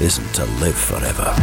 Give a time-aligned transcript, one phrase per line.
[0.00, 1.34] isn't to live forever.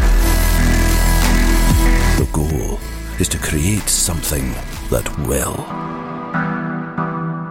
[2.17, 2.79] The goal
[3.19, 4.53] is to create something
[4.89, 5.55] that will.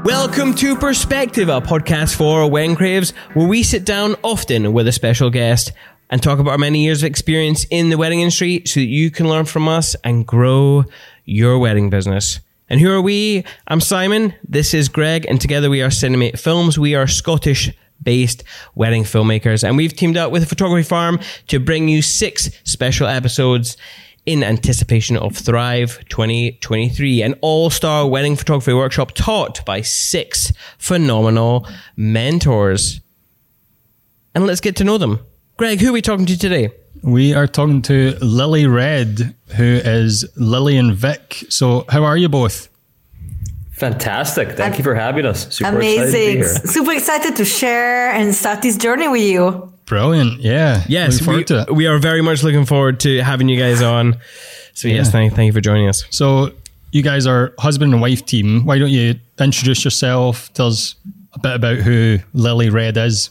[0.02, 4.92] Welcome to Perspective, a podcast for wedding creatives, where we sit down often with a
[4.92, 5.72] special guest
[6.08, 9.10] and talk about our many years of experience in the wedding industry so that you
[9.10, 10.84] can learn from us and grow
[11.26, 12.40] your wedding business.
[12.70, 13.44] And who are we?
[13.68, 14.34] I'm Simon.
[14.42, 16.78] This is Greg, and together we are Cinemate Films.
[16.78, 17.70] We are Scottish
[18.02, 18.44] based
[18.74, 23.76] wedding filmmakers, and we've teamed up with photography farm to bring you six special episodes
[24.26, 31.66] in anticipation of Thrive 2023, an all star wedding photography workshop taught by six phenomenal
[31.96, 33.00] mentors.
[34.34, 35.20] And let's get to know them.
[35.56, 36.70] Greg, who are we talking to today?
[37.02, 41.44] We are talking to Lily Red, who is Lily and Vic.
[41.50, 42.73] So, how are you both?
[43.74, 44.52] Fantastic.
[44.52, 45.52] Thank you for having us.
[45.54, 46.38] Super Amazing.
[46.38, 49.72] Excited Super excited to share and start this journey with you.
[49.86, 50.40] Brilliant.
[50.40, 50.84] Yeah.
[50.88, 51.26] Yes.
[51.26, 51.44] We,
[51.74, 54.18] we, are very much looking forward to having you guys on.
[54.74, 56.04] So, yes, thank, thank you for joining us.
[56.10, 56.52] So,
[56.92, 58.64] you guys are husband and wife team.
[58.64, 60.52] Why don't you introduce yourself?
[60.54, 60.94] Tell us
[61.32, 63.30] a bit about who Lily Red is.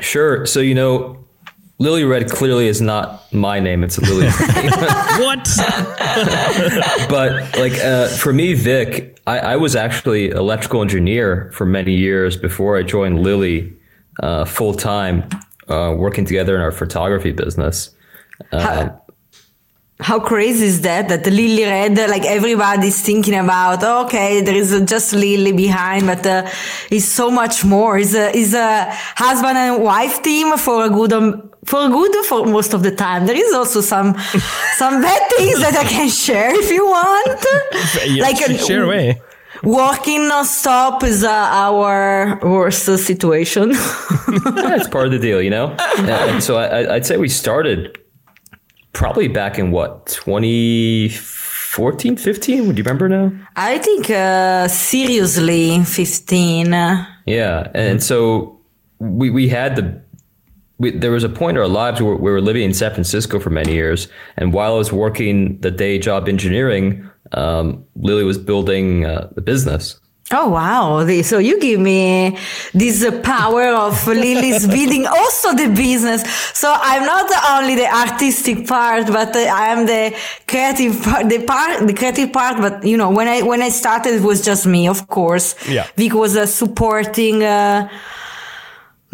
[0.00, 0.44] Sure.
[0.44, 1.25] So, you know,
[1.78, 3.84] Lily Red clearly is not my name.
[3.84, 4.26] It's Lily.
[4.30, 5.46] what?
[7.10, 12.36] but like uh, for me, Vic, I, I, was actually electrical engineer for many years
[12.36, 13.76] before I joined Lily
[14.22, 15.28] uh, full time,
[15.68, 17.90] uh, working together in our photography business.
[18.52, 19.02] Uh, how,
[19.98, 21.08] how, crazy is that?
[21.08, 23.82] That Lily Red, like everybody's thinking about.
[24.06, 26.46] Okay, there is just Lily behind, but uh,
[26.90, 27.96] it's so much more.
[27.96, 31.12] Is a is a husband and wife team for a good.
[31.12, 33.26] Um, for good for most of the time.
[33.26, 34.16] There is also some
[34.76, 37.44] some bad things that I can share if you want.
[38.06, 39.20] Yeah, like share away.
[39.62, 43.70] Walking non-stop is uh, our worst uh, situation.
[43.70, 45.74] yeah, it's part of the deal, you know.
[45.98, 47.98] And so I, would say we started
[48.96, 52.66] probably back in what 2014, 15.
[52.66, 53.30] Would you remember now?
[53.54, 56.72] I think uh, seriously 15.
[57.26, 58.58] Yeah, and so
[58.98, 60.00] we we had the
[60.78, 63.38] we, there was a point in our lives where we were living in San Francisco
[63.38, 64.08] for many years,
[64.38, 69.42] and while I was working the day job engineering, um, Lily was building uh, the
[69.42, 70.00] business.
[70.32, 71.06] Oh wow!
[71.22, 72.36] So you give me
[72.74, 76.28] this power of Lily's building also the business.
[76.52, 80.16] So I'm not only the artistic part, but I am the
[80.48, 82.56] creative part, the part, the creative part.
[82.58, 85.54] But you know, when I when I started, it was just me, of course.
[85.68, 85.86] Yeah.
[85.96, 87.44] Vic was uh, supporting.
[87.44, 87.88] Uh,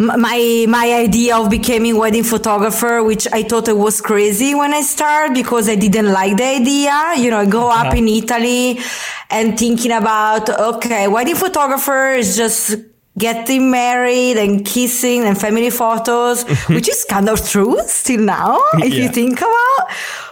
[0.03, 4.81] my my idea of becoming wedding photographer which i thought it was crazy when i
[4.81, 7.15] started because i didn't like the idea.
[7.17, 8.81] You know I grow up in italy
[9.31, 12.77] and thinking about okay wedding photographer is just
[13.19, 18.93] getting married and kissing and family photos which is kind of true still now if
[18.93, 19.03] yeah.
[19.03, 19.91] you think about.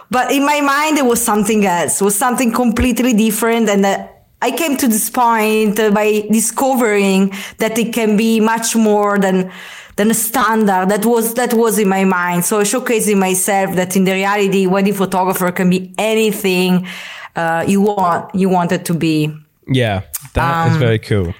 [0.09, 2.01] But in my mind it was something else.
[2.01, 4.10] It was something completely different and that
[4.41, 9.51] I came to this point by discovering that it can be much more than
[9.97, 12.45] than a standard that was that was in my mind.
[12.45, 16.87] So showcasing myself that in the reality, wedding photographer can be anything
[17.35, 19.31] uh, you want you want it to be.
[19.67, 20.01] Yeah,
[20.33, 21.33] that um, is very cool.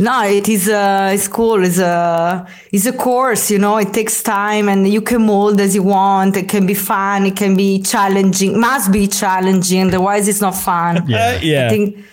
[0.00, 1.64] No, it is uh, it's cool.
[1.64, 3.78] It's a it's a course, you know.
[3.78, 6.36] It takes time, and you can mold as you want.
[6.36, 7.26] It can be fun.
[7.26, 8.60] It can be challenging.
[8.60, 9.88] Must be challenging.
[9.88, 11.04] Otherwise, it's not fun.
[11.08, 11.66] Yeah, uh, yeah.
[11.66, 12.04] I think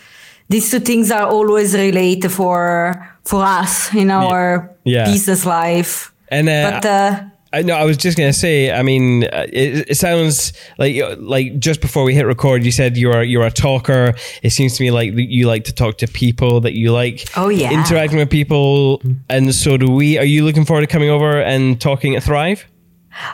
[0.50, 5.06] these two things are always related for for us in our yeah.
[5.06, 6.13] business life.
[6.29, 7.23] And uh, but uh,
[7.53, 8.72] I know I was just gonna say.
[8.72, 12.97] I mean, uh, it, it, sounds like like just before we hit record, you said
[12.97, 14.13] you're you're a talker.
[14.44, 17.50] It seems to me like you like to talk to people, that you like oh
[17.50, 20.17] yeah interacting with people, and so do we.
[20.17, 22.66] Are you looking forward to coming over and talking at Thrive?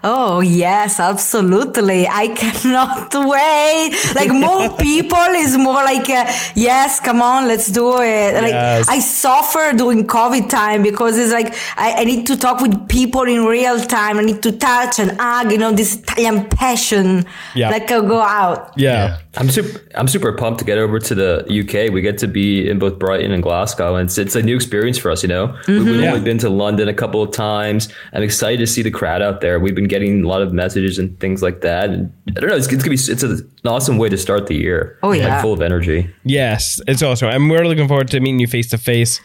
[0.03, 2.07] Oh, yes, absolutely.
[2.07, 4.15] I cannot wait.
[4.15, 8.35] Like more people is more like, uh, yes, come on, let's do it.
[8.35, 8.87] Like yes.
[8.87, 13.23] I suffer during COVID time because it's like, I, I, need to talk with people
[13.23, 14.17] in real time.
[14.17, 17.25] I need to touch and hug, you know, this Italian passion.
[17.55, 17.69] Yeah.
[17.69, 18.73] Like I go out.
[18.77, 18.91] Yeah.
[18.91, 19.17] yeah.
[19.37, 21.91] I'm super, I'm super pumped to get over to the UK.
[21.91, 24.97] We get to be in both Brighton and Glasgow and it's, it's a new experience
[24.97, 25.85] for us, you know, mm-hmm.
[25.85, 26.09] we've yeah.
[26.09, 27.87] only been to London a couple of times.
[28.13, 29.59] I'm excited to see the crowd out there.
[29.59, 31.89] We we've been getting a lot of messages and things like that.
[31.89, 32.55] And I don't know.
[32.55, 34.99] It's, it's gonna be it's a, an awesome way to start the year.
[35.01, 36.09] Oh yeah, like full of energy.
[36.23, 39.21] Yes, it's awesome, and we're looking forward to meeting you face to face.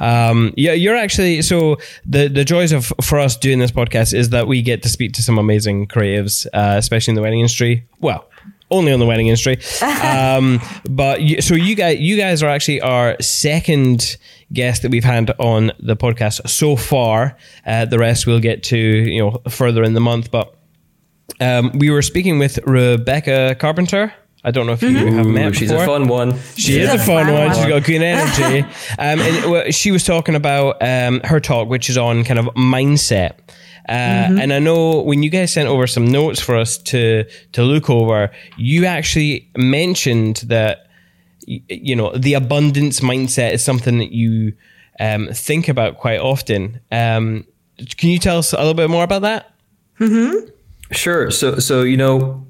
[0.00, 4.46] Yeah, you're actually so the the joys of for us doing this podcast is that
[4.46, 7.86] we get to speak to some amazing creatives, uh, especially in the wedding industry.
[8.00, 8.28] Well,
[8.70, 9.58] only on the wedding industry.
[9.82, 14.16] um, but you, so you guys, you guys are actually our second
[14.52, 17.36] guest that we've had on the podcast so far.
[17.66, 20.54] Uh, the rest we'll get to you know further in the month, but.
[21.40, 24.12] Um, we were speaking with Rebecca Carpenter.
[24.42, 25.84] I don't know if you have met Ooh, she's before.
[25.84, 26.30] a fun one.
[26.56, 27.48] She is She's a fun fun one.
[27.50, 27.68] She's one.
[27.68, 28.60] got good energy.
[28.98, 33.32] um, and she was talking about um, her talk, which is on kind of mindset.
[33.88, 33.92] Uh,
[34.40, 37.88] And I know when you guys sent over some notes for us to to look
[37.90, 40.87] over, you actually mentioned that
[41.68, 44.52] you know the abundance mindset is something that you
[45.00, 46.80] um, think about quite often.
[46.92, 47.46] Um,
[47.96, 49.54] can you tell us a little bit more about that?
[50.90, 51.30] Sure.
[51.30, 52.46] So, so you know,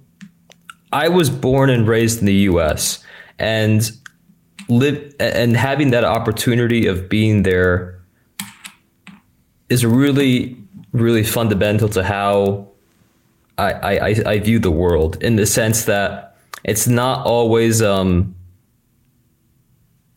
[0.92, 3.02] I was born and raised in the U.S.
[3.38, 3.90] and
[4.68, 8.00] live and having that opportunity of being there
[9.68, 10.56] is really,
[10.92, 12.68] really fundamental to how
[13.58, 18.34] I, I, I- I view the world in the sense that it's not always um,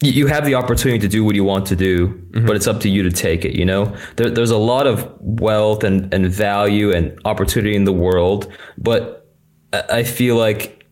[0.02, 2.90] you- have the opportunity to do what you want to do, but it's up to
[2.90, 3.56] you to take it.
[3.56, 7.94] You know, there, there's a lot of wealth and, and value and opportunity in the
[7.94, 9.30] world, but
[9.74, 10.86] I I feel like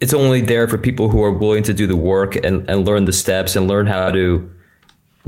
[0.00, 3.06] it's only there for people who are willing to do the work and, and learn
[3.06, 4.50] the steps and learn how to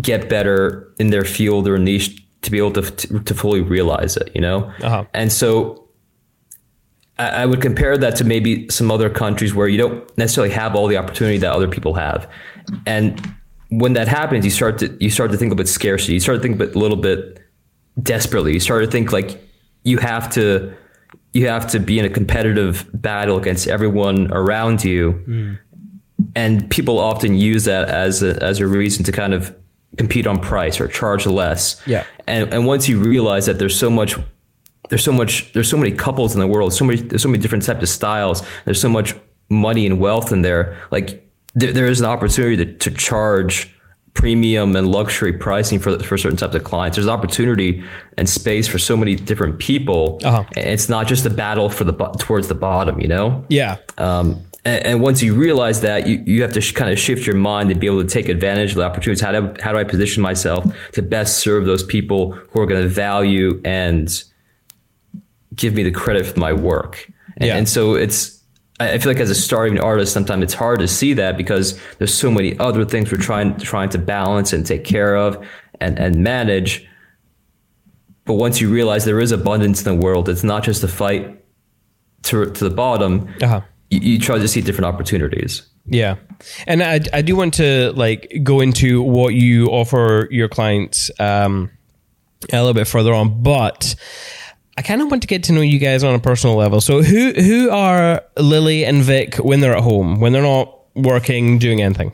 [0.03, 4.17] get better in their field or niche to be able to, to, to fully realize
[4.17, 4.71] it, you know?
[4.83, 5.05] Uh-huh.
[5.15, 5.86] And so
[7.19, 10.87] I, would compare that to maybe some other countries where you don't necessarily have all
[10.87, 12.31] the opportunity that other people have.
[12.85, 13.35] And
[13.71, 16.15] when that happens, you start to you start to think a bit scarcity.
[16.15, 17.43] You start to think a, little bit
[18.03, 18.53] desperately.
[18.53, 19.43] You start to think like
[19.83, 20.75] you have to
[21.33, 25.13] you have to be in a competitive battle against everyone around you.
[25.13, 25.55] Hmm.
[26.35, 29.55] And people often use that as a, as a reason to kind of
[29.97, 31.81] compete on price or charge less.
[31.87, 32.05] Yeah.
[32.27, 34.17] And and once you realize that there's so much
[34.89, 37.41] there's so much there's so many couples in the world so many there's so many
[37.43, 39.15] different types of styles there's so much
[39.49, 41.23] money and wealth in there like
[41.55, 43.73] there, there is an opportunity to, to charge
[44.15, 47.85] premium and luxury pricing for for certain types of clients there's opportunity
[48.17, 50.43] and space for so many different people Uh-huh.
[50.57, 53.77] and it's not just a battle for the towards the bottom you know Yeah.
[53.99, 57.25] um, and, and once you realize that, you, you have to sh- kind of shift
[57.25, 59.21] your mind to be able to take advantage of the opportunities.
[59.21, 62.83] How do, how do I position myself to best serve those people who are going
[62.83, 64.09] to value and
[65.57, 67.11] give me the credit for my work?
[67.37, 67.57] And, Yeah.
[67.57, 68.41] and so it's,
[68.79, 72.13] I feel like as a starting artist, sometimes it's hard to see that because there's
[72.13, 75.47] so many other things we're trying trying to balance and take care of
[75.81, 76.87] and, and manage.
[78.27, 81.43] But once you realize there is abundance in the world, it's not just a fight
[82.25, 83.29] to to the bottom.
[83.41, 83.63] Uh-huh.
[83.91, 85.63] You, you try to see different opportunities.
[85.87, 86.17] Yeah.
[86.67, 91.71] And I, I do want to like go into what you offer your clients um,
[92.53, 93.95] a little bit further on, but
[94.79, 96.81] I kind of want to get to know you guys on a personal level.
[96.81, 101.59] So who who are Lily and Vic when they're at home, when they're not working,
[101.59, 102.13] doing anything?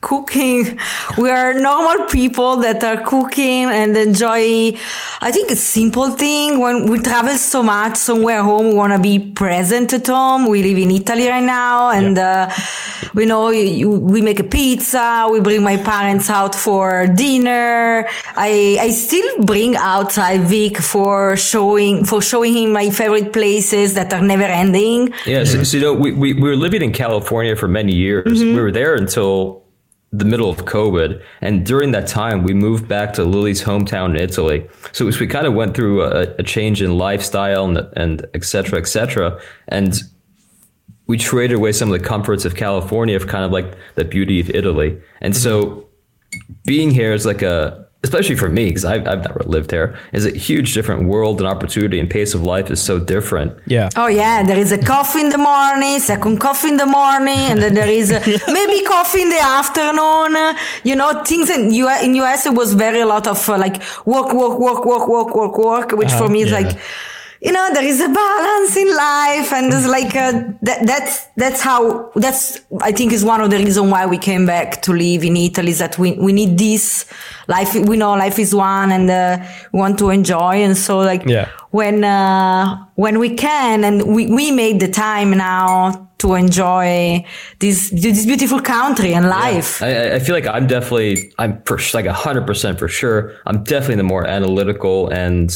[0.00, 0.78] Cooking.
[1.18, 4.72] We are normal people that are cooking and enjoy,
[5.20, 6.58] I think, a simple thing.
[6.58, 10.48] When we travel so much somewhere home, we want to be present at home.
[10.48, 12.50] We live in Italy right now and, uh,
[13.12, 15.28] we know you, we make a pizza.
[15.30, 18.08] We bring my parents out for dinner.
[18.36, 24.12] I, I still bring outside Vic for showing, for showing him my favorite places that
[24.12, 25.12] are never ending.
[25.26, 25.44] Yeah.
[25.44, 28.42] So, so you know, we, we, we were living in California for many years.
[28.42, 29.59] We were there until
[30.12, 31.22] the middle of COVID.
[31.40, 34.68] And during that time, we moved back to Lily's hometown in Italy.
[34.92, 38.78] So we kind of went through a, a change in lifestyle and, and et cetera,
[38.80, 39.40] et cetera.
[39.68, 40.00] And
[41.06, 44.40] we traded away some of the comforts of California for kind of like the beauty
[44.40, 45.00] of Italy.
[45.20, 45.86] And so
[46.64, 50.24] being here is like a, especially for me, because I've, I've never lived here, is
[50.24, 53.58] a huge different world and opportunity and pace of life is so different.
[53.66, 53.90] Yeah.
[53.94, 57.60] Oh yeah, there is a coffee in the morning, second coffee in the morning, and
[57.62, 58.20] then there is a,
[58.52, 60.56] maybe coffee in the afternoon.
[60.82, 63.82] You know, things in U in US it was very a lot of uh, like
[64.06, 66.60] work, work, work, work, work, work, work, which for me is yeah.
[66.60, 66.78] like.
[67.42, 71.60] You know, there is a balance in life, and there's like a, that, that's that's
[71.62, 75.24] how that's I think is one of the reasons why we came back to live
[75.24, 75.70] in Italy.
[75.70, 77.06] Is that we we need this
[77.48, 77.74] life.
[77.74, 79.38] We know life is one, and uh,
[79.72, 81.48] we want to enjoy, and so like Yeah.
[81.70, 87.24] when uh, when we can and we, we made the time now to enjoy
[87.58, 89.82] this this beautiful country and life.
[89.82, 93.32] I, I- I feel like I'm definitely, I'm for, like 100% for sure.
[93.46, 95.48] I'm definitely the more analytical and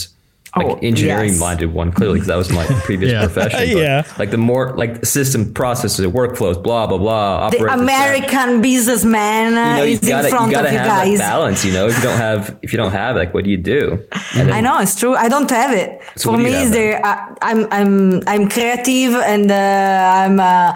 [0.57, 1.41] like Oh, engineering yes.
[1.41, 3.23] minded one clearly because that was my previous Yeah.
[3.27, 3.59] profession.
[3.59, 4.03] but, Yeah.
[4.19, 7.51] Like the more like system processes, workflows, blah blah blah.
[7.51, 10.79] The operating American businessman uh, you know, is in gotta, you front gotta of you
[10.79, 11.19] have that guys.
[11.19, 11.65] balance.
[11.65, 13.99] You know, if you don't have, if you don't have, like, what do you do?
[14.37, 15.15] And I know it's true.
[15.15, 16.01] I don't have it.
[16.17, 17.05] So For me, have is there.
[17.05, 20.39] Uh, I'm I'm I'm creative and uh, I'm.
[20.41, 20.75] Uh,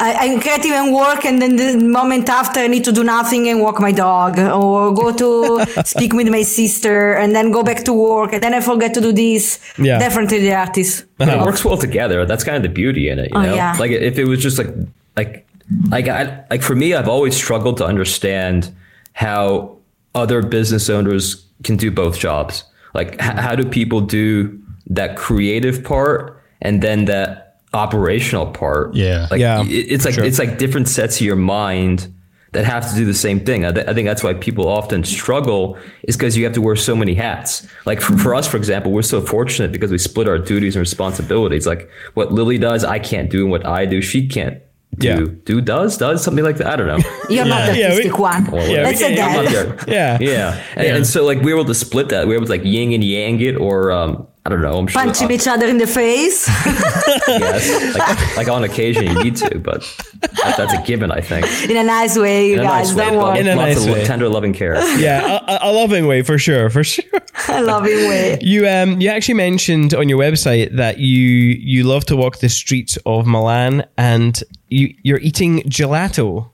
[0.00, 3.48] I, I'm creative and work, and then the moment after, I need to do nothing
[3.48, 7.84] and walk my dog, or go to speak with my sister, and then go back
[7.84, 9.58] to work, and then I forget to do this.
[9.76, 9.98] Yeah.
[9.98, 11.04] Definitely the artist.
[11.16, 12.24] But it works well together.
[12.26, 13.54] That's kind of the beauty in it, you Oh, know.
[13.54, 13.76] yeah.
[13.78, 14.72] Like if it was just like
[15.16, 15.46] like
[15.90, 18.72] like I like for me, I've always struggled to understand
[19.14, 19.76] how
[20.14, 22.62] other business owners can do both jobs.
[22.94, 28.94] Like h- how do people do that creative part and then that operational part?
[28.94, 29.26] Yeah.
[29.30, 30.24] like Yeah, it- it's like sure.
[30.24, 32.12] it's like different sets of your mind
[32.52, 33.66] that have to do the same thing.
[33.66, 36.76] I, th- I think that's why people often struggle is because you have to wear
[36.76, 37.66] so many hats.
[37.84, 40.80] Like for, for us, for example, we're so fortunate because we split our duties and
[40.80, 41.66] responsibilities.
[41.66, 44.62] Like what Lily does, I can't do, and what I do, she can't
[44.96, 45.06] do.
[45.08, 45.26] Yeah.
[45.44, 46.68] Do does does something like that.
[46.68, 47.06] I don't know.
[47.28, 48.48] You're not the Yeah, we- artistic one.
[48.48, 49.86] Or Yeah, Let's we say can- I'm not that.
[49.86, 49.94] there.
[49.94, 50.18] Yeah.
[50.18, 50.64] Yeah.
[50.74, 52.26] And, and so like we were able to split that.
[52.26, 54.78] We were able to like yin and yang it, or um, I don't know.
[54.78, 55.02] I'm sure.
[55.02, 56.48] Punching each other in the face.
[57.28, 59.82] yes, like, like on occasion you need to, but
[60.22, 61.44] that, that's a given, I think.
[61.68, 62.88] in a nice way, you In a guys.
[62.88, 63.40] nice way, don't worry.
[63.40, 64.04] In a nice way.
[64.06, 64.74] tender, loving care.
[64.98, 67.04] yeah, a, a loving way for sure, for sure.
[67.48, 68.38] A loving way.
[68.40, 72.48] You um you actually mentioned on your website that you you love to walk the
[72.48, 76.50] streets of Milan and you you're eating gelato.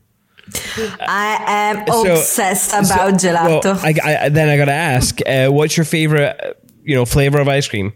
[1.01, 3.65] I am So- obsessed about so- gelato.
[3.65, 6.53] Well, I, I, then I got to ask, uh, what's your favorite uh,
[6.85, 7.93] you know flavor of ice cream?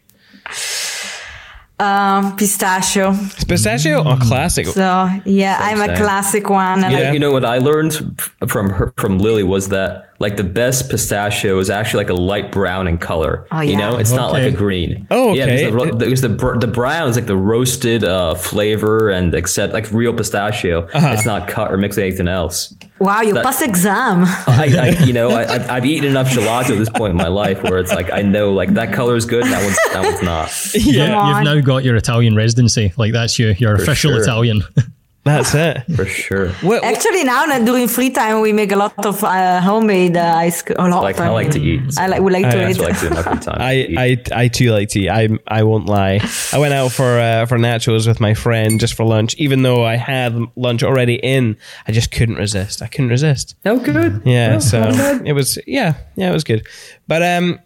[1.81, 3.13] um, pistachio.
[3.13, 4.03] It's pistachio?
[4.05, 4.67] Oh, classic.
[4.67, 6.83] So yeah, I'm a classic one.
[6.85, 10.08] I You, like- know, you know what I learned from her from Lily was that
[10.21, 13.47] like the best pistachio is actually like a light brown in color.
[13.53, 13.71] Oh, yeah.
[13.71, 15.07] You know, it's not like a green.
[15.13, 19.11] Oh, Yeah, because the, ro- because the the brown is like the roasted uh, flavor
[19.11, 20.87] and except like real pistachio.
[20.89, 21.11] Uh-huh.
[21.13, 22.75] It's not cut or mixed with anything else.
[22.99, 24.25] wow, you that- passed exam.
[24.49, 27.29] I, I you know I, I've, I've eaten enough gelato at this point in my
[27.29, 30.03] life where it's like I know like that color is good and that one's that
[30.03, 30.49] one's not.
[30.75, 31.29] Yeah, on.
[31.29, 32.93] you've now got your Italian residency.
[32.97, 34.23] Like that's you, your official sure.
[34.23, 34.63] Italian.
[35.29, 35.75] That's it.
[35.97, 36.49] For sure.
[36.49, 40.47] What, what- Actually, now during free time, we make a lot of uh, homemade uh,
[40.47, 40.79] ice cream.
[40.79, 41.03] A lot.
[41.03, 41.83] Like I like to eat.
[41.99, 42.21] I like.
[42.23, 42.79] We like to eat.
[42.79, 43.59] what I like to do in my free time.
[43.61, 45.09] I, I I too like tea.
[45.11, 46.21] I I won't lie.
[46.53, 49.35] I went out for uh, for nachos with my friend just for lunch.
[49.37, 51.57] Even though I had lunch already in,
[51.87, 52.83] I just couldn't resist.
[52.83, 53.55] I couldn't resist.
[53.67, 54.23] oh good.
[54.25, 54.81] Yeah, Oh, so
[55.25, 56.67] it was yeah, yeah, it was good.
[57.07, 57.59] But um,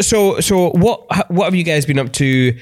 [0.00, 2.56] so so what what have you guys been up to?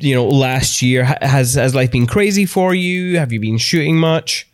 [0.00, 3.18] You know, last year has has life been crazy for you?
[3.18, 4.48] Have you been shooting much?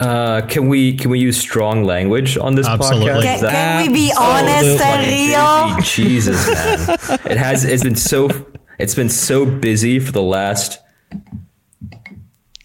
[0.00, 3.10] Uh, can we can we use strong language on this Absolutely.
[3.10, 3.40] podcast?
[3.40, 5.82] Can, can we be honest and real?
[5.82, 7.64] Jesus, man, it has.
[7.64, 8.28] It's been so.
[8.78, 10.80] It's been so busy for the last.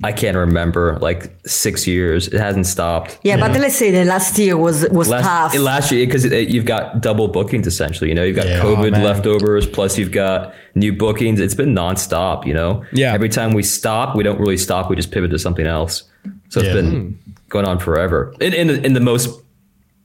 [0.02, 2.28] I can't remember, like six years.
[2.30, 3.20] It hasn't stopped.
[3.24, 5.56] Yeah, but let's say the last year was was Last, tough.
[5.56, 8.10] Eh, last year, because you've got double bookings essentially.
[8.10, 8.62] You know, you've got Yeah.
[8.62, 11.40] COVID Oh, leftovers, plus you've got new bookings.
[11.42, 12.46] It's been nonstop.
[12.46, 13.14] You know, Yeah.
[13.14, 14.90] Every time we stop, we don't really stop.
[14.90, 16.04] We just pivot to something else.
[16.50, 16.74] So it's Yeah.
[16.76, 17.32] been hmm.
[17.50, 19.28] going on forever in in, in the most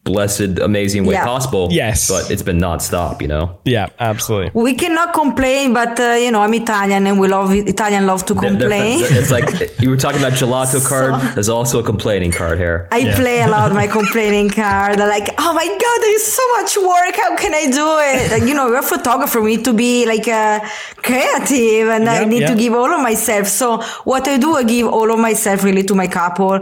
[0.05, 1.25] blessed, amazing way Yeah.
[1.25, 1.69] possible.
[1.71, 2.09] Yes.
[2.11, 3.21] but it's been nonstop.
[3.23, 3.45] You know.
[3.65, 4.51] Yeah, absolutely.
[4.55, 8.35] we cannot complain, but uh, you know I'm Italian and we love Italian love to
[8.35, 8.99] complain.
[9.21, 9.49] It's like
[9.83, 11.15] you were talking about gelato card.
[11.35, 12.79] There's also a complaining card here.
[12.93, 13.17] I Yeah.
[13.17, 15.01] play a lot my complaining card.
[15.01, 17.15] I'm like, oh my god, there is so much work.
[17.25, 18.31] How can I do it?
[18.35, 19.41] Like, you know, you're a photographer.
[19.41, 20.61] We need to be like uh,
[21.03, 23.47] creative, and I Yep, need to give all of myself.
[23.49, 23.67] So
[24.05, 26.61] what I do, I give all of myself really to my couple,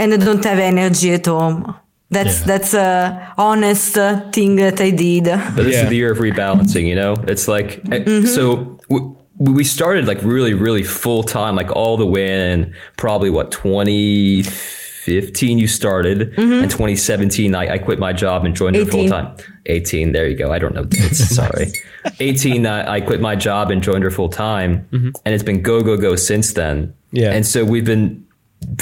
[0.00, 1.74] and I don't have energy at home.
[2.16, 2.46] That's Yeah.
[2.52, 2.88] that's a
[3.36, 5.24] honest uh, thing that I did.
[5.24, 5.82] But this Yeah.
[5.84, 7.14] is the year of rebalancing, you know?
[7.32, 8.26] It's like, eh, Mm-hmm.
[8.36, 8.44] so
[8.88, 9.10] w-
[9.56, 15.58] we started like really, really full time, like all the way in probably what, 2015
[15.58, 16.32] you started.
[16.36, 16.62] Mm-hmm.
[16.62, 19.34] And 2017, I, I quit my job and joined her full time.
[19.66, 20.52] 18, there you go.
[20.52, 21.72] I don't know dates, sorry.
[22.20, 24.86] 18, I, I quit my job and joined her full time.
[24.92, 26.94] And it's been go, go, go since then.
[27.12, 27.32] Yeah.
[27.32, 28.24] And so we've been,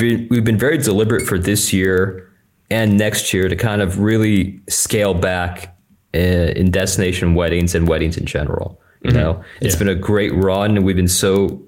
[0.00, 2.28] we've been very deliberate for this year
[2.72, 5.76] and next year to kind of really scale back
[6.14, 8.80] uh, in destination weddings and weddings in general.
[9.04, 9.78] You know, it's Yeah.
[9.80, 11.60] been a great run, and we've been so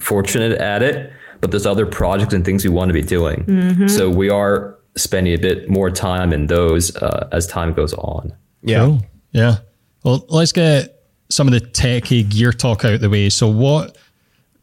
[0.00, 1.10] fortunate at it.
[1.40, 5.34] But there's other projects and things we want to be doing, so we are spending
[5.34, 8.32] a bit more time in those uh, as time goes on.
[8.62, 8.78] Yeah.
[8.86, 9.02] Cool.
[9.32, 9.56] Yeah.
[10.04, 13.28] Well, let's get some of the techie gear talk out the way.
[13.28, 13.96] So, what,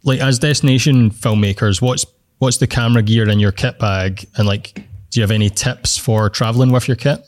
[0.04, 2.06] like, as destination filmmakers, what's
[2.40, 5.98] what's the camera gear in your kit bag, and like, do you have any tips
[5.98, 7.28] for traveling with your kit?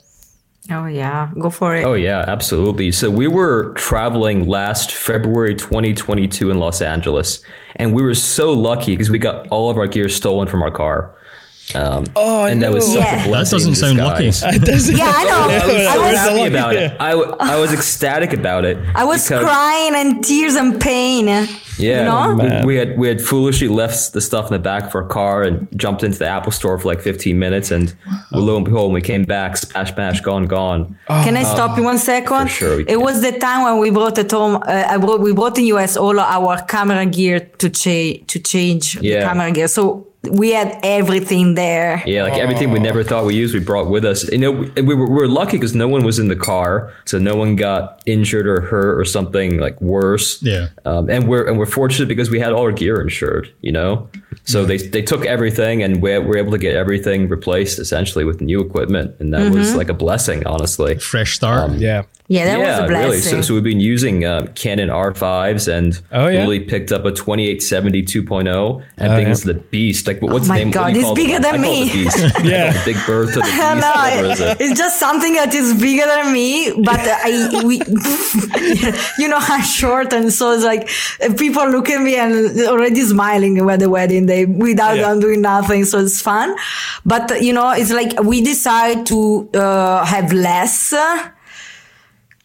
[0.72, 1.84] Oh yeah, go for it.
[1.84, 2.92] Oh yeah, absolutely.
[2.94, 7.44] So we were traveling last February 2022 in Los Angeles,
[7.75, 10.72] and we were so lucky because we got all of our gear stolen from our
[10.72, 11.13] car.
[11.75, 12.96] Um, Oh, and that was no.
[12.96, 13.24] such Yeah.
[13.24, 13.60] a blessing.
[13.60, 14.25] doesn't sound lucky.
[14.25, 14.91] disguise.
[14.91, 15.39] Yeah, I know.
[15.39, 16.91] I was I so was happy about it.
[17.00, 18.77] I, w- I was ecstatic about it.
[18.93, 21.27] I was crying and tears and pain.
[21.79, 22.60] Yeah, You know?
[22.62, 25.41] we, we had we had foolishly left the stuff in the back of our car
[25.41, 27.96] and jumped into the Apple store for like 15 minutes, and
[28.32, 30.96] lo and behold, when we came back, splash, splash, gone, gone.
[31.08, 32.43] Can I stop you one second?
[32.43, 33.01] For sure we It can.
[33.01, 34.58] was the time when we brought at home.
[34.58, 39.00] Uh, I brought, we brought in US all our camera gear to cha- to change
[39.00, 39.67] the camera gear.
[39.67, 42.01] So we had everything there.
[42.06, 44.24] Yeah, like everything we never thought we used, we brought with us.
[44.32, 46.94] You know, we, we were, we were lucky because no one was in the car,
[47.06, 50.42] so no one got injured or hurt or something like worse.
[50.42, 50.70] Yeah.
[50.86, 53.53] um, and we're and we're fortunate because we had all our gear insured.
[53.62, 54.10] You know,
[54.46, 58.39] so they they took everything and we were able to get everything replaced essentially with
[58.39, 59.58] new equipment, and that Mm-hmm.
[59.58, 60.98] was like a blessing, honestly.
[61.00, 61.72] Fresh start.
[61.74, 62.03] Yeah.
[62.30, 63.10] Yeah, that yeah, was a blessing.
[63.10, 63.20] really.
[63.22, 66.39] So, so we've been using um, Canon R5s and Oh, yeah.
[66.39, 68.84] really picked up a 2870 2.0.
[68.98, 69.53] And Oh, thing's yeah.
[69.53, 70.08] the beast.
[70.08, 70.72] Like, what's my the name?
[70.72, 71.41] God, do you it's bigger it?
[71.41, 71.88] than I me.
[71.88, 72.17] the beast.
[72.43, 72.72] Yeah.
[72.74, 73.60] The Big Bertha, the beast.
[73.62, 74.58] I know, it?
[74.62, 77.77] it's just something that is bigger than me, but I we
[79.20, 80.89] you know I'm short and so it's like
[81.38, 82.34] people look at me and
[82.67, 85.10] already smiling at the wedding day without Yeah.
[85.10, 86.55] them doing nothing, so it's fun.
[87.05, 90.93] But you know, it's like we decide to uh, have less.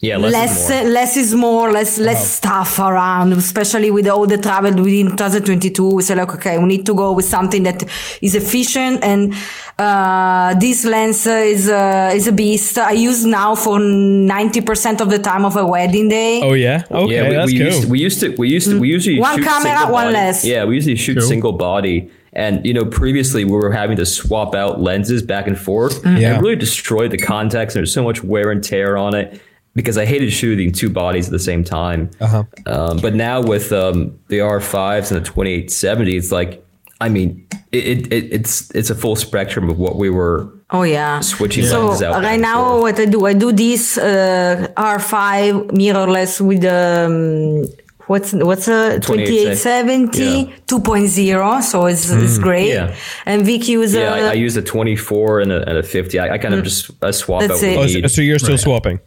[0.00, 0.92] Yeah, less, less is more.
[0.92, 6.02] less is more less less stuff around especially with all the travel within 2022 we
[6.02, 7.82] say like okay we need to go with something that
[8.22, 9.34] is efficient and
[9.76, 15.18] uh, this lens is uh, is a beast i use now for 90% of the
[15.18, 16.84] time of a wedding day Oh yeah.
[16.90, 17.66] Okay, yeah, we, that's we cool.
[17.66, 19.18] used we used to we used to we usually.
[19.18, 20.14] One shoot camera, one body.
[20.14, 20.44] lens.
[20.44, 21.28] Yeah, we usually shoot Cool.
[21.28, 22.10] single body.
[22.32, 26.02] And you know, previously we were having to swap out lenses back and forth.
[26.02, 26.20] Mm.
[26.20, 26.36] Yeah.
[26.36, 27.74] It really destroyed the context.
[27.76, 29.40] And there's so much wear and tear on it
[29.78, 32.10] because I hated shooting two bodies at the same time.
[32.20, 32.42] Uh-huh.
[32.66, 36.52] Um, but now with um, the R5s and the 2870, it's like,
[37.00, 40.36] I mean, it, it, it, it's it's a full spectrum of what we were
[40.70, 42.22] oh yeah switching so lenses out.
[42.22, 42.82] right now forth.
[42.82, 47.64] what i do i do this uh, r5 mirrorless with um,
[48.08, 50.56] what's what's a 2870 Yeah.
[50.66, 52.94] 2.0 so it's, it's great Yeah.
[53.26, 56.18] and vic use Yeah, I, I use a 24 and a, and a 50.
[56.18, 58.04] I, I kind of just I swap That's out what it.
[58.04, 58.98] Oh, so, so you're still swapping.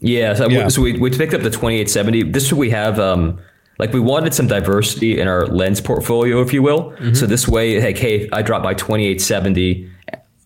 [0.00, 0.68] Yeah, so, Yeah.
[0.68, 2.24] so we, we picked up the 2870.
[2.32, 3.38] This we have um
[3.78, 6.94] like we wanted some diversity in our lens portfolio, if you will.
[7.14, 9.90] So this way, like, hey, I drop my 2870.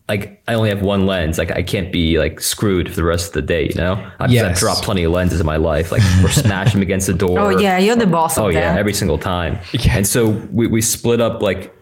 [0.09, 1.38] Like I only have one lens.
[1.38, 3.69] Like I can't be like screwed for the rest of the day.
[3.69, 4.45] You know, I've, Yes.
[4.45, 5.90] I've dropped plenty of lenses in my life.
[5.90, 7.38] Like or smash them against the door.
[7.40, 8.79] oh yeah you're the boss Oh of yeah, that.
[8.79, 9.59] every single time.
[9.73, 9.97] Yeah.
[9.97, 11.75] And so we, we split up like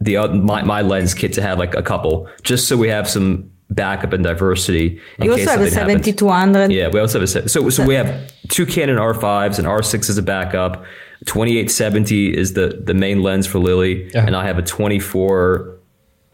[0.00, 3.08] the oth- my, my lens kit to have like a couple, just so we have
[3.10, 5.00] some backup and diversity.
[5.18, 7.84] In you also case have a 7200 Yeah, we also have a se- so so
[7.84, 10.84] we have two Canon R5s and R6 as a backup.
[11.26, 14.26] 2870 is the the main lens for Lily, Yeah.
[14.26, 15.70] and I have a 24.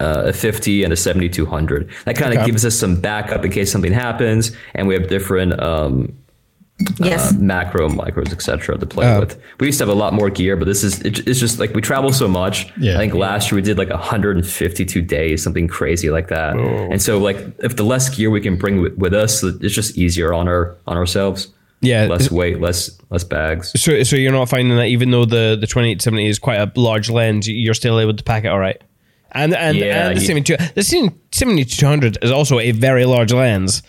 [0.02, 2.46] Uh, a 50 and a 7200 that kind of Okay.
[2.46, 6.14] gives us some backup in case something happens and we have different um,
[6.98, 9.20] yes uh, macro micros etc to play Oh.
[9.20, 11.58] with we used to have a lot more gear but this is it, it's just
[11.58, 12.94] like we travel so much Yeah.
[12.94, 17.18] i think last year we did like 152 days something crazy like that and so
[17.18, 20.48] like if the less gear we can bring with, with us it's just easier on
[20.48, 21.48] our on ourselves
[21.82, 22.06] Yeah.
[22.06, 25.66] less weight less less bags So, so you're not finding that even though the the
[25.66, 28.80] 2870 is quite a large lens, you're still able to pack it all right.
[29.32, 33.82] And and, Yeah, and the you- 72 the 7200 is also a very large lens.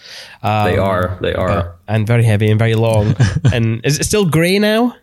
[0.44, 3.16] Um, they are they are but- and very heavy and very long.
[3.54, 4.96] and is it still grey now?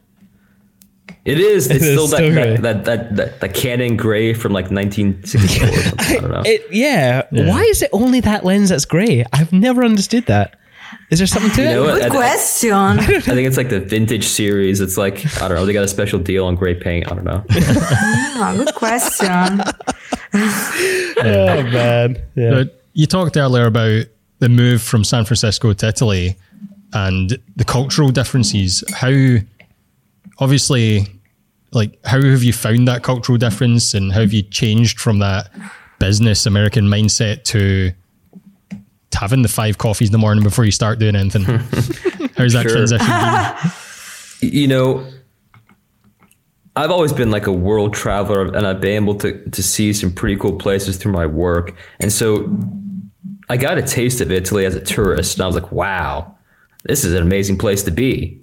[1.24, 2.56] it is it's It is still, still that, gray.
[2.56, 6.62] that, that that that that canon gray from like 1964 or i don't know It,
[6.70, 7.22] yeah.
[7.30, 9.24] Why is it only that lens that's grey?
[9.32, 10.56] I've never understood that.
[11.10, 11.72] Is there something to You it?
[11.72, 11.94] know what?
[12.02, 14.80] good I- question I think it's like the vintage series.
[14.80, 15.64] It's like I don't know.
[15.66, 17.10] They got a special deal on gray paint.
[17.10, 17.44] I don't know.
[18.40, 19.60] Ah, good question
[20.34, 22.22] Oh man.
[22.36, 22.50] Yeah.
[22.50, 24.04] But you talked earlier about
[24.38, 26.36] the move from San Francisco to Italy
[26.92, 28.84] and the cultural differences.
[28.94, 29.36] How,
[30.38, 31.06] obviously,
[31.72, 35.50] like, how have you found that cultural difference and how have you changed from that
[35.98, 37.92] business American mindset to
[39.14, 41.42] having the five coffees in the morning before you start doing anything?
[42.36, 42.70] How's that Sure.
[42.86, 43.06] transition
[44.40, 45.04] you know,
[46.76, 50.12] I've always been like a world traveler and I've been able to, to see some
[50.12, 51.74] pretty cool places through my work.
[51.98, 52.48] And so
[53.48, 56.36] I got a taste of Italy as a tourist and I was like, wow,
[56.84, 58.40] this is an amazing place to be,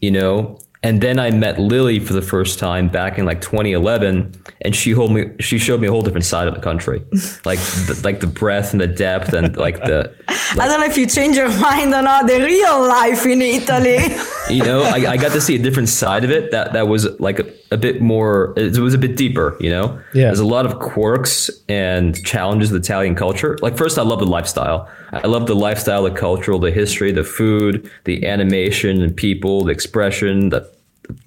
[0.00, 0.58] you know?
[0.82, 4.92] And then I met Lily for the first time back in like 2011, and she
[4.92, 5.30] hold me.
[5.38, 7.02] She showed me a whole different side of the country,
[7.44, 10.14] like the, like the breadth and the depth and like the.
[10.28, 12.26] I don't know if you change your mind or not.
[12.26, 13.98] The real life in Italy.
[14.50, 17.04] you know, I, I got to see a different side of it that that was
[17.20, 18.54] like a, a bit more.
[18.56, 19.58] It was a bit deeper.
[19.60, 20.24] You know, Yeah.
[20.24, 23.58] There's a lot of quirks and challenges of Italian culture.
[23.60, 24.88] Like first, I love the lifestyle.
[25.12, 29.72] I love the lifestyle, the cultural, the history, the food, the animation and people, the
[29.72, 30.70] expression, the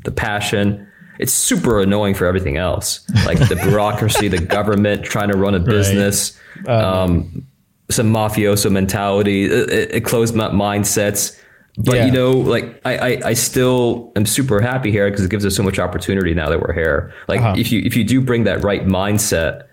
[0.05, 0.87] the passion.
[1.19, 5.59] It's super annoying for everything else, like the bureaucracy, the government trying to run a
[5.59, 7.45] business, um,
[7.91, 11.39] some mafioso mentality, it, it, closed mi- mindsets.
[11.77, 12.05] But Yeah.
[12.05, 15.55] you know, like I, I, I still am super happy here because it gives us
[15.55, 17.13] so much opportunity now that we're here.
[17.27, 17.55] Like Uh-huh.
[17.57, 19.63] if you if you do bring that right mindset,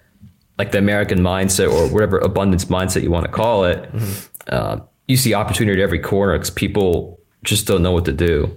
[0.61, 3.91] like the American mindset or whatever abundance mindset you want to call it,
[4.49, 8.55] uh, you see opportunity at every corner because people just don't know what to do.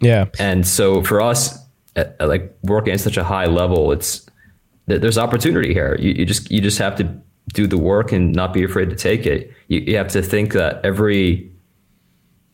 [0.00, 0.30] Yeah.
[0.38, 1.58] And so for us,
[1.94, 4.26] at, at, like working at such a high level, it's
[4.88, 5.94] th- there's opportunity here.
[6.00, 7.20] You, you just you just have to
[7.52, 9.52] do the work and not be afraid to take it.
[9.68, 11.52] You, you have to think that every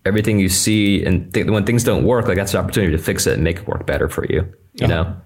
[0.04, 3.28] everything you see and th- when things don't work, like that's an opportunity to fix
[3.28, 4.52] it and make it work better for you.
[4.74, 5.16] You know.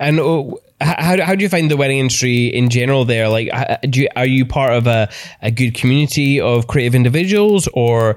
[0.00, 0.42] And uh,
[0.80, 3.04] how do- how do you find the wedding industry in general?
[3.04, 3.48] There, like,
[3.90, 5.08] do you, are you part of a,
[5.42, 8.16] a good community of creative individuals, or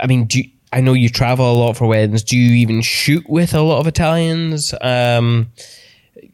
[0.00, 2.22] I mean, do you, I know you travel a lot for weddings?
[2.22, 4.74] Do you even shoot with a lot of Italians?
[4.80, 5.52] Um,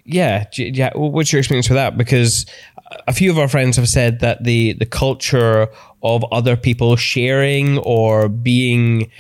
[0.05, 0.91] yeah, yeah.
[0.95, 1.99] What's your experience with that?
[1.99, 2.47] Because
[3.07, 5.69] a few of our friends have said that the the culture
[6.03, 9.11] of other people sharing or being,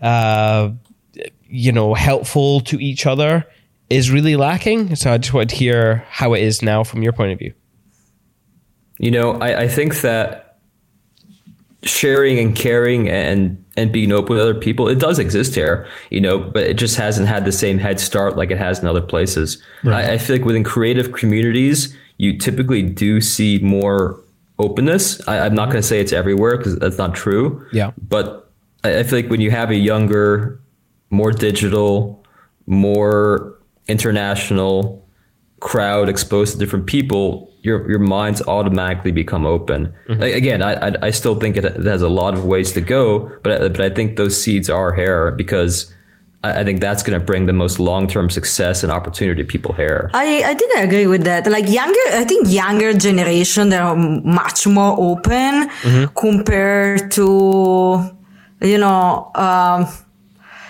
[0.00, 0.70] uh,
[1.48, 3.44] you know, helpful to each other
[3.90, 4.96] is really lacking.
[4.96, 7.54] So I just wanted to hear how it is now from your point of view.
[8.98, 10.58] You know, I, I think that
[11.82, 16.20] sharing and caring and and being open with other people, it does exist here, you
[16.20, 19.02] know, but it just hasn't had the same head start like it has in other
[19.02, 19.62] places.
[19.84, 24.18] I, I feel like within creative communities, you typically do see more
[24.58, 25.20] openness.
[25.28, 27.66] I, I'm not going to say it's everywhere because that's not true.
[27.70, 27.92] Yeah.
[28.08, 28.50] But
[28.82, 30.58] I, I feel like when you have a younger,
[31.10, 32.24] more digital,
[32.66, 33.55] more
[33.88, 35.02] international
[35.60, 39.92] crowd exposed to different people, your your minds automatically become open.
[40.08, 42.80] Like, again, I, I I still think it, it has a lot of ways to
[42.80, 45.92] go, but I- but I think those seeds are here because
[46.44, 49.48] I, I think that's going to bring the most long term success and opportunity to
[49.48, 50.10] people here.
[50.14, 51.46] I, I think I agree with that.
[51.56, 55.70] Like younger, I think younger generation, they are much more open
[56.14, 57.26] compared to,
[58.60, 59.86] you know, um,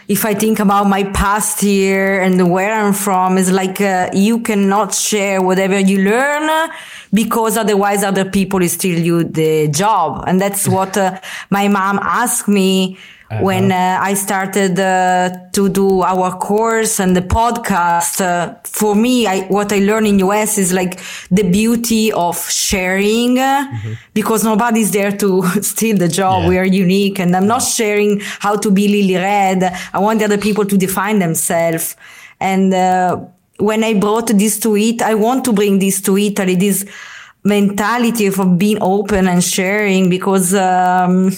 [0.09, 4.39] if I think about my past here and where I'm from, it's like uh, you
[4.41, 6.71] cannot share whatever you learn
[7.13, 10.23] because otherwise other people steal you the job.
[10.29, 12.99] And that's what uh, my mom asked me
[13.41, 18.21] when uh, I started uh, to do our course and the podcast.
[18.21, 23.39] Uh, for me, I, what I learned in US is like the beauty of sharing
[23.39, 23.67] uh,
[24.15, 26.43] because nobody's there to steal the job.
[26.43, 26.49] Yeah.
[26.49, 29.77] We are unique and I'm not sharing how to be Lily Red.
[29.93, 31.97] I want the other people to define themselves.
[32.41, 33.21] And, uh,
[33.59, 36.85] when I brought this to it, I want to bring this to Italy, this
[37.43, 41.31] mentality of being open and sharing because, um,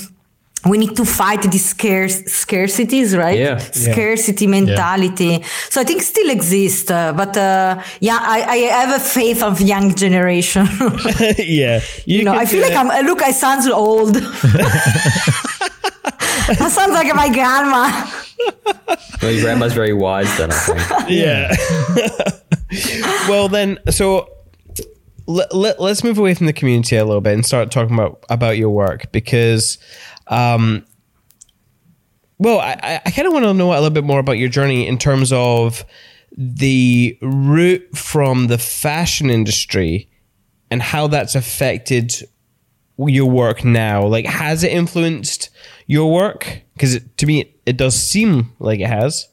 [0.66, 3.38] we need to fight these scarce scarcities, right?
[3.38, 3.58] Yeah.
[3.58, 5.42] Scarcity mentality.
[5.70, 9.60] So I think still exists, uh, but uh, yeah, I, I have a faith of
[9.60, 10.66] young generation.
[11.38, 12.78] yeah, you know, I feel like it.
[12.78, 12.90] I'm.
[12.90, 14.14] uh, Look, I sound old.
[16.48, 18.10] that sounds like my grandma.
[19.22, 21.10] Well, your grandma's very wise then, I think.
[21.10, 21.54] yeah.
[23.28, 24.28] well, then, so
[25.26, 28.24] let, let, us move away from the community a little bit and start talking about
[28.30, 29.78] about your work because,
[30.28, 30.84] um,
[32.38, 34.86] well, I, I- kind of want to know a little bit more about your journey
[34.86, 35.84] in terms of
[36.36, 40.08] the route from the fashion industry
[40.70, 42.28] and how that's affected
[42.98, 44.04] your work now.
[44.06, 45.50] Like, has it influenced
[45.86, 46.62] your work?
[46.74, 49.28] Because to me, it, it does seem like it has.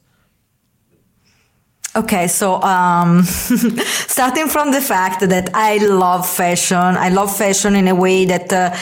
[1.94, 7.88] Okay, so um, starting from the fact that I love fashion, I love fashion in
[7.88, 8.76] a way that uh,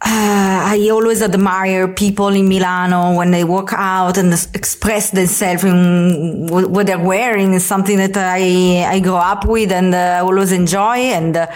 [0.00, 6.46] uh, I always admire people in Milano when they walk out and express themselves in
[6.48, 10.20] wh- what they're wearing is something that I I grew up with and uh, I
[10.20, 11.36] always enjoy and.
[11.36, 11.46] Uh,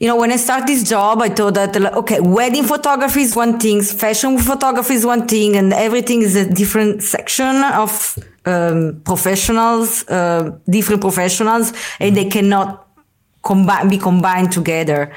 [0.00, 3.58] you know, when I start this job, I thought that, okay, wedding photography is one
[3.60, 10.06] thing, fashion photography is one thing, and everything is a different section of um, professionals,
[10.08, 12.86] uh, different professionals, and they cannot
[13.42, 15.12] combine, be combined together.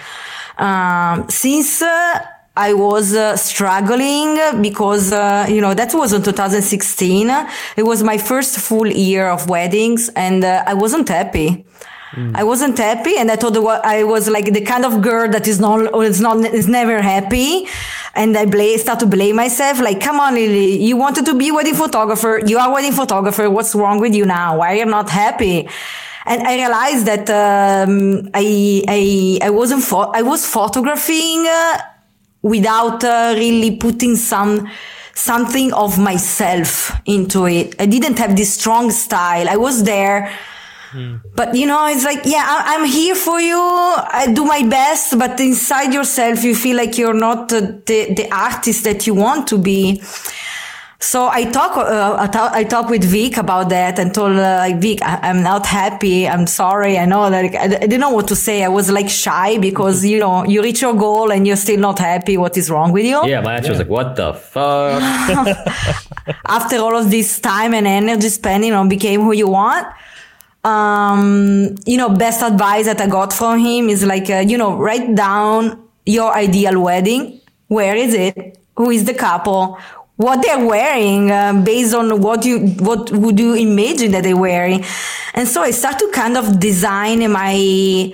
[0.60, 2.20] Um, since uh,
[2.58, 7.30] I was uh, struggling because, uh, you know, that was in 2016.
[7.78, 11.66] It was my first full year of weddings and uh, I wasn't happy.
[12.34, 15.60] I wasn't happy, and I thought I was like the kind of girl that is
[15.60, 17.68] not, is not, is never happy.
[18.16, 19.80] And I blame, start to blame myself.
[19.80, 22.42] Like, come on, Lily, you wanted to be a wedding photographer.
[22.44, 23.50] You are a wedding photographer.
[23.50, 24.58] What's wrong with you now?
[24.58, 25.68] Why are you not happy?
[26.26, 31.78] And I realized that um, I, I, I wasn't, pho- I was photographing uh,
[32.48, 34.68] without uh, really putting some
[35.14, 37.76] something of myself into it.
[37.80, 39.48] I didn't have this strong style.
[39.50, 40.32] I was there.
[41.36, 43.60] But you know, it's like, yeah, I- I'm here for you.
[43.60, 48.28] I do my best, but inside yourself, you feel like you're not uh, the, the
[48.32, 50.02] artist that you want to be.
[51.00, 54.58] So I talk, uh, I talk, I talk with Vic about that and told uh,
[54.60, 56.28] like Vic, I, I'm not happy.
[56.28, 56.98] I'm sorry.
[56.98, 58.64] I know that I, I didn't know what to say.
[58.64, 62.00] I was like shy because you know you reach your goal and you're still not
[62.00, 62.36] happy.
[62.36, 63.28] What is wrong with you?
[63.28, 65.02] Yeah, my answer was like, what the fuck?
[66.46, 69.88] after all of this time and energy spending on became who you want
[70.64, 74.76] um you know best advice that i got from him is like uh, you know
[74.76, 79.78] write down your ideal wedding where is it who is the couple
[80.18, 84.84] what they're wearing uh, based on what you what would you imagine that they're wearing.
[85.34, 88.12] And so i start to kind of design my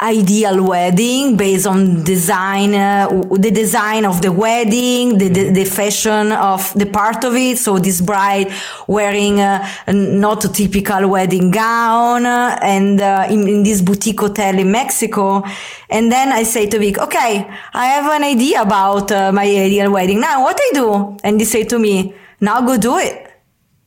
[0.00, 6.32] ideal wedding based on design uh, the design of the wedding the, the, the fashion
[6.32, 7.56] of the part of it.
[7.56, 8.52] So this bride
[8.86, 14.58] wearing uh, not a typical wedding gown uh, and uh, in, in this boutique hotel
[14.58, 15.42] in mexico.
[15.88, 19.90] And then i say to vic okay i have an idea about uh, my ideal
[19.90, 20.20] wedding.
[20.20, 21.16] Now what i do?
[21.24, 23.22] And he say to me now go do it.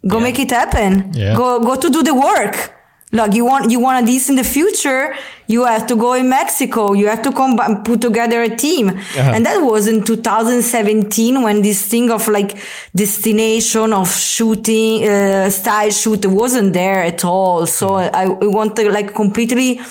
[0.07, 1.13] Go make it happen.
[1.13, 1.35] Yeah.
[1.35, 2.78] go go to do the work
[3.11, 5.15] like you want you want this in the future
[5.49, 6.93] you have to go in mexico.
[6.93, 8.89] You have to come and put together a team.
[9.17, 12.55] And that was in 2017 when this thing of like
[12.95, 17.65] destination of shooting uh, style shoot wasn't there at all.
[17.65, 19.81] So I, I wanted like completely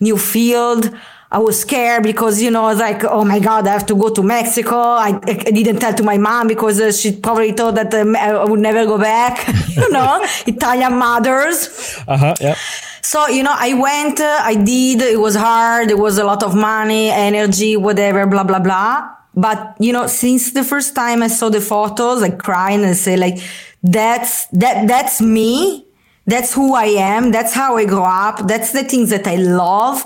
[0.00, 0.90] new field
[1.30, 3.96] I was scared because, you know, I was like, oh my God, I have to
[3.96, 4.76] go to Mexico.
[4.76, 8.44] I, I didn't tell to my mom because uh, she probably thought that um, I
[8.44, 11.98] would never go back, you know, Italian mothers.
[12.06, 12.34] Uh huh.
[12.40, 12.54] Yeah.
[13.02, 15.90] So, you know, I went, uh, I did, it was hard.
[15.90, 19.10] It was a lot of money, energy, whatever, blah, blah, blah.
[19.34, 23.16] But, you know, since the first time I saw the photos, I cried and say
[23.16, 23.38] like,
[23.82, 25.86] that's, that, that's me.
[26.26, 27.30] That's who I am.
[27.30, 28.46] That's how I grow up.
[28.48, 30.04] That's the things that I love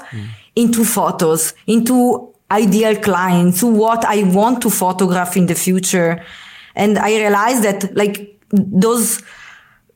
[0.61, 6.25] into photos, into ideal clients, to what I want to photograph in the future.
[6.75, 9.23] And I realized that like those,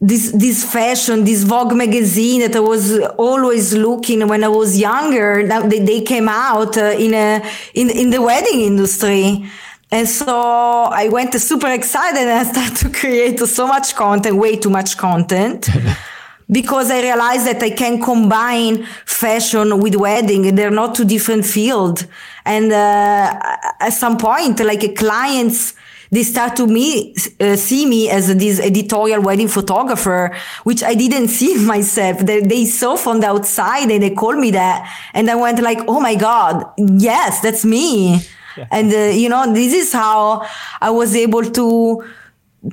[0.01, 5.47] this this fashion, this Vogue magazine that I was always looking when I was younger.
[5.69, 7.43] They, they came out uh, in a
[7.75, 9.51] in in the wedding industry.
[9.91, 14.57] And so I went super excited and I started to create so much content, way
[14.57, 15.69] too much content.
[16.51, 20.55] because I realized that I can combine fashion with wedding.
[20.55, 22.07] They're not two different fields.
[22.45, 23.41] And uh,
[23.81, 25.75] at some point, like clients,
[26.11, 31.29] they start to me uh, see me as this editorial wedding photographer, which I didn't
[31.39, 32.19] see myself.
[32.19, 35.81] They, they saw from the outside and they called me that, and I went like,
[35.89, 38.21] "Oh my god, yes, that's me."
[38.71, 40.47] And uh, you know, this is how
[40.81, 42.05] I was able to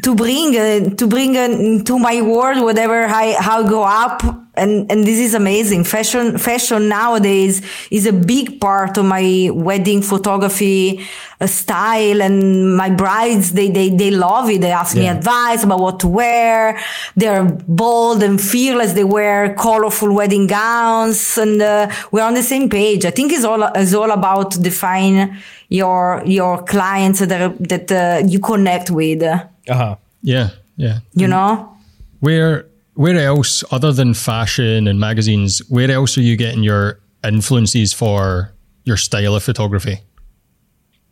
[0.03, 4.23] to bring uh, to bring uh, to my world whatever I how I go up.
[4.53, 5.85] And and this is amazing.
[5.85, 11.07] Fashion fashion nowadays is a big part of my wedding photography
[11.39, 14.59] uh, style and my brides they they they love it.
[14.61, 16.77] They ask me advice about what to wear.
[17.15, 18.91] They're bold and fearless.
[18.91, 23.05] They wear colorful wedding gowns and uh, we're on the same page.
[23.05, 28.27] I think it's all it's all about define your your clients that are, that uh,
[28.27, 29.23] you connect with
[29.71, 29.95] Uh huh.
[30.21, 30.99] Yeah, yeah.
[31.13, 31.75] you know
[32.19, 37.93] Where where else, other than fashion and magazines, where else are you getting your influences
[37.93, 38.53] for
[38.83, 39.99] your style of photography?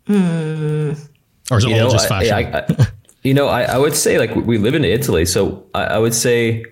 [0.10, 0.14] Or
[1.58, 2.34] is it you all know, just I- fashion?
[2.34, 2.88] I, I,
[3.24, 6.14] you know, I, I would say like we live in Italy, so I, I would
[6.14, 6.66] say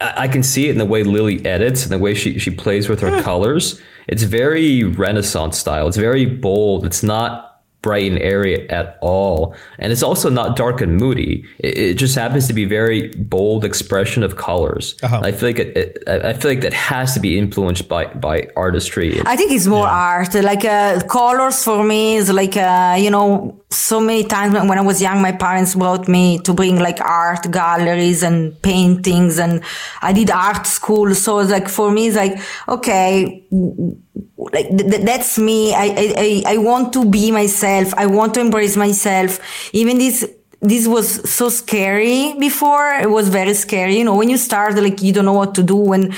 [0.00, 2.50] I, I can see it in the way Lily edits and the way she she
[2.50, 3.80] plays with her colors.
[4.08, 5.88] It's very Renaissance style.
[5.88, 6.84] It's very bold.
[6.86, 7.55] It's not
[7.86, 11.44] bright and airy at all, and it's also not dark and moody.
[11.58, 13.00] It, it just happens to be very
[13.36, 14.86] bold expression of colors.
[15.02, 15.20] Uh-huh.
[15.28, 18.04] I feel like it, it, I I feel like that has to be influenced by
[18.28, 19.10] by artistry.
[19.34, 20.34] I think it's more art.
[20.34, 23.26] Like uh, colors for me is like uh, you know
[23.70, 27.00] so many times when when I was young, my parents brought me to bring like
[27.00, 29.62] art galleries and paintings, and
[30.08, 31.14] I did art school.
[31.14, 32.34] So it's like for me, it's like
[32.68, 33.96] okay, w-
[34.36, 35.74] like th- th- that's me.
[35.74, 37.92] I, I I I want to be myself.
[37.96, 39.40] I want to embrace myself.
[39.72, 40.24] Even this
[40.60, 42.88] this was so scary before.
[43.00, 43.98] It was very scary.
[43.98, 46.14] You know, when you start, like you don't know what to do when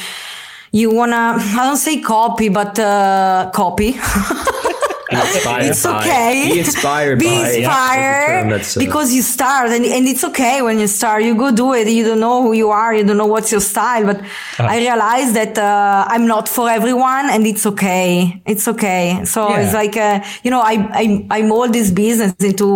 [0.72, 1.36] you wanna.
[1.38, 3.98] I don't say copy, but uh, copy.
[5.10, 6.50] Inspired it's by- okay.
[6.52, 7.50] Be inspired Be by.
[7.52, 10.86] Yeah, that's a term inspired uh, because you start, and, and it's okay when you
[10.86, 11.22] start.
[11.24, 11.88] You go do it.
[11.88, 12.94] You don't know who you are.
[12.94, 14.04] You don't know what's your style.
[14.04, 14.20] But
[14.58, 18.42] I realized that uh, I'm not for everyone, and it's okay.
[18.44, 19.24] It's okay.
[19.24, 19.60] So Yeah.
[19.62, 22.68] it's like uh, you know, I I I mold this business into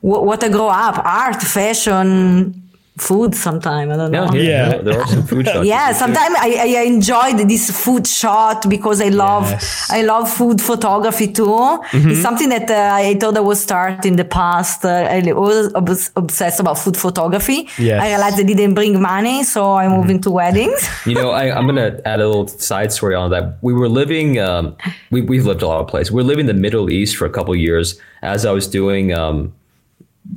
[0.00, 2.62] wh- what I grow up: art, fashion,
[2.98, 3.34] food.
[3.34, 4.28] Sometime I don't know.
[4.32, 4.68] Yeah, Yeah.
[4.68, 5.66] There, there are some food shots.
[5.66, 9.90] Yeah, sometimes I, I enjoyed this food shot because I love Yes.
[9.90, 11.78] I love food photography too.
[11.92, 14.84] It's something that uh, I thought I would start in the past.
[14.84, 17.68] Uh, I was obs- obsessed about food photography.
[17.78, 18.02] Yes.
[18.02, 20.80] I realized I didn't bring money, so I moved into weddings.
[21.06, 23.58] You know, I, I'm gonna add a little side story on that.
[23.62, 24.74] We were living, um,
[25.10, 26.10] we we've lived a lot of places.
[26.12, 28.00] We are living in the Middle East for a couple of years.
[28.22, 29.52] As I was doing, um,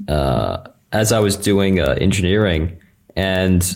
[0.07, 0.57] uh,
[0.91, 2.79] as I was doing uh, engineering,
[3.15, 3.75] and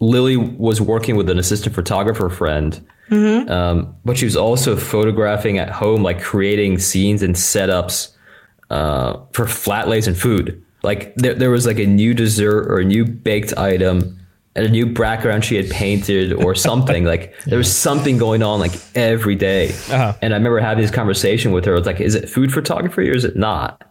[0.00, 5.70] Lily was working with an assistant photographer friend, um, but she was also photographing at
[5.70, 8.14] home, like creating scenes and setups
[8.70, 10.64] uh, for flat lays and food.
[10.82, 14.18] Like there, there was like a new dessert or a new baked item
[14.54, 17.04] and a new background she had painted or something.
[17.04, 19.68] like there was something going on like every day.
[19.90, 20.14] Uh-huh.
[20.22, 21.76] And I remember having this conversation with her.
[21.76, 23.82] It's like, is it food photography or is it not?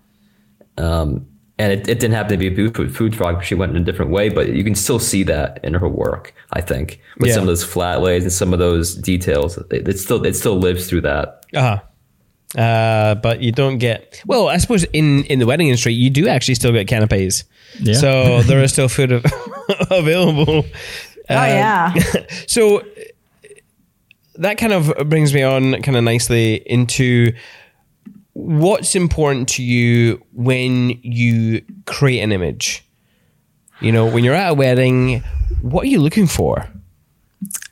[0.78, 1.28] Um,
[1.62, 3.46] and it, it didn't happen to be food, food, food photography.
[3.46, 6.34] She went in a different way, but you can still see that in her work,
[6.54, 7.36] I think, with Yeah.
[7.36, 9.58] some of those flat lays and some of those details.
[9.70, 11.46] It, it still, it still lives through that.
[11.54, 11.80] Uh-huh.
[12.62, 14.50] Uh, but you don't get well.
[14.50, 17.46] I suppose in in the wedding industry, you do actually still get canapes.
[17.80, 17.94] Yeah.
[17.96, 19.26] So there is still food av-
[19.92, 20.66] available.
[21.30, 21.94] oh yeah.
[22.48, 22.82] So
[24.36, 27.32] that kind of brings me on kind of nicely into
[28.34, 32.86] what's important to you when you create an image.
[33.82, 35.24] You know, when you're at a wedding,
[35.62, 36.68] what are you looking for?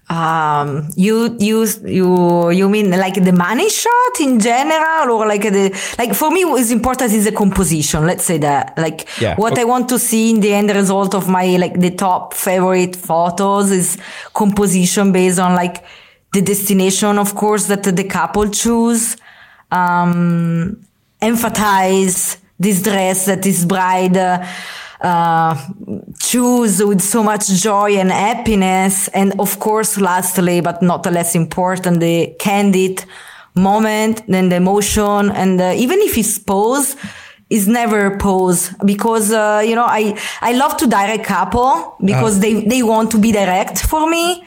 [0.10, 5.70] Um, you you you you mean like the money shot in general, or like the
[6.00, 8.08] like for me what's important is the composition.
[8.08, 9.36] Let's say that like Yeah.
[9.36, 9.62] what Okay.
[9.62, 13.70] I want to see in the end result of my like the top favorite photos
[13.70, 14.00] is
[14.34, 15.84] composition based on like
[16.34, 19.16] the destination, of course, that the couple choose.
[19.72, 20.86] Um,
[21.22, 24.18] emphasize this dress that this bride.
[24.18, 24.46] Uh,
[25.02, 25.56] uh,
[26.20, 29.08] choose with so much joy and happiness.
[29.10, 33.06] And of course, lastly, but not the less important, the candid
[33.56, 35.32] moment, then the emotion.
[35.32, 36.98] And uh, even if it's pose,
[37.50, 42.64] is never pose because uh, you know I I love to direct couple because they
[42.66, 44.44] they want to be direct for me,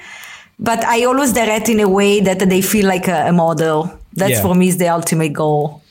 [0.58, 3.98] but I always direct in a way that they feel like a, a model.
[4.14, 4.42] That's Yeah.
[4.42, 5.83] for me is the ultimate goal.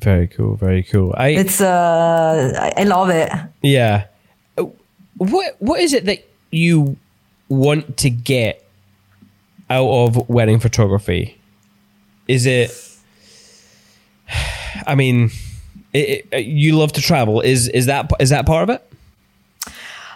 [0.00, 0.56] Very cool.
[0.56, 1.14] Very cool.
[1.16, 3.30] I It's uh I, love it.
[3.62, 4.06] Yeah.
[5.18, 6.96] What what is it that you
[7.48, 8.64] want to get
[9.70, 11.38] out of wedding photography?
[12.26, 12.70] Is it?
[14.86, 15.30] I mean,
[15.92, 17.40] it, it, you love to travel.
[17.40, 18.92] Is is that is that part of it?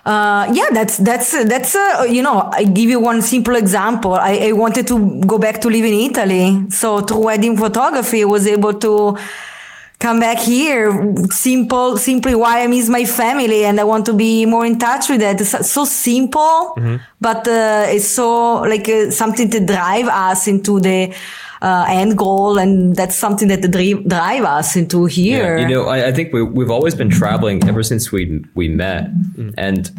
[0.08, 4.14] Uh, yeah, that's that's that's uh, you know I give you one simple example.
[4.14, 8.24] I, I wanted to go back to live in Italy, so through wedding photography, I
[8.24, 9.18] was able to
[9.98, 11.14] come back here.
[11.30, 15.10] Simple, simply why I miss my family and I want to be more in touch
[15.10, 15.42] with that.
[15.42, 16.74] It's so simple,
[17.20, 21.14] but uh, it's so like uh, something to drive us into the
[21.62, 25.58] uh, end goal, and that's something that drive drive us into here.
[25.58, 28.68] Yeah, you know, I, I think we, we've always been traveling ever since we we
[28.68, 29.08] met,
[29.56, 29.90] and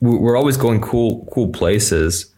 [0.00, 2.32] we- we're always going cool cool places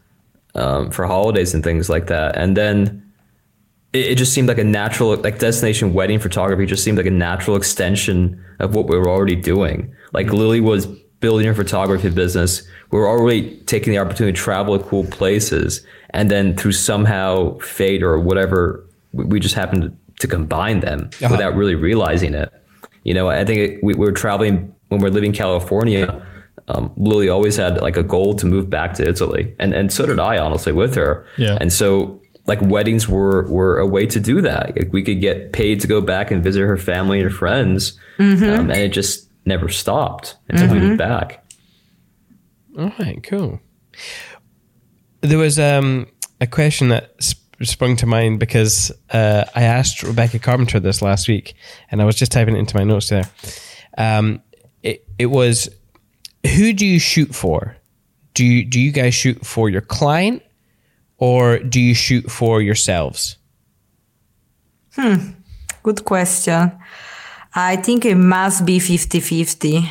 [0.55, 2.37] um, for holidays and things like that.
[2.37, 3.03] And then
[3.93, 7.11] it, it just seemed like a natural like destination wedding photography just seemed like a
[7.11, 9.95] natural extension of what we were already doing.
[10.13, 10.87] Like Lily was
[11.21, 12.63] building her photography business.
[12.91, 17.59] We were already taking the opportunity to travel to cool places, and then through somehow
[17.59, 22.53] fate or whatever, we, we just happened to, to combine them without really realizing it.
[23.05, 26.25] You know, I think it, we, we were traveling when we are living in California.
[26.69, 30.07] Um, Lily always had like a goal to move back to Italy, and and so
[30.07, 31.27] did I, honestly, with her.
[31.37, 31.59] Yeah.
[31.61, 34.77] And so like weddings were were a way to do that.
[34.77, 38.71] Like, we could get paid to go back and visit her family and friends, um,
[38.71, 41.45] and it just never stopped until we moved back.
[42.79, 43.61] All right, cool.
[45.23, 46.07] There was um,
[46.41, 51.29] a question that sp- sprung to mind because uh, I asked Rebecca Carpenter this last
[51.29, 51.55] week,
[51.91, 53.31] and I was just typing it into my notes there.
[53.97, 54.43] Um,
[54.83, 55.69] it, it was,
[56.45, 57.77] who do you shoot for?
[58.35, 60.43] Do you, do you guys shoot for your client,
[61.19, 63.37] or do you shoot for yourselves?
[64.95, 65.33] Hmm.
[65.83, 66.73] Good question.
[67.55, 69.89] I think it must be 50 50.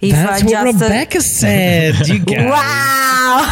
[0.00, 1.94] If That's I what just, uh, Rebecca said.
[2.08, 2.50] You guys.
[2.50, 3.42] Wow!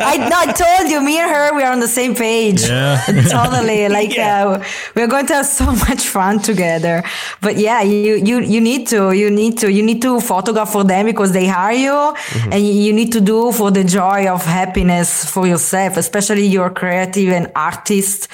[0.00, 2.62] I, I told you, me and her, we are on the same page.
[2.68, 3.00] Yeah.
[3.30, 3.88] totally.
[3.98, 4.62] Like uh,
[4.94, 7.02] we're going to have so much fun together.
[7.40, 10.84] But yeah, you you you need to you need to you need to photograph for
[10.84, 12.52] them because they hire you, Mm-hmm.
[12.52, 15.96] and you need to do for the joy of happiness for yourself.
[15.96, 18.28] Especially you're creative and artist.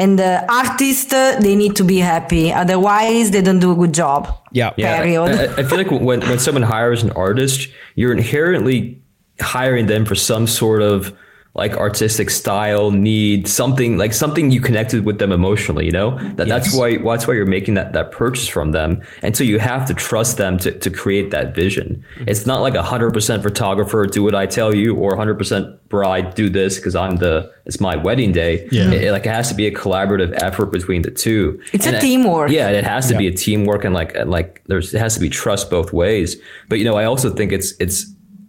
[0.00, 2.50] And the artist, uh, they need to be happy.
[2.50, 4.34] Otherwise, they don't do a good job.
[4.50, 4.72] Yeah.
[4.78, 5.28] Yeah, Period.
[5.28, 8.98] I, I feel like when when someone hires an artist, you're inherently
[9.40, 11.12] hiring them for some sort of
[11.60, 16.08] like artistic style need something like something you connected with them emotionally you know?
[16.36, 18.90] That that's why that's why you're making that that purchase from them.
[19.24, 21.88] And so you have to trust them to, to create that vision.
[22.14, 22.28] Mm-hmm.
[22.30, 26.48] It's not like a 100% photographer do what i tell you or 100% bride do
[26.48, 27.34] this because i'm the
[27.66, 28.52] it's my wedding day.
[28.72, 28.90] Yeah.
[28.90, 31.60] It- like it has to be a collaborative effort between the two.
[31.72, 32.50] It's And a it- teamwork.
[32.50, 35.20] yeah, it has to be a teamwork and like and like there's it has to
[35.20, 36.28] be trust both ways.
[36.68, 37.98] But you know, I also think it's it's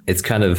[0.07, 0.53] it's kind of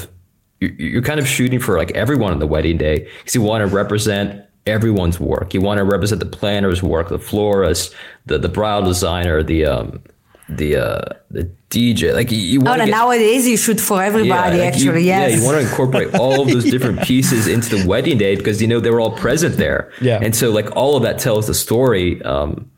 [0.63, 3.61] you're, you're kind of shooting for like everyone on the wedding day because you want
[3.69, 5.55] to represent everyone's work.
[5.55, 7.95] You want to represent the planner's work, the florist,
[8.27, 10.03] the the bridal designer, the um
[10.49, 11.01] the uh
[11.31, 12.13] the DJ.
[12.15, 15.05] Like you, you Oh, want no, to nowadays you shoot for everybody, like you- actually.
[15.05, 15.31] yes.
[15.33, 18.61] Yeah, you want to incorporate all of those different pieces into the wedding day because
[18.63, 19.91] you know they were all present there.
[20.01, 20.19] Yeah.
[20.23, 22.23] And so like all of that tells the story.
[22.23, 22.71] Um,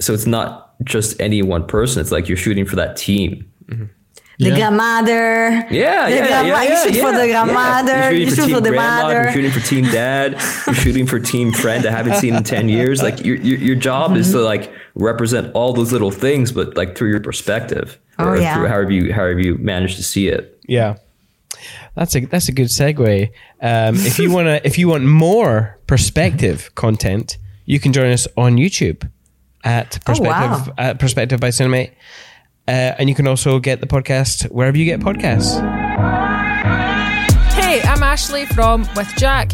[0.00, 2.00] so it's not just any one person.
[2.00, 3.48] It's like you're shooting for that team.
[4.38, 4.56] The Yeah.
[4.56, 5.66] grandmother.
[5.70, 7.92] Yeah, the yeah, grandma- yeah, You yeah, shoot for the grandmother.
[7.92, 9.02] You're You shooting shoot for for team the grandma.
[9.02, 9.22] mother.
[9.22, 10.32] You're shooting for team dad.
[10.66, 13.02] You're shooting for team friend I haven't seen in ten years.
[13.02, 14.44] Like your your, your job is to Mm-hmm.
[14.46, 18.54] like represent all those little things, but like through your perspective, Oh, or yeah.
[18.54, 20.58] through however you however you manage to see it.
[20.66, 20.96] Yeah.
[21.94, 23.30] That's a that's a good segue.
[23.62, 28.56] Um, if you wanna if you want more perspective content, you can join us on
[28.56, 29.08] YouTube
[29.62, 30.74] at perspective wow.
[30.76, 31.92] at perspective by Cinemate.
[32.66, 35.73] Uh, and you can also get the podcast wherever you get podcasts.
[38.14, 39.50] Ashley from With Jack.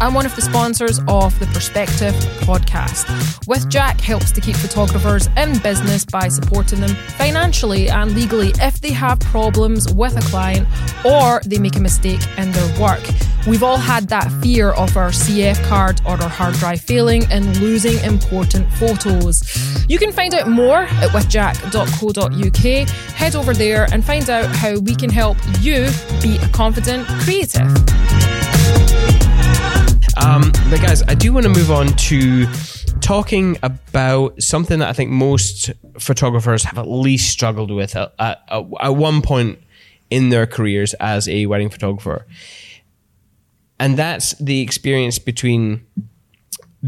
[0.00, 2.14] I'm one of the sponsors of the Perspective
[2.46, 3.44] podcast.
[3.48, 8.80] With Jack helps to keep photographers in business by supporting them financially and legally if
[8.80, 10.68] they have problems with a client
[11.04, 13.02] or they make a mistake in their work.
[13.46, 17.56] We've all had that fear of our CF card or our hard drive failing and
[17.58, 19.42] losing important photos.
[19.88, 22.88] You can find out more at withjack.co.uk.
[23.16, 25.88] Head over there and find out how we can help you
[26.20, 27.95] be a confident creative.
[30.16, 32.46] Um, but guys, I do want to move on to
[33.00, 38.42] talking about something that I think most photographers have at least struggled with at, at,
[38.50, 39.58] at one point
[40.10, 42.26] in their careers as a wedding photographer.
[43.78, 45.86] And that's the experience between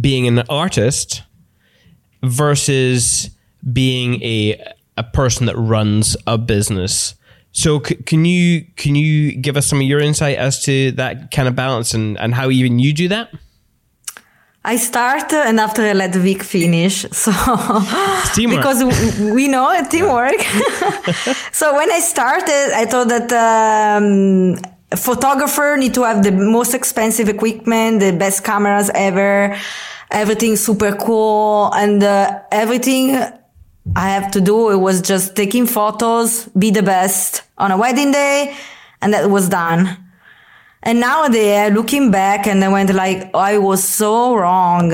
[0.00, 1.22] being an artist
[2.22, 3.30] versus
[3.72, 7.14] being a a person that runs a business.
[7.58, 11.32] So c- can you can you give us some of your insight as to that
[11.32, 13.30] kind of balance and, and how even you do that?
[14.64, 17.04] I start uh, and after I let Vic finish.
[17.24, 17.32] So
[18.32, 18.60] teamwork.
[18.60, 18.80] because
[19.34, 20.40] we know teamwork.
[21.52, 24.54] so when I started, I thought that um,
[24.96, 29.56] photographer need to have the most expensive equipment, the best cameras ever,
[30.12, 33.16] everything super cool, and uh, everything
[33.96, 34.70] I have to do.
[34.70, 38.54] It was just taking photos, be the best on a wedding day,
[39.02, 39.96] and that was done.
[40.80, 44.90] And nowadays, looking back, and I went like, I was so wrong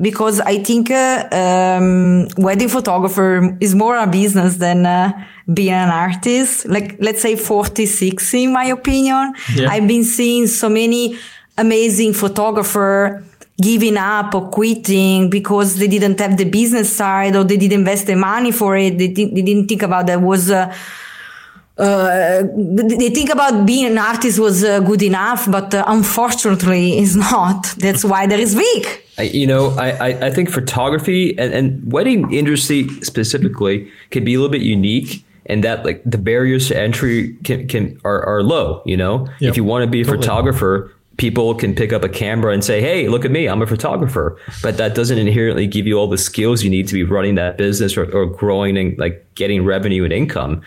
[0.00, 5.12] because I think uh, um, wedding photographer is more a business than uh,
[5.52, 6.66] being an artist.
[6.66, 9.34] Like, let's say 46, in my opinion.
[9.54, 9.68] Yeah.
[9.68, 11.18] I've been seeing so many
[11.58, 13.22] amazing photographer
[13.60, 18.06] giving up or quitting because they didn't have the business side or they didn't invest
[18.06, 18.96] the money for it.
[18.98, 20.50] They, didn't- they didn't think about that was.
[20.50, 20.74] Uh,
[21.78, 27.14] uh, they think about being an artist was uh, good enough, but uh, unfortunately, it's
[27.14, 27.74] not.
[27.78, 29.06] That's why there is Vic.
[29.18, 34.34] I, you know, I, I, I think photography and, and wedding industry specifically can be
[34.34, 38.42] a little bit unique and that like the barriers to entry can, can are, are
[38.42, 39.26] low, you know?
[39.40, 39.50] Yep.
[39.50, 42.80] If you want to be a photographer, people can pick up a camera and say,
[42.80, 44.38] Hey, look at me, I'm a photographer.
[44.62, 47.56] But that doesn't inherently give you all the skills you need to be running that
[47.56, 50.62] business or, or growing and like getting revenue and income.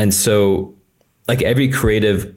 [0.00, 0.74] And so
[1.28, 2.34] like every creative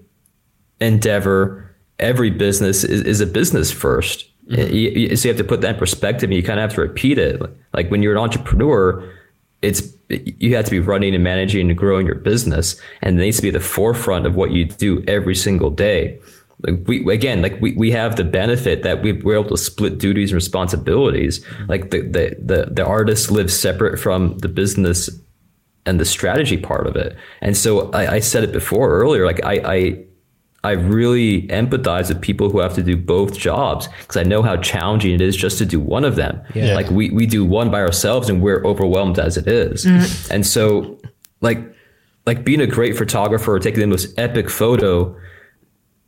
[0.82, 5.62] endeavor, every business is, is a business 1st You, you- so you have to put
[5.62, 7.42] that in perspective and you kind of have to repeat it.
[7.74, 9.02] Like when you're an entrepreneur,
[9.62, 13.38] it's you have to be running and managing and growing your business and it needs
[13.38, 16.20] to be the forefront of what you do every single day.
[16.66, 19.98] like we again like we, we have the benefit that we, we're able to split
[20.06, 21.66] duties and responsibilities mm-hmm.
[21.74, 25.10] like the, the the the artist lives separate from the business
[25.86, 29.44] and the strategy part of it and so i, I said it before earlier like
[29.44, 30.06] i i
[30.66, 34.56] I really empathize with people who have to do both jobs because I know how
[34.58, 36.42] challenging it is just to do one of them.
[36.56, 36.74] Yeah.
[36.74, 39.86] Like we, we do one by ourselves and we're overwhelmed as it is.
[39.86, 40.34] Mm-hmm.
[40.34, 41.00] And so
[41.42, 41.60] like
[42.26, 45.14] like being a great photographer or taking the most epic photo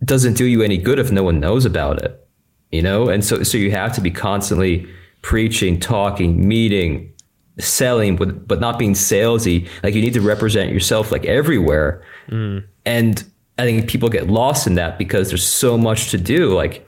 [0.05, 2.25] doesn't do you any good if no one knows about it.
[2.71, 3.09] You know?
[3.09, 4.87] And so so you have to be constantly
[5.21, 7.11] preaching, talking, meeting,
[7.59, 9.67] selling, but but not being salesy.
[9.83, 12.03] Like you need to represent yourself like everywhere.
[12.29, 12.65] Mm.
[12.85, 13.23] And
[13.57, 16.53] I think people get lost in that because there's so much to do.
[16.53, 16.87] Like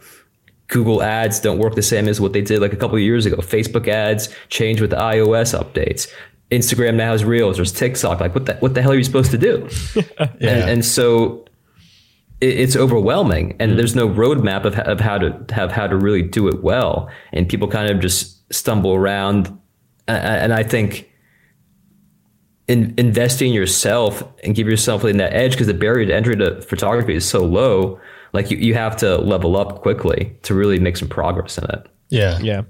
[0.67, 3.25] Google ads don't work the same as what they did like a couple of years
[3.25, 3.37] ago.
[3.37, 6.11] Facebook ads change with the iOS updates.
[6.51, 7.57] Instagram now has Reels.
[7.57, 8.19] There's TikTok.
[8.19, 9.67] Like what the what the hell are you supposed to do?
[10.17, 11.45] and, and so
[12.41, 13.77] it, it's overwhelming, and mm.
[13.77, 17.09] there's no roadmap of, of how to have how to really do it well.
[17.33, 19.57] And people kind of just stumble around.
[20.07, 21.09] A- a- And I think
[22.67, 26.35] in, investing in yourself and give yourself like, that edge because the barrier to entry
[26.35, 27.99] to photography is so low.
[28.33, 31.87] Like you, you have to level up quickly to really make some progress in it.
[32.09, 32.39] Yeah.
[32.39, 32.61] Yeah.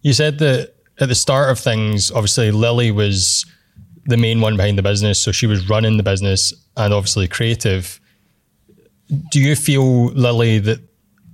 [0.00, 3.44] You said that at the start of things, obviously Lily was
[4.06, 5.20] the main one behind the business.
[5.20, 8.00] So she was running the business and obviously creative.
[9.30, 10.80] Do you feel, Lily, that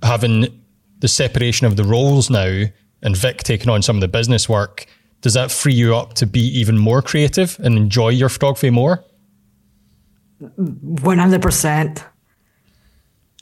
[0.03, 0.61] having
[0.99, 2.65] the separation of the roles now
[3.01, 4.85] and Vic taking on some of the business work,
[5.21, 9.03] does that free you up to be even more creative and enjoy your photography more?
[10.41, 12.03] 100%.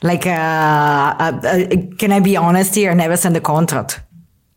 [0.03, 1.65] Like, uh, uh, uh,
[1.97, 2.91] can I be honest here?
[2.91, 4.01] I never signed a contract.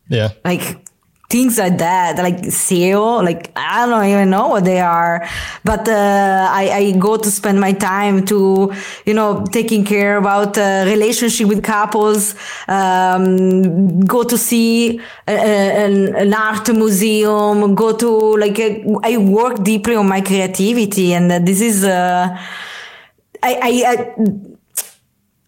[0.09, 0.29] Yeah.
[0.43, 0.85] like
[1.31, 5.27] things like that like SEO like I don't even know what they are.
[5.63, 8.71] But uh, I, I go to spend my time to
[9.05, 12.35] you know taking care about uh, relationship with couples
[12.67, 15.85] um, go to see a, a-
[16.21, 21.39] an, art museum go to like uh, I work deeply on my creativity and uh,
[21.39, 22.27] this is uh,
[23.43, 24.15] I, I, I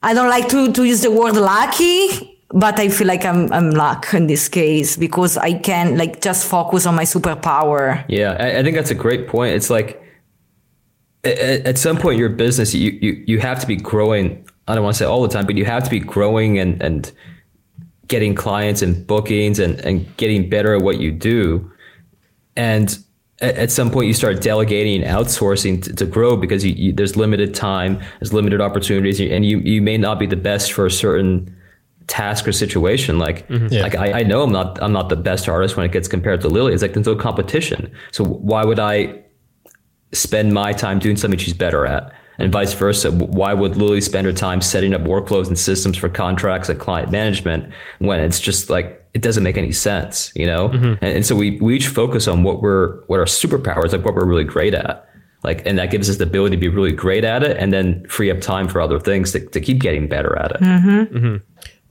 [0.05, 3.71] I don't like to, to use the word lucky, but I feel like I'm I'm
[3.71, 8.05] luck in this case because I can like just focus on my superpower.
[8.07, 9.55] Yeah, I, I think that's a great point.
[9.55, 10.01] It's like
[11.23, 14.47] at, at some point your business, you, you you have to be growing.
[14.67, 16.81] I don't want to say all the time, but you have to be growing and
[16.81, 17.11] and
[18.07, 21.71] getting clients and bookings and and getting better at what you do.
[22.55, 22.95] And
[23.41, 26.93] at, at some point, you start delegating and outsourcing to, to grow because you, you,
[26.93, 30.85] there's limited time, there's limited opportunities, and you you may not be the best for
[30.85, 31.55] a certain
[32.07, 33.19] task or situation.
[33.19, 33.67] Like, mm-hmm.
[33.71, 33.81] Yeah.
[33.83, 36.41] like I, I know I'm not I'm not the best artist when it gets compared
[36.41, 36.73] to Lily.
[36.73, 37.91] It's like there's no competition.
[38.11, 39.23] So why would I
[40.11, 42.11] spend my time doing something she's better at?
[42.39, 43.11] And vice versa.
[43.11, 47.11] Why would Lily spend her time setting up workflows and systems for contracts and client
[47.11, 50.69] management when it's just like it doesn't make any sense, you know?
[50.69, 51.05] Mm-hmm.
[51.05, 54.15] And, and so we, we each focus on what we're what our superpowers, like what
[54.15, 55.07] we're really great at.
[55.43, 58.03] Like and that gives us the ability to be really great at it and then
[58.07, 60.61] free up time for other things to, to keep getting better at it.
[60.61, 61.37] Mm-hmm.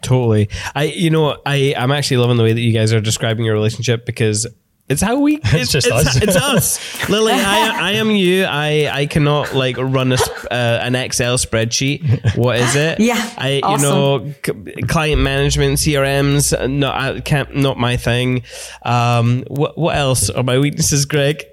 [0.02, 0.48] Totally.
[0.74, 3.54] I, you know, I, I'm actually loving the way that you guys are describing your
[3.54, 4.46] relationship because
[4.88, 5.36] it's how we.
[5.44, 6.16] It's, just it's, us.
[6.16, 7.32] It's us, Lily.
[7.32, 8.44] I, I am you.
[8.44, 10.16] I, I cannot like run a,
[10.50, 12.36] uh, an Excel spreadsheet.
[12.36, 13.00] What is it?
[13.00, 16.58] Yeah, I, you know, c- client management, CRMs.
[16.58, 18.42] uh, Not, I can't, not my thing.
[18.82, 21.44] Um, what, what else are my weaknesses, Greg?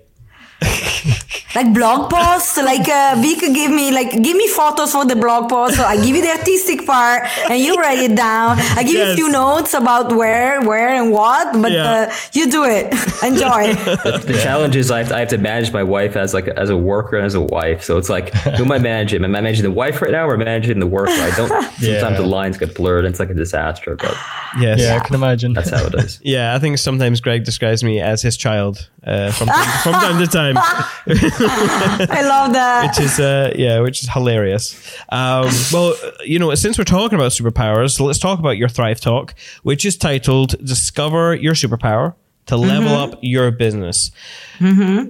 [1.55, 5.49] Like blog posts, like uh, Vic give me like give me photos for the blog
[5.49, 5.78] post.
[5.78, 8.60] So I give you the artistic part, and you write it down.
[8.78, 11.60] I give you a few notes about where, where, and what.
[11.60, 11.89] But Yeah.
[12.12, 12.93] uh, you do it.
[13.24, 13.74] Enjoy.
[13.74, 16.70] The challenge is I have, to, I have to manage my wife as like as
[16.70, 17.84] a worker and as a wife.
[17.84, 19.24] So it's like who am I managing?
[19.24, 21.12] Am I managing the wife right now or managing the worker?
[21.12, 21.49] I don't.
[21.80, 23.05] Sometimes the lines get blurred.
[23.05, 24.16] and It's like a disaster, but
[24.60, 24.80] Yes.
[24.82, 25.53] Yeah, I can imagine.
[25.53, 26.20] that's how it is.
[26.30, 29.47] Yeah, I think sometimes Greg describes me as his child uh, from,
[29.84, 30.49] from time to time.
[30.58, 32.88] I love that.
[32.88, 34.76] which is uh, yeah, which is hilarious.
[35.10, 35.95] Um, well,
[36.26, 39.34] you know, since we're talking about superpowers, let's talk about your Thrive Talk,
[39.64, 42.16] which is titled "Discover Your Superpower."
[42.47, 44.10] To level up your business.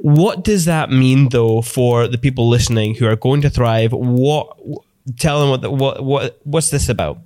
[0.02, 3.94] What does that mean, though, for the people listening who are going to thrive?
[3.94, 4.58] What
[5.18, 7.20] tell them what the, what what what's this about?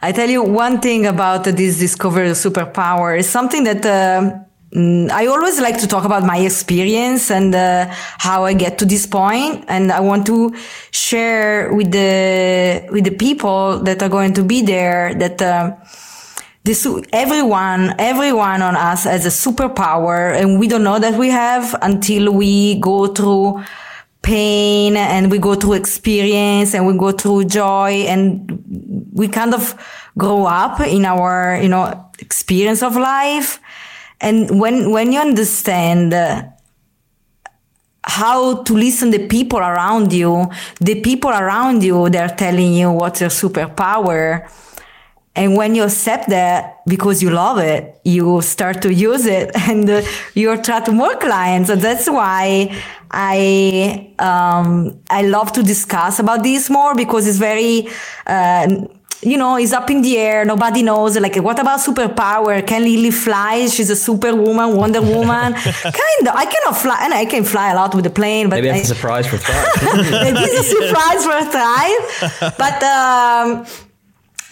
[0.00, 4.38] I tell you one thing about this discover superpower is something that uh,
[4.76, 7.86] I always like to talk about my experience and uh,
[8.18, 10.52] how I get to this point, and I want to
[10.90, 15.40] share with the with the people that are going to be there that.
[15.40, 15.76] Uh,
[16.64, 21.76] this everyone everyone on us has a superpower and we don't know that we have
[21.82, 23.62] until we go through
[24.24, 28.48] pain and we go through experience and we go through joy and
[29.12, 29.76] we kind of
[30.16, 33.60] grow up in our, you know, experience of life.
[34.24, 36.44] And when, when you understand uh,
[38.02, 40.46] how to listen the people around you,
[40.80, 44.50] the people around you, they're telling you what's your superpower.
[45.36, 49.90] And when you accept that because you love it, you start to use it and
[49.90, 50.00] uh,
[50.32, 51.68] you attract more clients.
[51.68, 52.74] And that's why
[53.10, 57.88] I, um, I love to discuss about this more because it's very,
[58.26, 58.86] uh,
[59.24, 60.44] you know, it's up in the air.
[60.44, 61.18] Nobody knows.
[61.18, 62.66] Like, what about superpower?
[62.66, 63.66] Can Lily fly?
[63.66, 65.52] She's a superwoman, Wonder Woman.
[65.54, 66.34] kind of.
[66.34, 68.48] I cannot fly, and I can fly a lot with the plane.
[68.48, 69.66] But Maybe that's I, a surprise for Thrive.
[70.10, 72.54] Maybe it's a surprise for Thrive.
[72.58, 73.66] But um,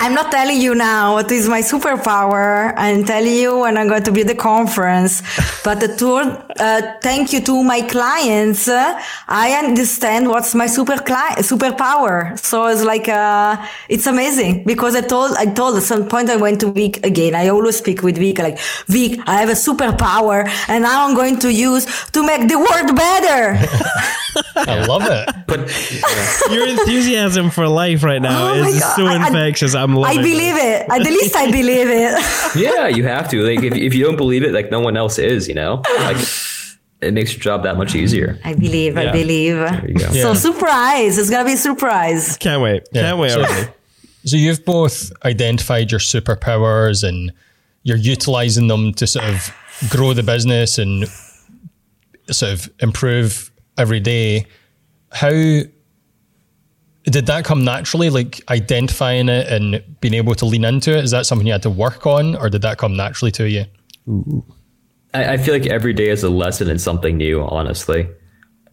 [0.04, 2.74] I'm not telling you now what is my superpower.
[2.76, 5.22] I'm telling you when I'm going to be at the conference.
[5.64, 6.22] But the tour,
[6.58, 8.66] uh, thank you to my clients.
[8.66, 12.36] Uh, I understand what's my super cli- superpower.
[12.36, 16.36] So it's like, uh, it's amazing because I told, I told at some point I
[16.36, 17.36] went to Vic again.
[17.36, 21.38] I always speak with Vic like, Vic, I have a superpower and now I'm going
[21.46, 23.44] to use to make the world better.
[24.56, 25.28] I love it.
[25.46, 25.60] but
[25.92, 26.54] yeah.
[26.54, 29.76] Your enthusiasm for life right now Oh is so I- I- infectious.
[29.76, 30.22] I'm I loving it.
[30.22, 30.86] believe it.
[30.90, 32.56] At least I believe it.
[32.56, 33.42] yeah, you have to.
[33.42, 35.48] Like, if, if you don't believe it, like no one else is.
[35.48, 36.16] You know, like
[37.00, 38.38] it makes your job that much easier.
[38.44, 39.56] I believe, I believe.
[39.56, 40.10] There you go.
[40.12, 40.22] Yeah.
[40.22, 41.18] So surprise.
[41.18, 42.36] It's gonna be a surprise.
[42.38, 42.84] Can't wait.
[42.92, 43.02] Yeah.
[43.02, 43.68] Can't wait So- already.
[44.24, 47.32] So you've both identified your superpowers and
[47.82, 49.52] you're utilizing them to sort of
[49.90, 51.08] grow the business and
[52.30, 54.46] sort of improve every day.
[55.10, 55.62] How
[57.04, 58.10] did that come naturally?
[58.10, 61.04] Like identifying it and being able to lean into it?
[61.04, 63.64] Is that something you had to work on or did that come naturally to you?
[65.14, 67.42] I, I feel like every day is a lesson in something new.
[67.42, 68.08] Honestly,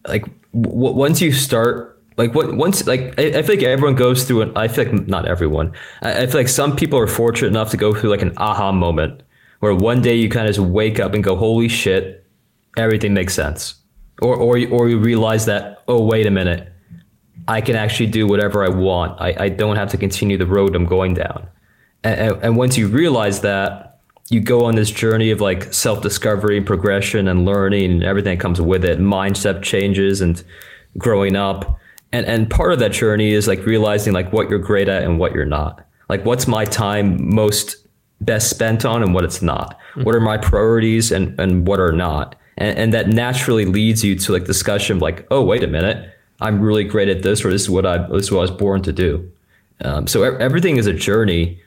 [0.06, 1.88] like w- once you start.
[2.16, 5.08] Like what once like I, I feel like everyone goes through an I feel like
[5.08, 5.72] not everyone.
[6.02, 8.72] I, I feel like some people are fortunate enough to go through like an aha
[8.72, 9.22] moment
[9.60, 12.26] where one day you kind of just wake up and go, Holy shit,
[12.76, 13.74] everything makes sense.
[14.20, 16.69] Or or or you realize that, oh wait a minute,
[17.50, 19.20] I can actually do whatever I want.
[19.20, 21.48] I, I don't have to continue the road I'm going down.
[22.04, 23.98] And, and, once you realize that,
[24.28, 28.40] you go on this journey of like self discovery, progression, and learning, and everything that
[28.40, 30.42] comes with it, mindset changes, and
[30.96, 31.76] growing up.
[32.12, 35.18] And and part of that journey is like realizing like what you're great at and
[35.18, 35.84] what you're not.
[36.08, 37.76] Like what's my time most
[38.20, 39.76] best spent on and what it's not.
[39.90, 40.04] Mm-hmm.
[40.04, 42.36] What are my priorities and and what are not.
[42.56, 46.14] And and that naturally leads you to like discussion of like, oh wait a minute,
[46.40, 48.50] I'm really great at this, or this is what I this is what I was
[48.50, 49.30] born to do.
[49.82, 51.60] Um, so everything is a journey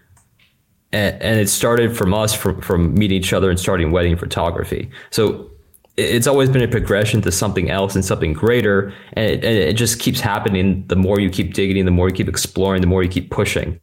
[0.94, 4.90] and, and it started from us from, from meeting each other and starting wedding photography.
[5.10, 5.50] So
[5.98, 9.74] it's always been a progression to something else and something greater, and it, and it
[9.74, 10.86] just keeps happening.
[10.88, 13.80] The more you keep digging, the more you keep exploring, the more you keep pushing.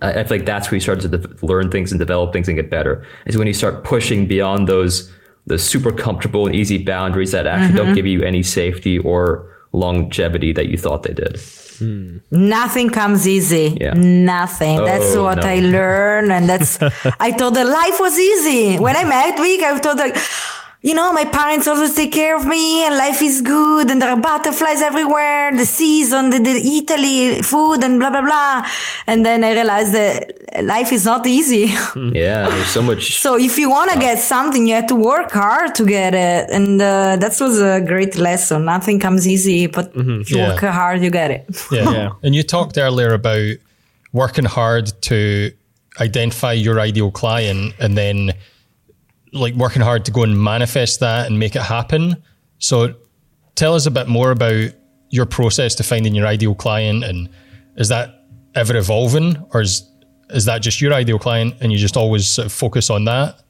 [0.00, 2.56] I feel like that's where you start to de- learn things and develop things and
[2.56, 3.04] get better.
[3.26, 5.12] Is when you start pushing beyond those
[5.46, 9.50] the super comfortable and easy boundaries that actually don't give you any safety or
[9.84, 11.34] longevity that you thought they did.
[12.30, 13.76] Nothing comes easy.
[13.80, 13.94] Yeah.
[13.94, 14.76] Nothing.
[14.84, 15.46] that's Oh, what no.
[15.48, 16.32] I learned.
[16.32, 16.78] And that's,
[17.20, 18.78] I thought that life was easy.
[18.78, 20.16] When I met Vic, I thought like,
[20.82, 24.10] you know, my parents always take care of me and life is good and there
[24.10, 28.66] are butterflies everywhere, the season, the, the Italy food and blah, blah, blah.
[29.06, 31.66] And then I realized that life is not easy.
[31.96, 33.18] Yeah, there's so much.
[33.20, 36.50] So if you want to get something, you have to work hard to get it.
[36.50, 38.64] And uh, that was a great lesson.
[38.64, 40.48] Nothing comes easy, but if you Yeah.
[40.48, 41.44] work hard, you get it.
[41.70, 41.90] Yeah.
[41.90, 42.10] Yeah.
[42.22, 43.56] And you talked earlier about
[44.12, 45.52] working hard to
[46.00, 48.32] identify your ideal client and then
[49.32, 52.16] like working hard to go and manifest that and make it happen.
[52.58, 52.94] So
[53.54, 54.70] tell us a bit more about
[55.10, 57.28] your process to finding your ideal client and
[57.76, 58.24] is that
[58.54, 59.82] ever evolving or is
[60.30, 63.40] is that just your ideal client and you just always sort of focus on that?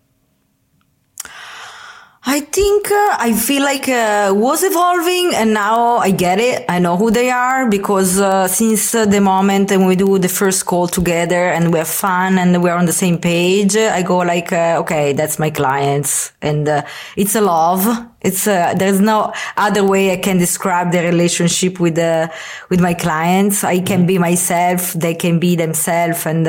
[2.31, 6.67] I think uh, I feel like uh, was evolving, and now I get it.
[6.69, 10.29] I know who they are because uh, since uh, the moment when we do the
[10.29, 14.19] first call together and we have fun and we're on the same page, I go
[14.19, 16.83] like, uh, okay, that's my clients, and uh,
[17.17, 17.87] it's a love.
[18.21, 22.29] It's there's no other way I can describe the relationship with uh,
[22.69, 23.65] with my clients.
[23.65, 26.45] I can be myself, they can be themselves, and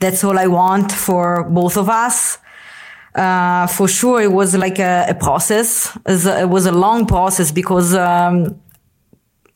[0.00, 2.38] that's all I want for both of us
[3.16, 5.96] uh, for sure it was like a, a process.
[6.06, 8.60] It was a- long process because um,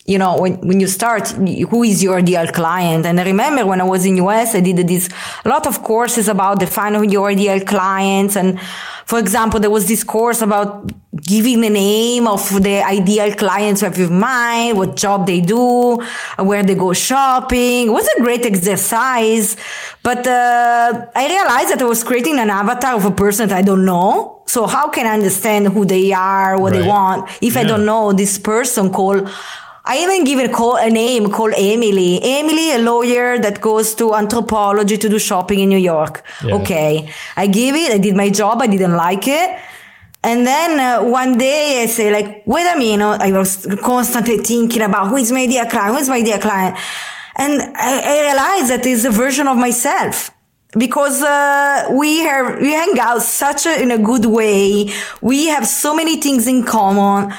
[0.07, 3.07] you know, when, when you start, who is your ideal client?
[3.07, 5.09] And I remember when I was in US, I did this
[5.45, 8.35] a lot of courses about defining your ideal clients.
[8.37, 8.59] And
[9.07, 10.91] for example, there was this course about
[11.23, 15.97] giving the name of the ideal clients you have in mind, what job they do,
[16.39, 17.89] where they go shopping.
[17.89, 19.57] It was a great exercise.
[20.03, 23.63] But uh, I realized that I was creating an avatar of a person that I
[23.63, 24.43] don't know.
[24.47, 26.83] So how can I understand who they are, what Right.
[26.83, 29.29] they want, if I don't know this person called
[29.91, 32.21] I even give it a call a name called Emily.
[32.23, 36.23] Emily, a lawyer that goes to Anthropologie to do shopping in New York.
[36.45, 36.55] Yeah.
[36.59, 37.91] Okay, I give it.
[37.91, 38.63] I did my job.
[38.63, 39.51] I didn't like it.
[40.23, 43.21] And then uh, one day I say like, wait a minute.
[43.21, 46.77] I was constantly thinking about who is my ideal client, who is my dear client.
[47.35, 50.31] And I, I realized that is a version of myself
[50.79, 54.93] because uh, we have we hang out such a, in a good way.
[55.21, 57.35] We have so many things in common.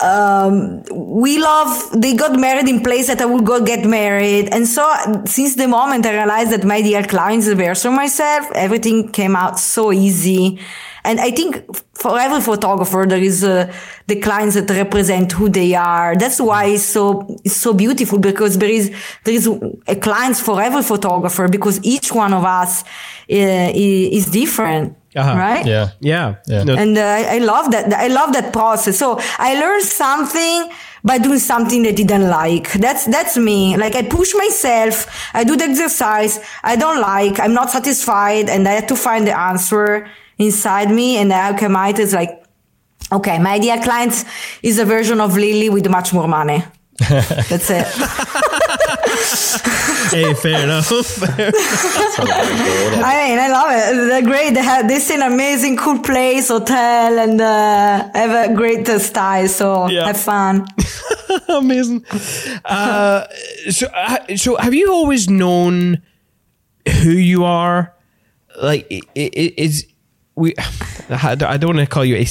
[0.00, 1.90] Um, we love.
[1.92, 4.84] They got married in place that I would go get married, and so
[5.24, 9.58] since the moment I realized that my dear clients a version myself, everything came out
[9.58, 10.58] so easy.
[11.06, 13.70] And I think for every photographer, there is uh,
[14.06, 16.16] the clients that represent who they are.
[16.16, 18.90] That's why it's so it's so beautiful because there is
[19.24, 19.46] there is
[19.86, 22.86] a clients for every photographer because each one of us uh,
[23.28, 25.36] is different, Uh-huh.
[25.38, 25.64] right?
[25.66, 25.90] Yeah.
[26.00, 26.34] Yeah.
[26.46, 26.64] Yeah.
[26.64, 27.92] No, And uh, I I love that.
[27.92, 28.98] I love that process.
[28.98, 30.70] So I learned something
[31.04, 32.72] by doing something that I didn't like.
[32.72, 33.76] That's that's me.
[33.76, 35.06] Like I push myself.
[35.34, 36.40] I do the exercise.
[36.62, 37.38] I don't like.
[37.38, 40.08] I'm not satisfied, and I have to find the answer
[40.38, 41.18] inside me.
[41.18, 42.42] And the alchemite is like,
[43.12, 44.24] okay, my ideal client
[44.62, 46.64] is a version of Lily with much more money.
[47.50, 47.86] That's it.
[50.10, 50.90] hey, fair enough.
[50.92, 50.96] I
[53.28, 54.08] mean, I love it.
[54.08, 54.54] They're great.
[54.54, 59.48] They have this an amazing, cool place, hotel, and uh, have a great uh, style.
[59.48, 60.06] So Yeah.
[60.06, 60.66] have fun.
[61.48, 62.04] Amazing.
[62.64, 63.26] Uh,
[63.70, 66.02] so, uh, so have you always known
[67.02, 67.92] who you are?
[68.62, 69.86] Like, i- i- is
[70.36, 70.54] we?
[71.10, 72.26] I don't want to call you a.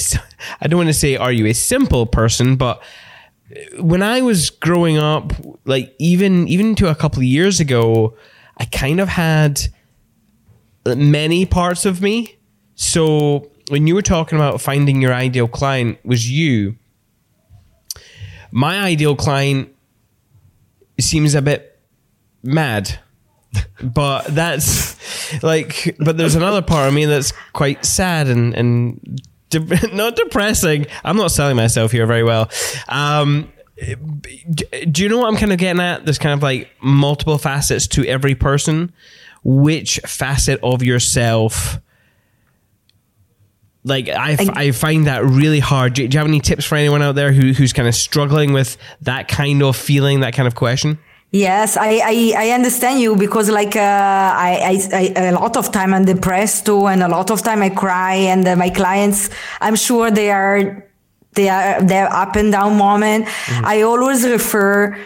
[0.60, 2.82] I don't want to say are you a simple person, but
[3.78, 5.32] when I was growing up,
[5.64, 8.16] like even even to a couple of years ago,
[8.56, 9.60] I kind of had
[10.86, 12.38] many parts of me.
[12.74, 16.76] So when you were talking about finding your ideal client was you,
[18.50, 19.74] my ideal client
[21.00, 21.80] seems a bit
[22.42, 22.98] mad.
[23.82, 24.96] But that's
[25.42, 29.20] like, but there's another part of me that's quite sad and and
[29.58, 30.86] de- not depressing.
[31.04, 32.50] I'm not selling myself here very well.
[32.88, 36.04] Um, do you know what I'm kind of getting at?
[36.04, 38.92] There's kind of like multiple facets to every person.
[39.42, 41.78] Which facet of yourself?
[43.82, 45.94] Like I, f- I find that really hard.
[45.94, 48.52] Do, do you have any tips for anyone out there who, who's kind of struggling
[48.54, 50.98] with that kind of feeling, that kind of question?
[51.34, 55.72] Yes, I, I, I understand you because like uh, I, I, I a lot of
[55.72, 59.30] time I'm depressed too, and a lot of time I cry, and uh, my clients,
[59.60, 60.86] I'm sure they are
[61.32, 63.26] they are they're up and down moment.
[63.64, 64.96] I always refer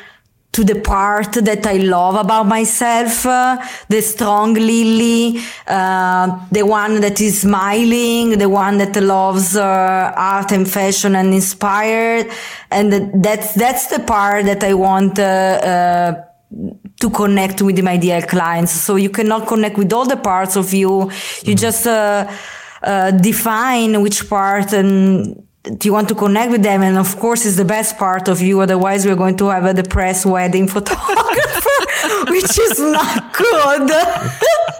[0.58, 7.00] to the part that I love about myself, uh, the strong Lily, uh, the one
[7.00, 12.26] that is smiling, the one that loves uh, art and fashion and inspired,
[12.72, 15.20] and that's that's the part that I want.
[15.20, 16.24] Uh, uh,
[16.98, 18.72] to connect with my dear clients.
[18.72, 21.10] So you cannot connect with all the parts of you.
[21.44, 22.26] You just uh,
[22.82, 25.47] uh, define which part and
[25.82, 26.82] you want to connect with them.
[26.82, 28.60] And of course, it's the best part of you.
[28.60, 31.78] Otherwise, we're going to have a depressed wedding photographer,
[32.30, 33.88] which is not good.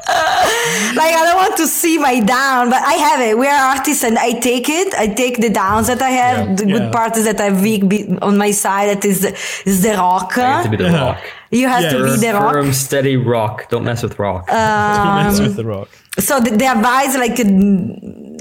[0.09, 3.37] like I don't want to see my down, but I have it.
[3.39, 4.95] We are artists, and I take it.
[4.95, 6.39] I take the downs that I have.
[6.49, 6.55] Yeah.
[6.55, 6.79] The Yeah.
[6.79, 7.83] good part is that I have Vic
[8.23, 8.89] on my side.
[8.97, 9.33] That is the,
[9.71, 10.33] is the rock.
[10.37, 11.19] You have to be the rock.
[11.51, 11.93] You have Yeah.
[11.93, 12.53] to be the rock.
[12.55, 13.69] Firm, steady rock.
[13.71, 14.47] Don't mess with rock.
[14.47, 15.89] Don't Mess with the rock.
[16.19, 17.45] So the, the advice, like, uh,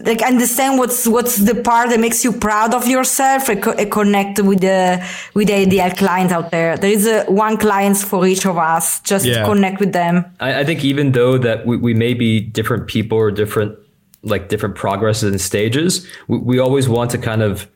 [0.08, 3.92] like understand what's what's the part that makes you proud of yourself and, co- and
[3.92, 6.78] connect with the with the ideal client out there.
[6.78, 9.00] There is a, one client for each of us.
[9.02, 9.46] Just Yeah.
[9.46, 10.26] connect with them.
[10.40, 13.78] I, I think even though that we, we may be different people or different
[14.24, 17.68] like different progresses and stages, we, we always want to kind of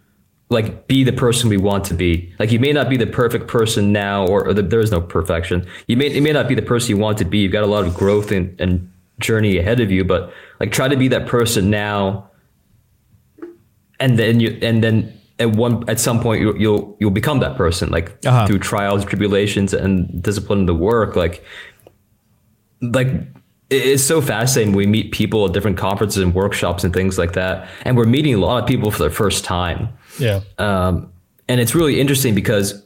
[0.50, 2.34] like be the person we want to be.
[2.40, 5.00] Like you may not be the perfect person now, or, or the, there is no
[5.00, 5.66] perfection.
[5.88, 7.40] You may you may not be the person you want to be.
[7.40, 10.88] You've got a lot of growth and, and journey ahead of you, but like try
[10.88, 12.30] to be that person now,
[14.00, 14.96] and then you and then
[15.40, 18.46] at one at some point you'll you'll, you'll become that person like Uh-huh.
[18.48, 21.16] through trials, tribulations, and discipline in the work.
[21.16, 21.44] Like
[22.82, 23.08] like
[23.72, 24.76] it's so fascinating.
[24.76, 28.34] We meet people at different conferences and workshops and things like that, and we're meeting
[28.36, 29.90] a lot of people for the first time.
[30.20, 30.42] Yeah.
[30.58, 31.12] Um,
[31.48, 32.86] and it's really interesting because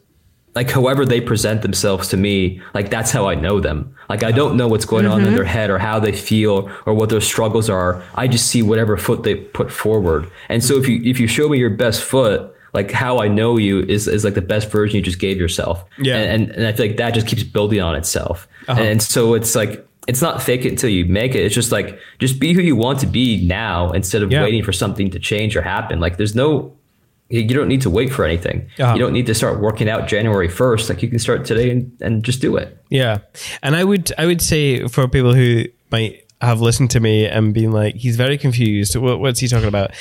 [0.56, 3.94] like however they present themselves to me, like that's how I know them.
[4.08, 5.36] Like I don't know what's going on in mm-hmm.
[5.36, 8.02] their head or how they feel or what their struggles are.
[8.16, 10.32] I just see whatever foot they put forward.
[10.48, 13.58] And so if you if you show me your best foot, like how I know
[13.58, 15.84] you is is like the best version you just gave yourself.
[15.98, 16.16] Yeah.
[16.16, 18.48] And and, and I feel like that just keeps building on itself.
[18.70, 18.82] Uh-huh.
[18.82, 21.40] And so it's like it's not fake it until you make it.
[21.40, 24.44] It's just like just be who you want to be now instead of Yeah.
[24.44, 26.00] waiting for something to change or happen.
[26.00, 26.78] Like there's no
[27.30, 28.70] you don't need to wait for anything.
[28.80, 28.94] Uh-huh.
[28.94, 30.90] You don't need to start working out January 1st.
[30.90, 32.78] Like you can start today and, and just do it.
[32.90, 33.20] Yeah,
[33.64, 37.54] and I would I would say for people who might have listened to me and
[37.54, 38.96] been like, he's very confused.
[38.96, 39.92] What, what's he talking about?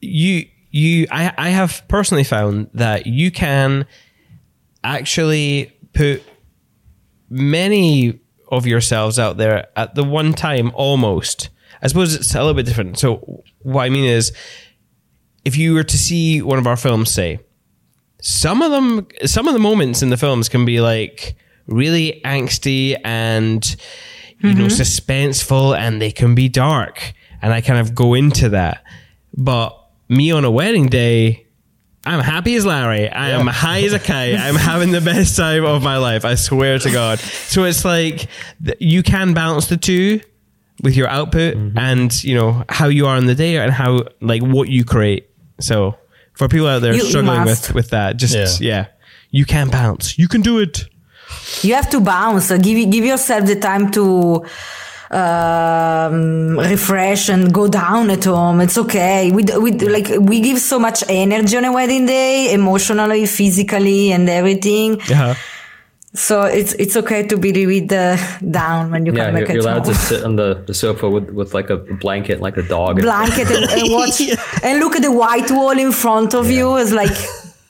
[0.00, 3.86] You you I I have personally found that you can
[4.84, 6.22] actually put
[7.30, 11.48] many of yourselves out there at the one time almost.
[11.82, 12.98] I suppose it's a little bit different.
[12.98, 14.32] So what I mean is
[15.44, 17.38] if you were to see one of our films say
[18.24, 21.36] some of them some of the moments in the films can be like
[21.66, 23.76] really angsty and
[24.38, 24.82] you know mm-hmm.
[24.82, 27.12] suspenseful and they can be dark.
[27.42, 28.82] And i kind of go into that.
[29.36, 29.78] But
[30.08, 31.46] me on a wedding day
[32.06, 33.10] i'm happy as larry.
[33.10, 34.34] I am high as a kite.
[34.38, 37.18] I'm having the best time of my life i swear to god.
[37.18, 38.28] So it's like
[38.78, 40.20] you can balance the two
[40.82, 41.76] with your output mm-hmm.
[41.78, 45.28] and you know how you are in the day and how like what you create
[45.64, 45.94] so
[46.38, 47.68] for people out there You- you struggling must.
[47.68, 48.70] with with that just Yeah.
[48.72, 48.84] yeah.
[49.38, 50.06] you can bounce.
[50.20, 50.74] You can do it.
[51.62, 52.46] You have to bounce.
[52.66, 54.04] Give give yourself the time to
[55.10, 58.60] um, refresh and go down at home.
[58.60, 59.30] It's okay.
[59.32, 64.28] We, we like we give so much energy on a wedding day emotionally physically and
[64.28, 65.00] everything.
[65.08, 65.34] Yeah
[66.14, 68.16] so it's it's okay to be a bit uh,
[68.50, 69.94] down when you Yeah, come you're, back you're at allowed home.
[69.94, 73.00] to sit on the, the sofa with, with like a blanket, like a dog.
[73.00, 74.20] blanket and, and watch
[74.62, 76.76] and look at the white wall in front of you.
[76.76, 77.16] It's like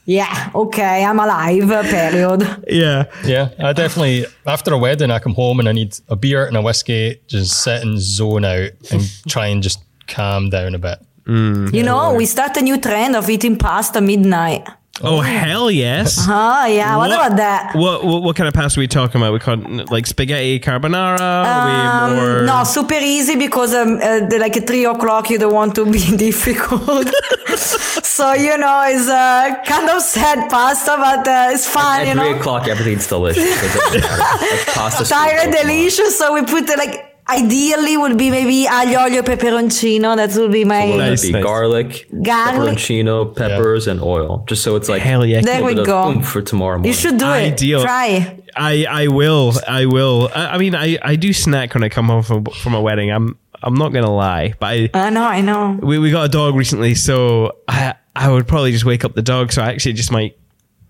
[0.07, 2.43] yeah okay i'm alive uh, period.
[2.69, 3.05] Yeah.
[3.25, 4.27] Yeah, I definitely.
[4.47, 7.63] After a wedding, I come home and I need a beer and a whiskey, just
[7.63, 10.99] sit and zone out and try and just calm down a bit.
[11.27, 14.69] you know we start a new trend of eating pasta midnight
[15.03, 18.83] oh hell yes oh yeah what, about that what, what what kind of pasta are
[18.83, 22.95] we talking about we call it, like spaghetti carbonara Are we more Um, no, super
[22.95, 27.09] easy because um, uh, the- like at three o'clock you don't want to be difficult.
[27.57, 32.01] so you know it's uh, kind of sad pasta, but uh, it's fun.
[32.03, 33.43] At you three know, o'clock, everything's delicious.
[33.43, 34.23] It doesn't matter.
[34.57, 35.05] Like pasta.
[35.09, 36.17] tired, delicious.
[36.19, 40.17] So we put uh, like ideally would be maybe aglio olio peperoncino.
[40.17, 40.87] That would be my.
[40.87, 41.43] Would Nice, be nice.
[41.43, 42.77] garlic, Garlic.
[42.79, 44.45] pepperoncino, peppers, and oil.
[44.47, 46.21] Just so it's like hell yeah There a we bit of go.
[46.23, 46.89] for tomorrow morning.
[46.89, 47.81] You should do Ideal.
[47.81, 47.85] it.
[47.85, 48.41] Try.
[48.57, 52.07] I I will I will I, I mean I I do snack when I come
[52.07, 55.25] home from from a wedding I'm I'm not gonna lie but I I know.
[55.25, 55.79] I know.
[55.83, 59.23] we, we got a dog recently, so I I would probably just wake up the
[59.23, 59.51] dog.
[59.53, 60.37] So I actually just might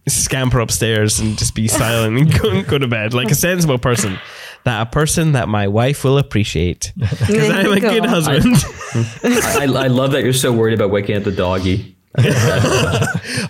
[0.07, 4.19] scamper upstairs and just be silent and go, go to bed like a sensible person.
[4.65, 8.57] That a person that my wife will appreciate because I'm you a good husband.
[9.25, 11.97] I, I love that you're so worried about waking up the doggy.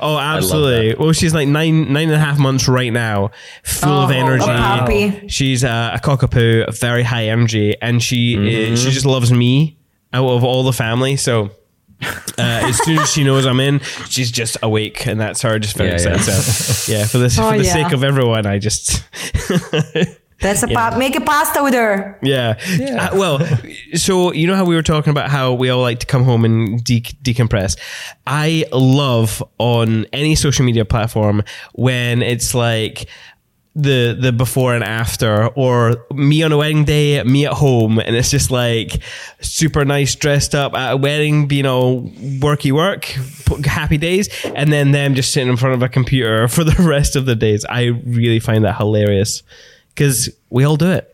[0.00, 0.94] oh, absolutely.
[0.94, 3.30] Well, she's like nine nine and a half months right now,
[3.62, 4.44] full of Oh, energy.
[4.48, 5.28] a.
[5.28, 8.36] She's uh, a cockapoo, very high energy, and she
[8.72, 9.76] uh, she just loves me
[10.12, 11.16] out of all the family.
[11.16, 11.50] So.
[12.36, 13.78] Uh, as soon as she knows I'm in,
[14.10, 16.14] she's just awake, and that's her just very Yeah, yeah.
[16.16, 16.42] excited.
[16.42, 17.72] So, yeah, for the Oh, for the yeah.
[17.72, 19.04] sake of everyone, I just
[20.44, 22.18] That's a pa- make a pasta with her.
[22.76, 23.08] yeah.
[23.12, 23.48] Uh, well,
[23.94, 26.44] so you know how we were talking about how we all like to come home
[26.44, 27.78] and de- decompress.
[28.26, 31.42] I love on any social media platform
[31.72, 33.08] when it's like
[33.76, 38.14] the the before and after or me on a wedding day me at home and
[38.14, 39.02] it's just like
[39.40, 42.02] super nice dressed up at a wedding you know
[42.38, 43.06] worky work
[43.66, 47.16] happy days and then them just sitting in front of a computer for the rest
[47.16, 49.42] of the days i really find that hilarious
[49.94, 51.10] because we all do it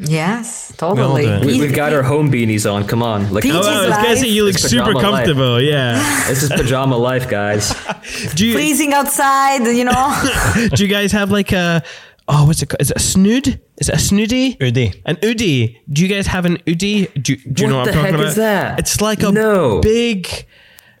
[0.00, 1.22] Yes, totally.
[1.22, 1.44] do it.
[1.44, 2.86] We, we've got our home beanies on.
[2.86, 5.24] Come on, like Peaches Oh, I was gonna say you look It's super pajama life.
[5.26, 5.60] comfortable.
[5.60, 5.98] Yeah.
[6.28, 7.74] this is pajama life, guys.
[8.36, 10.68] Do you Freezing outside, you know.
[10.74, 11.82] do you guys have like a
[12.28, 12.80] oh what's it called?
[12.80, 13.60] Is it a snood?
[13.78, 14.56] Is it a snoody?
[14.60, 15.02] Oodie.
[15.04, 15.78] An oodie.
[15.92, 17.12] Do you guys have an oodie?
[17.20, 18.26] Do, do you know What what I'm the talking heck about?
[18.28, 18.78] is that?
[18.78, 19.80] It's like a No.
[19.80, 20.28] big.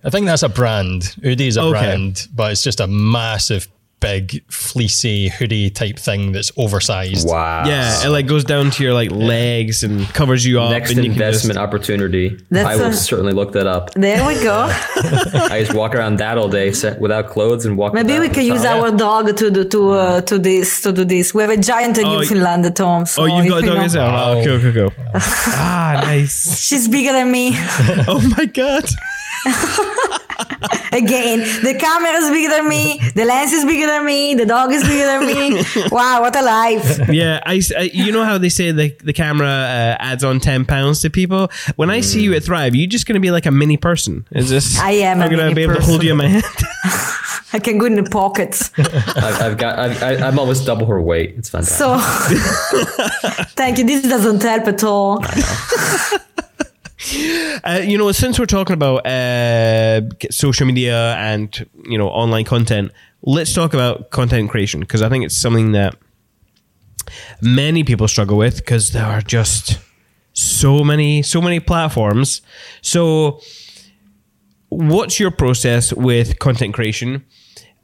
[0.02, 1.02] I think that's a brand.
[1.24, 1.78] Oodie is a Okay.
[1.78, 3.68] brand, but it's just a massive,
[4.00, 7.28] big, fleecy hoodie type thing that's oversized.
[7.28, 7.64] Wow.
[7.66, 10.70] Yeah, it like goes down to your like legs and covers you up.
[10.70, 12.38] Next and you investment just- opportunity.
[12.50, 13.92] That's I will a- certainly look that up.
[13.94, 14.66] there we go.
[14.70, 17.92] I just walk around that all day set without clothes and walk.
[17.94, 18.80] Maybe we can use town.
[18.80, 21.34] our dog to do to uh, to this to do this.
[21.34, 23.06] We have a giant Oh, Newfoundland at home.
[23.06, 24.06] So Oh, you've if got a dog as well.
[24.08, 24.44] Oh, Wow.
[24.44, 24.92] cool, cool, cool.
[25.14, 26.60] ah, nice.
[26.60, 27.50] She's bigger than me,
[28.06, 28.84] Oh my god.
[30.92, 31.38] and again.
[31.62, 32.98] The camera is bigger than me.
[33.14, 34.34] The lens is bigger than me.
[34.34, 35.62] The dog is bigger than me.
[35.90, 37.08] Wow, what a life!
[37.10, 40.64] yeah, I, I- you know how they say the the camera uh, adds on ten
[40.64, 41.50] pounds to people.
[41.76, 44.26] When I see you at Thrive, you're just going to be like a mini person.
[44.32, 44.78] Is this?
[44.78, 46.44] I am I'm gonna mini be able to hold you in my hand.
[47.52, 48.70] I can go in the pockets.
[48.76, 49.78] I've, I've got.
[49.78, 51.34] I've, I, I'm almost double her weight.
[51.38, 51.78] It's fantastic.
[51.78, 51.98] So,
[53.56, 53.84] thank you.
[53.84, 55.24] This doesn't help at all.
[57.64, 62.90] Uh, you know, since we're talking about uh, social media and you know online content,
[63.22, 65.96] let's talk about content creation because I think it's something that
[67.40, 69.78] many people struggle with because there are just
[70.32, 72.42] so many so many platforms.
[72.82, 73.40] So,
[74.68, 77.24] what's your process with content creation?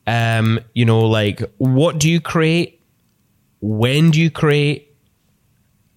[0.07, 2.81] Um, you know, like what do you create?
[3.61, 4.94] When do you create?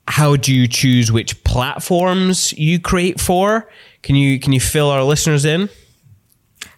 [0.08, 3.70] How do you choose which platforms you create for?
[4.04, 5.70] Can you can you fill our listeners in?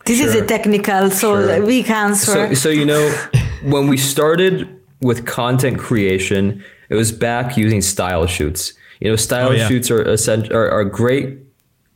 [0.06, 1.66] This is a technical, so Sure.
[1.66, 2.32] we can answer.
[2.32, 3.10] So, so you know,
[3.64, 4.68] when we started
[5.02, 8.74] with content creation, it was back using style shoots.
[9.00, 9.68] You know, style Oh, yeah.
[9.68, 11.38] shoots are, essen- are are great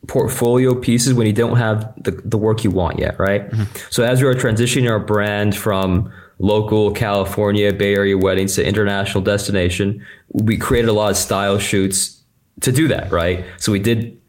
[0.07, 3.49] portfolio pieces when you don't have the, the work you want yet, right?
[3.49, 3.63] Mm-hmm.
[3.89, 9.23] So as we are transitioning our brand from local California Bay Area weddings to international
[9.23, 12.21] destination, we created a lot of style shoots
[12.61, 13.45] to do that, right?
[13.57, 14.19] So we did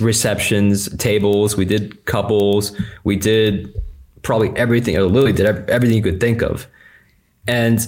[0.00, 3.74] receptions, tables, we did couples, we did
[4.22, 6.66] probably everything, or literally did everything you could think of.
[7.46, 7.80] And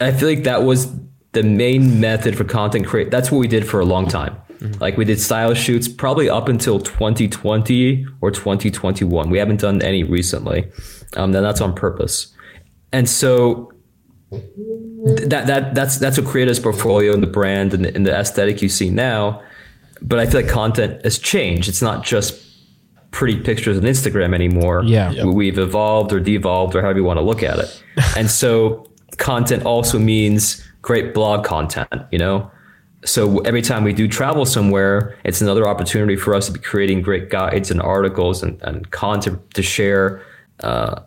[0.00, 0.92] I feel like that was
[1.32, 3.10] the main method for content create.
[3.10, 4.36] That's what we did for a long time.
[4.80, 9.30] Like we did style shoots probably up until 2020 or 2021.
[9.30, 10.70] We haven't done any recently.
[11.16, 12.32] Um, and that's on purpose.
[12.92, 13.72] And so
[14.30, 18.06] th- that that that's that's what created this portfolio and the brand and the, and
[18.06, 19.42] the aesthetic you see now.
[20.02, 21.68] But I feel like content has changed.
[21.68, 22.42] It's not just
[23.10, 24.82] pretty pictures on Instagram anymore.
[24.84, 25.10] Yeah.
[25.10, 25.26] Yep.
[25.28, 27.82] We've evolved or devolved or however you want to look at it.
[28.16, 32.50] and so content also means great blog content, you know?
[33.06, 37.02] So every time we do travel somewhere, it's another opportunity for us to be creating
[37.02, 40.22] great guides and articles and, and content to share
[40.60, 41.00] uh,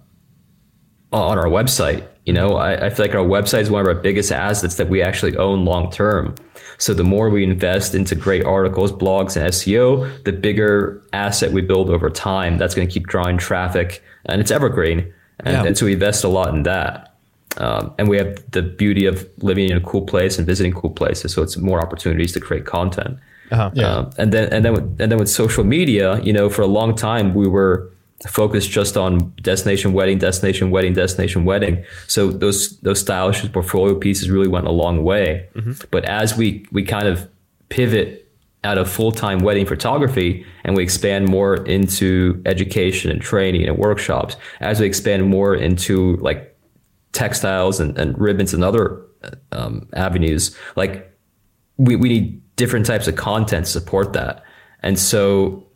[1.12, 2.05] on our website.
[2.26, 4.89] You know, I, I feel like our website is one of our biggest assets that
[4.89, 6.36] we actually own long term.
[6.78, 11.62] So the more we invest into great articles, blogs, and SEO, the bigger asset we
[11.62, 12.57] build over time.
[12.57, 15.12] That's going to keep drawing traffic, and it's evergreen.
[15.41, 15.64] And, Yeah.
[15.66, 17.14] and so we invest a lot in that.
[17.57, 20.91] Um, and we have the beauty of living in a cool place and visiting cool
[20.91, 21.34] places.
[21.34, 23.18] So it's more opportunities to create content.
[23.51, 23.72] Uh-huh.
[23.74, 23.91] Yeah.
[23.91, 26.68] Um, and then and then with, and then with social media, you know, for a
[26.68, 27.89] long time we were
[28.28, 31.84] focused just on destination wedding, destination wedding, destination wedding.
[32.08, 35.48] So those those stylish portfolio pieces really went a long way.
[35.92, 37.30] But as we we kind of
[37.70, 38.30] pivot
[38.64, 43.78] out of full time wedding photography and we expand more into education and training and
[43.78, 46.58] workshops, as we expand more into like
[47.14, 49.02] textiles and, and ribbons and other
[49.52, 51.18] um, avenues, like
[51.78, 54.44] we, we need different types of content to support that.
[54.84, 55.69] And so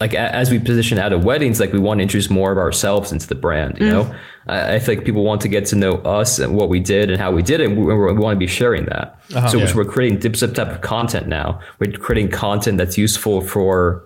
[0.00, 2.58] like a- as we position out of weddings, like we want to introduce more of
[2.58, 3.78] ourselves into the brand.
[3.78, 4.50] You know, mm-hmm.
[4.50, 7.10] I, I feel like people want to get to know us and what we did
[7.10, 7.68] and how we did it.
[7.68, 9.18] And we, we want to be sharing that.
[9.28, 9.66] so, Yeah.
[9.66, 11.60] so we're creating different type of content now.
[11.78, 14.04] We're creating content that's useful for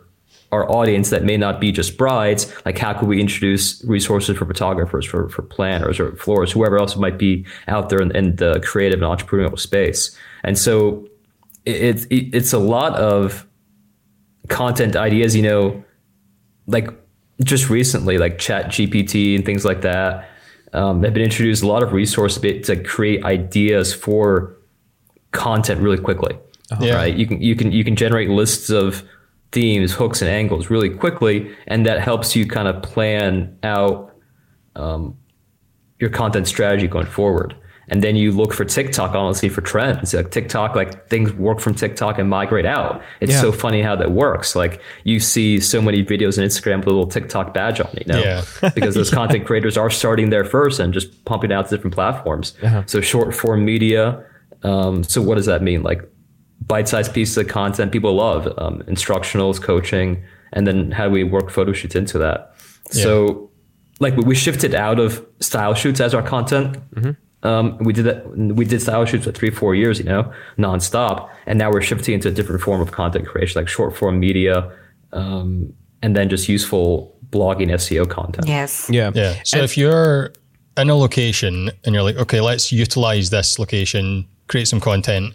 [0.50, 2.52] our audience that may not be just brides.
[2.64, 6.96] Like, how could we introduce resources for photographers, for for planners, or florists, whoever else
[6.96, 10.16] might be out there in, in the creative and entrepreneurial space?
[10.44, 11.08] And so,
[11.64, 13.46] it, it it's a lot of
[14.48, 15.84] content ideas, you know,
[16.66, 16.88] like
[17.42, 20.28] just recently, like Chat GPT and things like that,
[20.72, 24.56] um, have been introduced a lot of resources bit to create ideas for
[25.32, 26.36] content really quickly.
[26.80, 26.94] Yeah.
[26.94, 27.14] Right?
[27.14, 29.02] You can you can you can generate lists of
[29.52, 34.16] themes, hooks, and angles really quickly, and that helps you kind of plan out
[34.74, 35.16] um,
[36.00, 37.54] your content strategy going forward.
[37.88, 40.14] And then you look for TikTok, honestly, for trends.
[40.14, 43.02] Like TikTok, like things work from TikTok and migrate out.
[43.20, 43.40] It's Yeah.
[43.42, 44.56] so funny how that works.
[44.56, 48.06] Like you see so many videos on Instagram with a little TikTok badge on it,
[48.06, 48.18] you know?
[48.20, 48.70] Yeah.
[48.74, 52.54] because those content creators are starting there first and just pumping out to different platforms.
[52.86, 54.24] So short form media.
[54.62, 55.82] Um, so what does that mean?
[55.82, 56.02] Like
[56.66, 60.24] bite-sized pieces of content people love, um, instructionals, coaching,
[60.54, 62.54] and then how do we work photo shoots into that?
[62.90, 63.50] So
[64.00, 66.78] like we- we shifted out of style shoots as our content.
[67.44, 68.26] Um, we did that.
[68.36, 72.14] We did style shoots for three, four years, you know, nonstop, and now we're shifting
[72.14, 74.72] into a different form of content creation, like short form media,
[75.12, 75.72] um,
[76.02, 78.48] and then just useful blogging SEO content.
[78.48, 78.88] Yes.
[78.90, 79.10] Yeah.
[79.14, 79.34] Yeah.
[79.44, 80.32] So if you're
[80.76, 85.34] in a location and you're like, okay, let's utilize this location, create some content,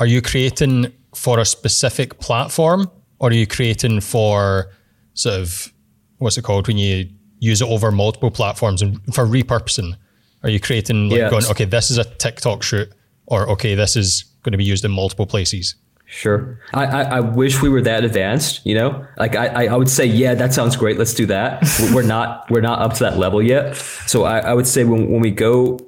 [0.00, 4.70] are you creating for a specific platform or are you creating for
[5.14, 5.72] sort of
[6.18, 7.08] what's it called when you
[7.40, 9.96] use it over multiple platforms and for repurposing?
[10.42, 11.30] Are you creating like Yeah.
[11.30, 12.88] going, okay, this is a TikTok shoot,
[13.26, 15.74] or okay, this is going to be used in multiple places?
[16.06, 16.58] Sure.
[16.72, 19.04] I, I, I wish we were that advanced, you know?
[19.18, 20.96] Like I, I- would say, yeah, that sounds great.
[20.98, 21.62] Let's do that.
[21.94, 23.76] we're not we're not up to that level yet.
[24.06, 25.78] So I, I would say when, when we go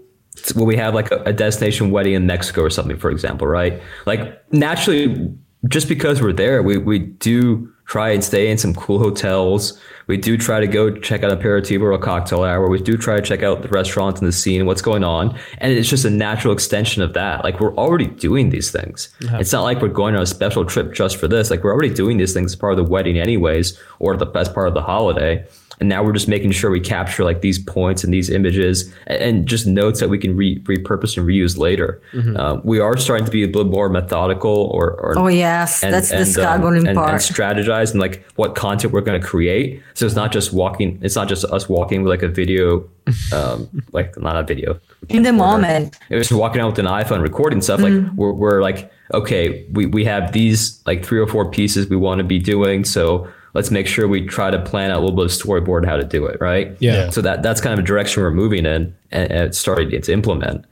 [0.54, 3.80] when we have like a, a destination wedding in Mexico or something, for example, right?
[4.04, 5.34] Like naturally
[5.68, 9.76] just because we're there, we, we do try and stay in some cool hotels.
[10.06, 12.68] We do try to go check out a aperitivo or a cocktail hour.
[12.68, 15.36] We do try to check out the restaurants and the scene what's going on.
[15.58, 17.42] And it's just a natural extension of that.
[17.42, 19.08] Like we're already doing these things.
[19.40, 21.50] It's not like we're going on a special trip just for this.
[21.50, 24.54] Like we're already doing these things as part of the wedding anyways, or the best
[24.54, 25.44] part of the holiday.
[25.80, 29.22] And now we're just making sure we capture like these points and these images and,
[29.22, 32.02] and just notes that we can re- repurpose and reuse later.
[32.36, 36.10] Uh, we are starting to be a little more methodical or, or Oh yes, that's
[36.10, 37.10] the um, struggling and, part.
[37.10, 39.82] and strategize and like what content we're going to create.
[39.94, 40.98] So it's not just walking.
[41.02, 42.86] It's not just us walking with like a video,
[43.32, 44.78] um, like not a video.
[45.08, 45.98] In the moment.
[46.10, 47.80] It was walking out with an iPhone recording stuff.
[47.80, 51.96] Like we're, we're like, okay, we, we have these like three or four pieces we
[51.96, 52.84] want to be doing.
[52.84, 55.96] So let's make sure we try to plan out a little bit of storyboard how
[55.96, 56.40] to do it.
[56.40, 56.76] Right.
[56.80, 57.10] Yeah.
[57.10, 60.12] So that, that's kind of a direction we're moving in and, and it's starting to
[60.12, 60.64] implement.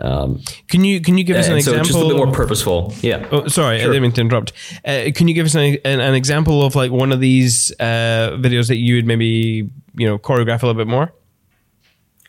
[0.00, 1.84] Um, Can you can you give us an so example?
[1.84, 2.94] just a little bit more purposeful.
[3.00, 3.26] Yeah.
[3.32, 4.52] Oh, sorry, I didn't mean to interrupt.
[4.84, 8.36] Uh, can you give us an, an, an example of like one of these uh,
[8.38, 11.12] videos that you would maybe you know choreograph a little bit more?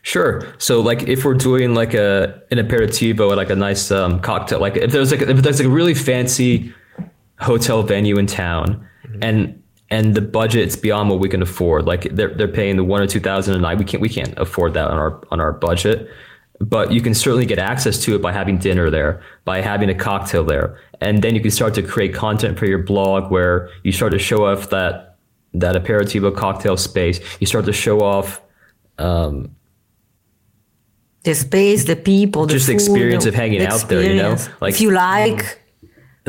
[0.02, 0.42] Sure.
[0.58, 4.58] So like if we're doing like a an aperitivo at like a nice um, cocktail,
[4.58, 6.74] like if there's like if there's like a really fancy
[7.38, 8.84] hotel venue in town
[9.22, 9.59] and
[9.90, 13.06] and the budget's beyond what we can afford, like they're they're paying the one or
[13.06, 13.78] two thousand a night.
[13.78, 16.08] We can't we can't afford that on our on our budget.
[16.60, 19.94] But you can certainly get access to it by having dinner there, by having a
[19.94, 23.92] cocktail there, and then you can start to create content for your blog where you
[23.92, 25.16] start to show off that
[25.54, 27.18] that aperitivo cocktail space.
[27.40, 28.42] You start to show off
[28.98, 29.56] um,
[31.22, 34.36] the space, the people, the Just the experience of hanging the out there, you know?
[34.60, 35.59] Like- if you like,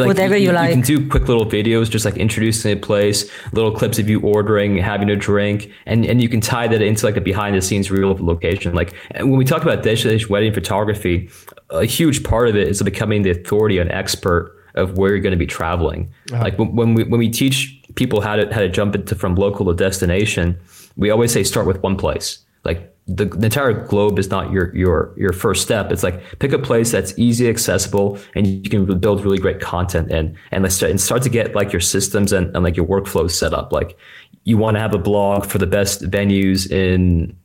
[0.01, 0.69] like Whatever you You like.
[0.69, 4.19] You can do quick little videos, just like introducing a place, little clips of you
[4.21, 7.61] ordering, having a drink, and and you can tie that into like a behind the
[7.61, 8.73] scenes reel of the location.
[8.73, 11.29] Like and when we talk about destination wedding photography,
[11.69, 15.31] a huge part of it is becoming the authority and expert of where you're going
[15.31, 16.09] to be traveling.
[16.31, 16.43] Uh-huh.
[16.43, 19.35] Like when, when we when we teach people how to how to jump into from
[19.35, 20.57] local to destination,
[20.95, 22.39] we always say start with one place.
[22.63, 25.91] Like the, the entire globe is not your your your first step.
[25.91, 30.11] It's like pick a place that's easy, accessible, and you can build really great content
[30.11, 32.85] and and let's start, and start to get like your systems and, and like your
[32.85, 33.71] workflows set up.
[33.71, 33.97] Like
[34.43, 37.35] you want to have a blog for the best venues in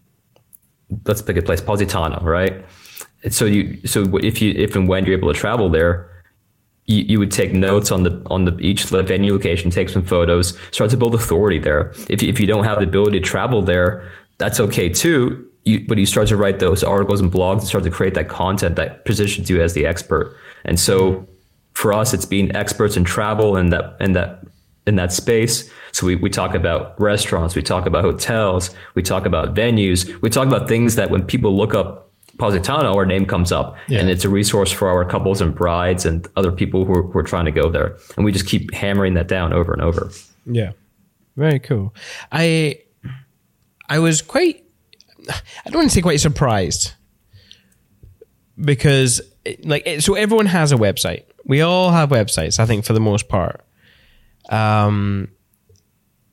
[1.05, 2.65] let's pick a place, Positano, right?
[3.31, 6.11] So you so if you if and when you're able to travel there,
[6.87, 10.57] you, you would take notes on the on the each venue location, take some photos,
[10.71, 11.93] start to build authority there.
[12.09, 14.09] If you, if you don't have the ability to travel there,
[14.39, 15.49] that's okay too.
[15.65, 18.29] You, but you start to write those articles and blogs and start to create that
[18.29, 20.37] content that positions you as the expert.
[20.65, 21.27] And so
[21.73, 24.45] for us, it's being experts in travel and that and that
[24.87, 25.69] in that space.
[25.91, 30.31] So we, we talk about restaurants, we talk about hotels, we talk about venues, we
[30.31, 32.05] talk about things that when people look up
[32.39, 34.01] Positano, our name comes up, Yeah.
[34.01, 37.19] and it's a resource for our couples and brides and other people who are, who
[37.19, 37.97] are trying to go there.
[38.17, 40.11] And we just keep hammering that down over and over.
[40.45, 40.73] Yeah.
[41.37, 41.95] Very cool.
[42.33, 42.79] I
[43.89, 44.65] I was quite
[45.29, 46.93] I don't want to say quite surprised
[48.59, 49.21] because
[49.63, 51.25] like so everyone has a website.
[51.45, 53.65] We all have websites, I think for the most part.
[54.49, 55.29] Um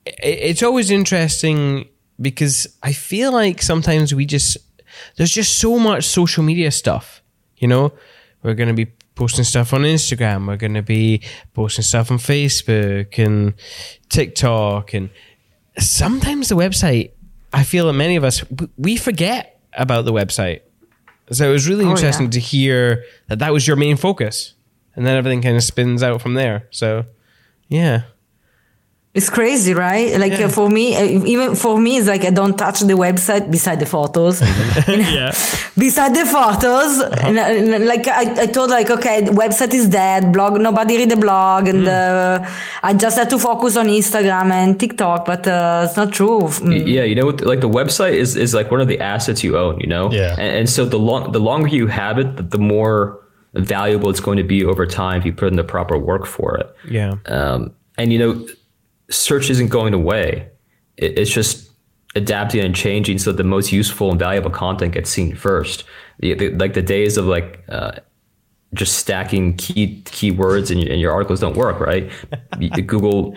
[0.06, 1.90] it, it's always interesting
[2.20, 4.58] because I feel like sometimes we just
[5.16, 7.22] there's just so much social media stuff,
[7.58, 7.94] you know?
[8.44, 11.22] We're going to be posting stuff on Instagram, we're going to be
[11.54, 13.54] posting stuff on Facebook and
[14.10, 15.10] TikTok and
[15.78, 17.12] sometimes the website
[17.54, 18.44] I feel that many of us
[18.78, 20.62] we forget about the website.
[21.32, 22.32] So it was really Oh, interesting yeah.
[22.32, 24.54] to hear that that was your main focus
[24.96, 26.68] and then everything kind of spins out from there.
[26.72, 27.06] So
[27.70, 28.04] yeah.
[29.16, 30.18] It's crazy, right?
[30.20, 30.48] Like Yeah.
[30.48, 31.04] for me, uh,
[31.34, 34.42] even for me, it's like I don't touch the website beside the photos.
[34.88, 35.32] yeah.
[35.78, 37.28] beside the photos, Uh-huh.
[37.28, 40.34] and, uh, and, like I, I thought, like okay, the website is dead.
[40.34, 41.94] Blog, nobody read the blog, and Mm.
[42.42, 42.50] uh,
[42.82, 45.26] I just had to focus on Instagram and TikTok.
[45.26, 46.42] But uh, it's not true.
[46.42, 46.88] Mm.
[46.88, 49.80] Yeah, you know, like the website is, is like one of the assets you own,
[49.80, 50.10] you know?
[50.12, 50.32] Yeah.
[50.40, 53.20] And, and so the long the longer you have it, the, the more
[53.54, 56.58] valuable it's going to be over time if you put in the proper work for
[56.58, 56.68] it.
[56.90, 57.14] Yeah.
[57.28, 57.60] Um,
[58.00, 58.34] and you know,
[59.14, 60.50] search isn't going away.
[60.98, 61.70] It's just
[62.16, 65.84] adapting and changing so that the most useful and valuable content gets seen first.
[66.20, 67.94] The, the, like the days of like uh,
[68.74, 72.12] just stacking key keywords in, your- in your articles don't work, right?
[72.88, 73.36] Google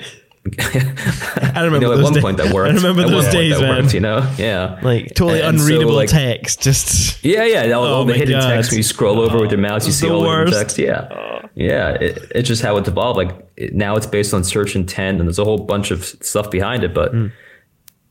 [0.58, 2.22] I remember you know, at one days.
[2.22, 2.72] point that worked.
[2.72, 3.82] I remember At those days, man.
[3.82, 6.62] worked, you know, yeah, Like totally And- and so, unreadable like- text.
[6.62, 7.72] Just Yeah, yeah.
[7.72, 8.48] All, Oh all the hidden God.
[8.48, 10.78] text when you scroll over with your mouse, you see all the text.
[10.78, 11.08] Yeah,
[11.54, 11.90] yeah.
[11.94, 13.16] It, it's just how it's evolved.
[13.16, 16.50] Like it, now, it's based on search intent, and there's a whole bunch of stuff
[16.50, 16.92] behind it.
[16.94, 17.32] But mm.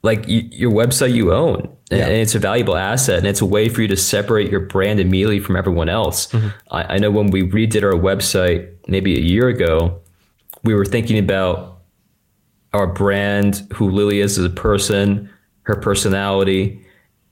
[0.04, 3.46] like y your website, you own, and and it's a valuable asset, and it's a
[3.46, 6.28] way for you to separate your brand immediately from everyone else.
[6.28, 6.48] Mm-hmm.
[6.72, 10.00] I, I know when we redid our website maybe a year ago,
[10.64, 11.75] we were thinking about
[12.76, 15.30] our brand, who Lily is as a person,
[15.64, 16.86] her personality,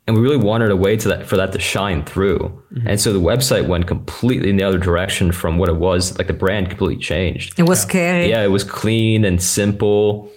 [0.05, 2.39] and we really wanted a way to that for that to shine through.
[2.73, 2.87] Mm-hmm.
[2.87, 6.17] And so the website went completely in the other direction from what it was.
[6.17, 7.57] Like the brand completely changed.
[7.57, 8.29] It was scary.
[8.29, 10.29] Yeah, it was clean and simple,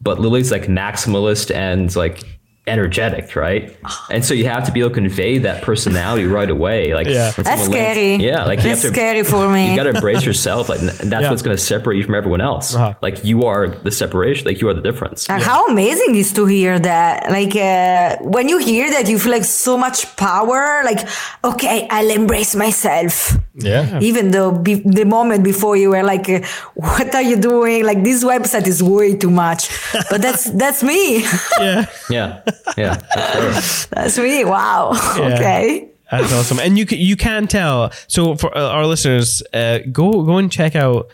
[0.00, 2.24] but Lily's like maximalist and like
[2.66, 3.76] energetic, right?
[4.10, 6.94] And so you have to be able to convey that personality right away.
[6.94, 7.32] Like Yeah.
[7.32, 8.14] when That's someone lands- scary.
[8.16, 9.70] yeah, like you That's have to, scary for me.
[9.70, 11.30] You got to embrace yourself, like, and that's Yeah.
[11.30, 12.74] what's going to separate you from everyone else.
[12.74, 12.94] Uh-huh.
[13.02, 14.46] Like you are the separation.
[14.46, 15.28] Like you are the difference.
[15.28, 17.30] Uh, How amazing is to hear that?
[17.30, 20.80] Like uh, when you hear that, you feel like so much power.
[20.84, 21.06] Like,
[21.44, 23.36] okay, I'll embrace myself.
[23.56, 24.00] Yeah.
[24.00, 26.40] Even though be- the moment before you were like, uh,
[26.74, 29.68] "What are you doing?" Like this website is way too much.
[30.10, 31.22] But that's that's me.
[31.60, 31.86] yeah.
[32.10, 32.42] Yeah,
[32.76, 33.00] yeah.
[33.14, 34.44] that's that's me.
[34.44, 34.92] Wow.
[35.34, 35.88] Okay.
[36.10, 37.90] That's awesome, and you can, you can tell.
[38.08, 41.08] So for uh, our listeners, uh, go go and check out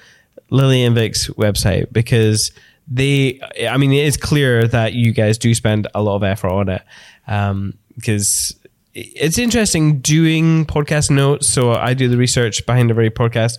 [0.51, 2.51] Lily and Vic's website because
[2.89, 3.41] they.
[3.71, 6.69] I mean, it is clear that you guys do spend a lot of effort on
[6.69, 6.83] it
[7.29, 8.57] um, because
[8.95, 11.49] it's interesting doing podcast notes.
[11.49, 13.59] So I do the research behind every podcast.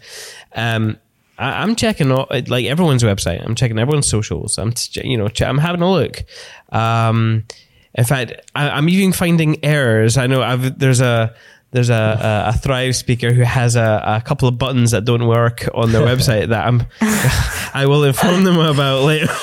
[0.54, 0.98] Um,
[1.38, 3.44] I, I'm checking all, like everyone's website.
[3.44, 4.58] I'm checking everyone's socials.
[4.58, 6.24] I'm you know I'm having a look.
[6.70, 7.46] Um,
[7.94, 10.18] in fact, I, I'm even finding errors.
[10.18, 11.36] I know I've there's a
[11.72, 15.28] there's a, a, a Thrive speaker who has a, a couple of buttons that don't
[15.28, 16.84] work on their website that I'm
[17.74, 19.28] I will inform them about later.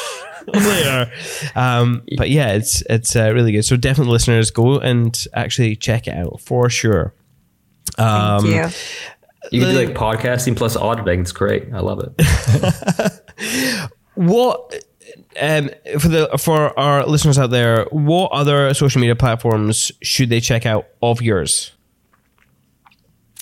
[0.55, 1.12] later,
[1.55, 3.65] um, but yeah, it's it's uh, really good.
[3.65, 7.15] So definitely, listeners, go and actually check it out for sure.
[7.97, 8.79] Um, Thank you.
[9.51, 11.20] You can do like podcasting plus auditing.
[11.20, 11.73] It's great.
[11.73, 13.91] I love it.
[14.19, 14.75] What
[15.41, 15.70] um,
[16.01, 17.85] for the for our listeners out there?
[17.93, 21.70] What other social media platforms should they check out of yours?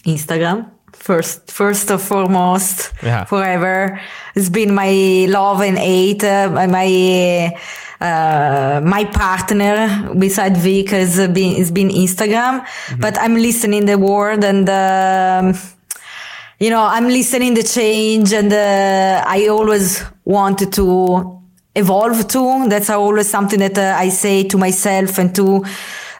[0.05, 0.71] Instagram
[1.07, 3.25] first first and foremost Yeah.
[3.25, 4.01] forever.
[4.35, 4.93] It's been my
[5.39, 6.91] love and hate uh, my
[8.01, 9.79] uh, my partner
[10.25, 12.55] beside Vic has been has been Instagram.
[13.05, 15.45] But I'm listening the word and um,
[16.59, 20.87] you know I'm listening the change and uh, I always wanted to
[21.75, 22.69] evolve too.
[22.69, 25.65] That's always something that uh, I say to myself and to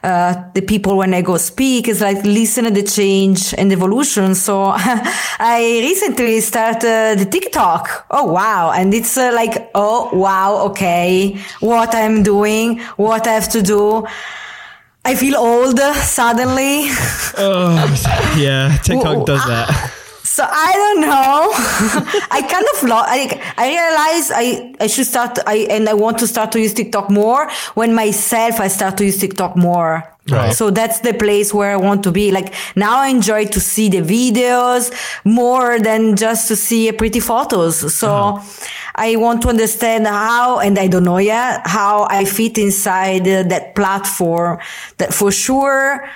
[0.03, 4.35] uh, the people when I go speak is like listen to the change and evolution.
[4.35, 8.05] So I recently started the TikTok.
[8.11, 8.71] Oh wow.
[8.71, 10.65] And it's uh, like, oh wow.
[10.69, 11.37] Okay.
[11.59, 14.05] What I'm doing, what I have to do.
[15.05, 16.83] I feel old suddenly.
[17.37, 19.47] oh, Yeah, TikTok does ah.
[19.47, 19.96] that.
[20.27, 21.51] So I don't know.
[22.37, 23.21] I kind of lo- I
[23.57, 27.09] I realize I I should start I and I want to start to use TikTok
[27.09, 30.03] more when myself I start to use TikTok more.
[30.29, 30.53] Right.
[30.53, 32.31] So that's the place where I want to be.
[32.31, 34.91] Like now I enjoy to see the videos
[35.23, 37.93] more than just to see pretty photos.
[37.95, 38.41] So
[38.95, 43.43] I want to understand how, and I don't know yet, how I fit inside uh,
[43.43, 44.59] that platform
[44.97, 46.09] that for sure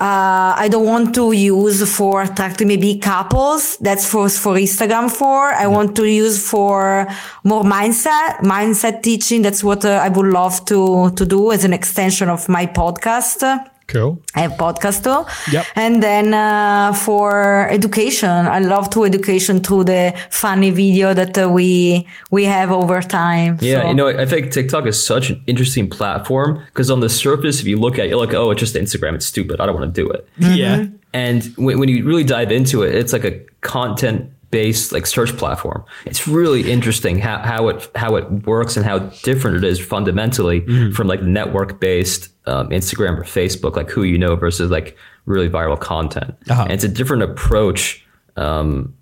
[0.00, 3.76] uh, I don't want to use for attracting maybe couples.
[3.78, 5.10] That's for for Instagram.
[5.10, 7.08] For I want to use for
[7.42, 9.42] more mindset, mindset teaching.
[9.42, 13.42] That's what uh, I would love to to do as an extension of my podcast.
[13.88, 14.20] Cool.
[14.34, 15.24] I have podcast too.
[15.50, 15.64] Yep.
[15.74, 21.48] And then uh, for education, I love to education through the funny video that uh,
[21.48, 23.56] we we have over time.
[23.60, 27.08] Yeah, So- you know, I think TikTok is such an interesting platform because on the
[27.08, 29.14] surface, if you look at it, you're like, oh, it's just Instagram.
[29.14, 29.60] It's stupid.
[29.60, 30.28] I don't want to do it.
[30.38, 30.86] Yeah.
[31.14, 35.36] And when, when you really dive into it, it's like a content based like search
[35.36, 35.84] platform.
[36.06, 40.90] It's really interesting how, how it how it works and how different it is fundamentally
[40.92, 44.96] from like network based um, Instagram or Facebook, like who you know versus like
[45.26, 46.34] really viral content.
[46.48, 46.62] Uh-huh.
[46.62, 48.04] And it's a different approach.
[48.36, 48.94] Um,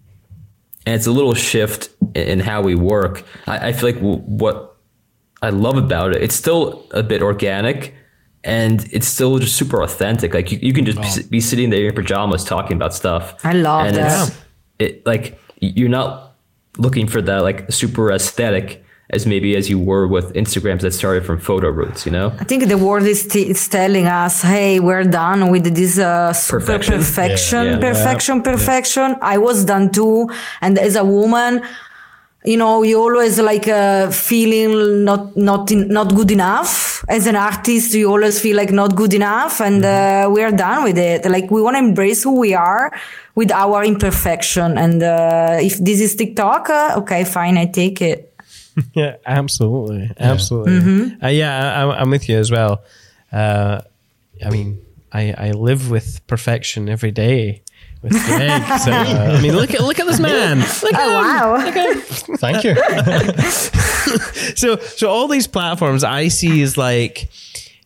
[0.84, 3.24] and it's a little shift in, in how we work.
[3.46, 4.76] I, I feel like w- what
[5.42, 7.94] I love about it, it's still a bit organic
[8.42, 10.32] and it's still just super authentic.
[10.34, 13.44] Like you, you can just be, be sitting there in your pajamas talking about stuff.
[13.44, 14.36] I love and that.
[14.78, 16.32] It's, it like you're not
[16.78, 21.24] looking for that like super aesthetic as maybe as you were with Instagrams that started
[21.24, 22.32] from photo roots, you know?
[22.40, 26.32] I think the world is, t- is telling us, "Hey, we're done with this uh,
[26.32, 26.94] super Perfection.
[26.94, 27.70] perfection, Yeah.
[27.78, 27.78] Yeah.
[27.92, 30.28] perfection, perfection." I was done too,
[30.60, 31.62] and as a woman,
[32.46, 37.04] you know you always like uh, feeling not not in, not good enough.
[37.08, 40.98] As an artist you always feel like not good enough and uh, we're done with
[40.98, 41.24] it.
[41.26, 42.92] Like we want to embrace who we are
[43.34, 48.32] with our imperfection and uh, if this is tiktok uh, okay fine i take it.
[48.94, 50.72] Yeah, absolutely, absolutely.
[50.72, 51.24] Mm-hmm.
[51.24, 52.84] Uh, yeah, I, I'm with you as well.
[53.32, 53.80] Uh,
[54.44, 57.62] I mean, I, I live with perfection every day
[58.06, 58.62] with Greg.
[58.80, 60.58] so uh, I mean, look at look at this man.
[60.60, 61.70] Look at oh wow
[62.36, 62.74] Thank you.
[64.56, 67.30] so so all these platforms I see is like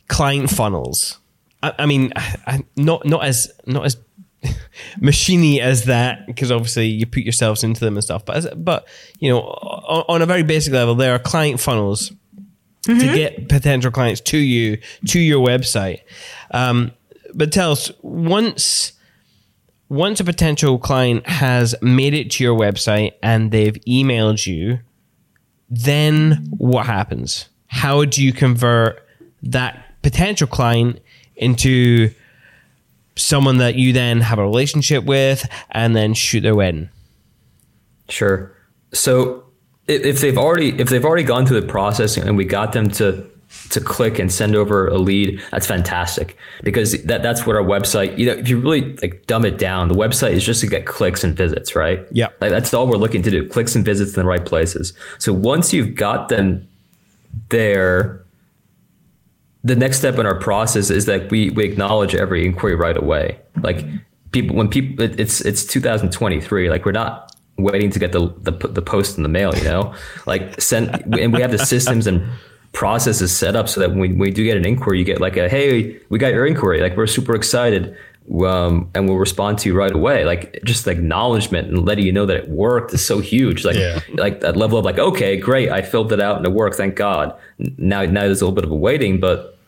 [0.09, 1.19] client funnels.
[1.63, 3.97] I, I mean, I, I, not not as not as
[4.99, 8.25] machiney as that because obviously you put yourselves into them and stuff.
[8.25, 8.87] But as, but
[9.19, 12.13] you know, on, on a very basic level, there are client funnels
[12.85, 14.79] to get potential clients to you
[15.09, 16.01] to your website.
[16.51, 16.93] Um,
[17.35, 18.93] but tell us once
[19.91, 24.79] once a potential client has made it to your website and they've emailed you,
[25.69, 27.49] then what happens?
[27.67, 29.05] How do you convert
[29.43, 31.01] that potential client
[31.37, 32.11] into
[33.17, 36.89] someone that you then have a relationship with and then shoot their wedding?
[38.09, 38.53] Sure.
[38.93, 39.45] So
[39.87, 43.29] if, they've already if they've already gone through the process and we got them to
[43.71, 48.17] to click and send over a lead, that's fantastic because that that's what our website.
[48.17, 50.87] You know, if you really like dumb it down, the website is just to get
[50.87, 52.07] clicks and visits, right?
[52.13, 52.29] Yeah.
[52.41, 54.93] like, that's all we're looking to do: clicks and visits in the right places.
[55.19, 56.69] So once you've got them
[57.49, 58.25] there,
[59.65, 63.39] the next step in our process is that we we acknowledge every inquiry right away.
[63.63, 63.85] Like
[64.33, 66.71] people, when people, it, it's it's 2023.
[66.71, 69.55] Like we're not waiting to get the, the the post in the mail.
[69.57, 69.95] You know,
[70.27, 72.27] like send, and we have the systems and
[72.73, 75.37] processes set up so that when we, we do get an inquiry, you get like
[75.37, 76.81] a hey, we got your inquiry.
[76.81, 77.97] Like we're super excited.
[78.47, 80.25] Um, and we'll respond to you right away.
[80.25, 83.65] Like just the acknowledgement and letting you know that it worked is so huge.
[83.65, 83.99] Like Yeah.
[84.15, 86.95] like that level of like, okay, great, I filled it out and it worked, thank
[86.95, 87.37] God.
[87.59, 89.59] Now now there's a little bit of a waiting, but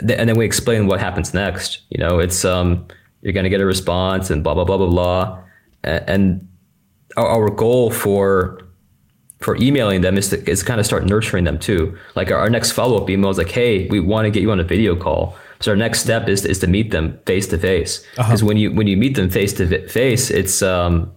[0.00, 1.82] th- and then we explain what happens next.
[1.90, 2.88] You know, it's um
[3.22, 5.38] you're gonna get a response and blah blah blah blah blah.
[5.84, 6.48] A- And
[7.16, 8.58] our, our goal for
[9.40, 11.96] for emailing them is to is kind of start nurturing them too.
[12.14, 14.50] Like our, our next follow up email is like, hey, we want to get you
[14.50, 15.36] on a video call.
[15.60, 18.04] So our next step is is to meet them face to face.
[18.16, 21.12] Because when you when you meet them face to face, it's um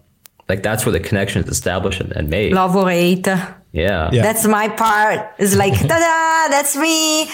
[0.50, 2.54] like that's where the connection is established and, and made.
[2.54, 3.28] love or hate
[3.72, 4.10] Yeah.
[4.12, 4.22] Yeah.
[4.22, 5.34] That's my part.
[5.38, 7.30] It's like, ta-da, that's me.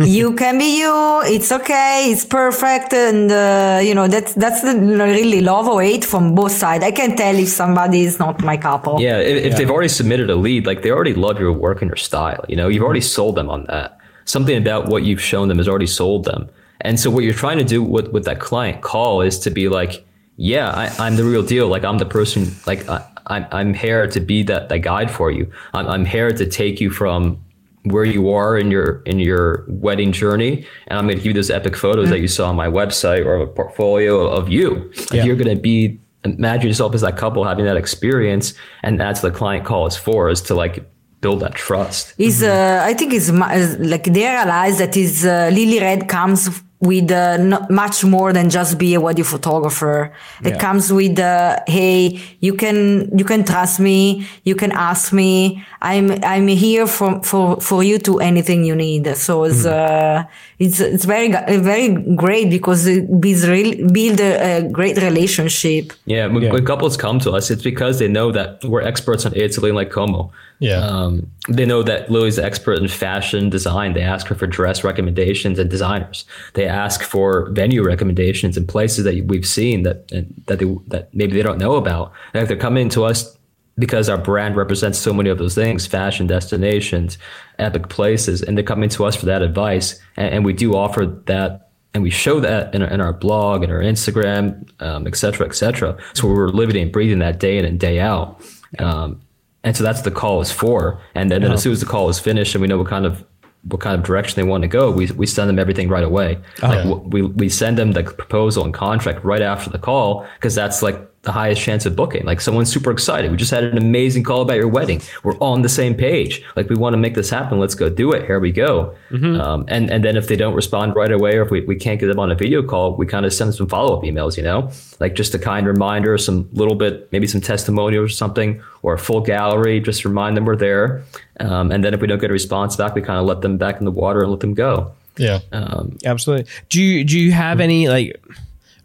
[0.00, 1.22] you can be you.
[1.24, 2.10] It's okay.
[2.10, 2.92] It's perfect.
[2.94, 6.82] And, uh, you know, that's, that's the really love or hate from both sides.
[6.84, 9.00] I can tell if somebody is not my couple.
[9.00, 11.90] Yeah, if, if they've already submitted a lead, like they already love your work and
[11.90, 12.44] your style.
[12.48, 13.98] You know, you've already sold them on that.
[14.24, 16.48] Something about what you've shown them has already sold them.
[16.80, 19.68] And so what you're trying to do with, with that client call is to be
[19.68, 20.04] like,
[20.36, 21.68] yeah, I, I'm the real deal.
[21.68, 22.50] Like I'm the person.
[22.66, 25.50] Like I, I'm I'm here to be that that guide for you.
[25.74, 27.42] I'm I'm here to take you from
[27.84, 31.32] where you are in your in your wedding journey, and I'm going to give you
[31.32, 34.90] those epic photos that you saw on my website or a portfolio of you.
[34.96, 35.24] Like Yeah.
[35.24, 39.32] You're going to be imagine yourself as that couple having that experience, and that's what
[39.32, 40.84] the client call is for, is to like
[41.20, 42.14] build that trust.
[42.18, 46.40] is uh, I think is is like they realize that is uh, Lily Red comes
[46.82, 50.12] with uh, not much more than just be a wedding photographer.
[50.44, 50.58] It Yeah.
[50.58, 55.62] comes with uh, hey, you can you can trust me, you can ask me.
[55.80, 59.16] I'm I'm here for for for you to anything you need.
[59.16, 60.24] So it's uh,
[60.64, 61.28] it's it's very
[61.70, 61.88] very
[62.24, 65.84] great because it builds real build a, a great relationship.
[66.14, 66.52] Yeah, when, Yeah.
[66.54, 69.90] when couples come to us, it's because they know that we're experts on Italy like
[69.90, 70.30] Como.
[70.60, 70.80] Yeah.
[70.86, 71.12] Um,
[71.58, 73.94] they know that Lily's an expert in fashion design.
[73.94, 76.24] They ask her for dress recommendations and designers.
[76.54, 79.98] They ask for venue recommendations and places that we've seen that
[80.46, 82.12] that they, that maybe they don't know about.
[82.32, 83.36] And if they're coming to us
[83.78, 87.18] because our brand represents so many of those things, fashion destinations,
[87.58, 89.98] epic places, and they're coming to us for that advice.
[90.16, 93.62] And, and we do offer that and we show that in our, in our blog
[93.62, 95.96] and our Instagram, um, et cetera, et cetera.
[96.14, 98.40] So we're living and breathing that day in and day out.
[98.78, 99.20] Um,
[99.62, 101.00] and so that's the call is for.
[101.14, 103.06] And then, then as soon as the call is finished and we know what kind
[103.06, 103.24] of
[103.64, 106.36] what kind of direction they want to go, we, we send them everything right away.
[106.62, 110.56] Like w- we, we send them the proposal and contract right after the call because
[110.56, 112.24] that's like the highest chance of booking.
[112.24, 113.30] Like someone's super excited.
[113.30, 115.00] We just had an amazing call about your wedding.
[115.22, 116.42] We're on the same page.
[116.56, 117.60] Like we want to make this happen.
[117.60, 118.26] Let's go do it.
[118.26, 118.92] Here we go.
[119.12, 122.00] Um, and, and then if they don't respond right away or if we, we can't
[122.00, 124.42] get them on a video call, we kind of send some follow up emails, you
[124.42, 124.68] know,
[124.98, 128.98] like just a kind reminder, some little bit, maybe some testimonials or something, or a
[128.98, 131.04] full gallery, just remind them we're there.
[131.38, 133.58] Um, and then if we don't get a response back, we kind of let them
[133.58, 134.90] back in the water and let them go.
[135.18, 135.38] yeah.
[135.52, 136.50] um, Absolutely.
[136.68, 138.20] Do you do you have any like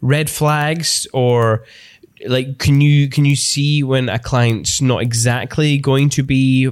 [0.02, 1.64] red flags or
[2.26, 6.70] like can you can you see when a client's not exactly going to be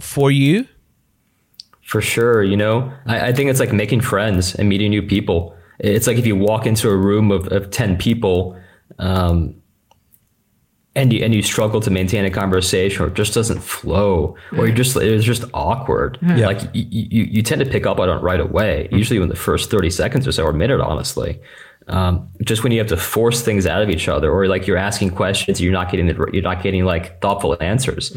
[0.00, 0.66] for you?
[1.82, 5.56] For sure, you know, I, I think it's like making friends and meeting new people.
[5.78, 8.56] It's like if you walk into a room of, of ten people,
[8.98, 9.60] um,
[10.94, 14.66] and you and you struggle to maintain a conversation, or it just doesn't flow, or
[14.66, 16.18] you just it's just awkward.
[16.46, 18.88] Like you, you you tend to pick up on it right away.
[18.92, 21.40] Usually, in the first thirty seconds or so, or minute, honestly.
[21.90, 24.76] Um, just when you have to force things out of each other, or like you're
[24.76, 28.16] asking questions, you're not getting the, you're not getting like thoughtful answers.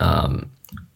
[0.00, 0.50] Um,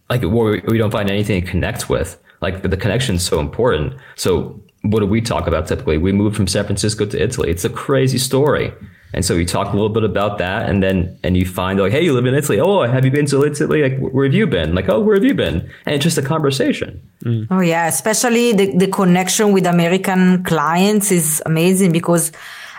[0.08, 2.18] like where we don't find anything to connect with.
[2.40, 3.94] Like the connection is so important.
[4.14, 5.98] So what do we talk about typically?
[5.98, 7.50] We moved from San Francisco to Italy.
[7.50, 8.72] It's a crazy story.
[9.14, 11.92] And so you talk a little bit about that, and then and you find like,
[11.92, 12.60] hey, you live in Italy.
[12.60, 13.82] Oh, have you been to Italy?
[13.82, 14.74] Like, where have you been?
[14.74, 15.70] Like, oh, where have you been?
[15.86, 17.00] And it's just a conversation.
[17.50, 22.30] Oh yeah, especially the, the connection with American clients is amazing because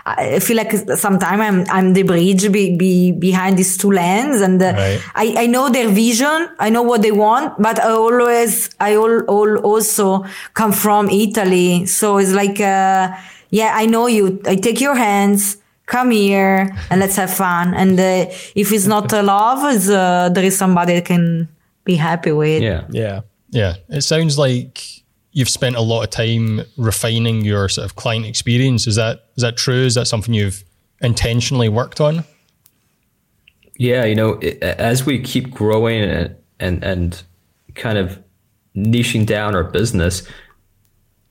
[0.06, 4.62] I feel like sometimes I'm I'm the bridge be, be behind these two lands, and
[4.62, 5.00] uh, Right.
[5.14, 9.20] I I know their vision, I know what they want, but I always I all,
[9.24, 10.24] all also
[10.54, 13.12] come from Italy, so it's like uh,
[13.50, 14.40] yeah, I know you.
[14.46, 15.58] I take your hands.
[15.88, 17.74] Come here and let's have fun.
[17.74, 21.48] And uh, if it's not a love, is uh, there is somebody that can
[21.84, 22.62] be happy with.
[22.62, 22.84] Yeah.
[22.90, 23.20] Yeah.
[23.50, 24.82] Yeah, it sounds like
[25.32, 28.86] you've spent a lot of time refining your sort of client experience.
[28.86, 29.84] Is that is that true?
[29.84, 30.64] Is that something you've
[31.00, 32.24] intentionally worked on?
[33.76, 37.22] Yeah, you know, it, as we keep growing and, and and
[37.74, 38.22] kind of
[38.76, 40.28] niching down our business,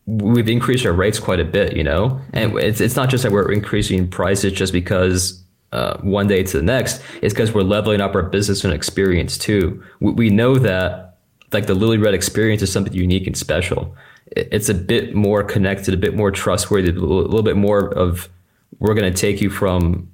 [0.08, 1.76] we've increased our rates quite a bit.
[1.78, 5.44] You know, and it's it's not just that we're increasing prices just because
[5.74, 7.02] uh, one day to the next.
[7.22, 9.84] It's because we're leveling up our business and experience too.
[10.00, 11.18] We, we know that
[11.52, 13.96] like the Lily Red experience is something unique and special.
[14.36, 17.94] It- It's a bit more connected, a bit more trustworthy, a little little bit more
[17.94, 18.30] of
[18.80, 20.10] we're going to take you from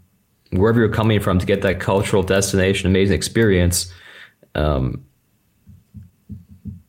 [0.51, 3.91] wherever you're coming from to get that cultural destination, amazing experience.
[4.55, 5.03] Um,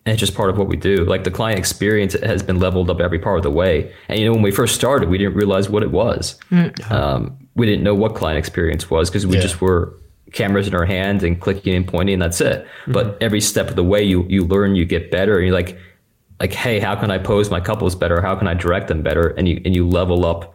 [0.06, 1.04] it's just part of what we do.
[1.04, 3.92] Like the client experience has been leveled up every part of the way.
[4.08, 6.38] And you know, when we first started, we didn't realize what it was.
[6.90, 9.42] Um, we didn't know what client experience was because we Yeah.
[9.42, 9.94] just were
[10.32, 12.66] cameras in our hands and clicking and pointing, and that's it.
[12.88, 15.78] But every step of the way, you you learn, you get better, and you're like,
[16.40, 18.20] like, hey, how can I pose my couples better?
[18.20, 19.28] How can I direct them better?
[19.38, 20.54] And you and you level up,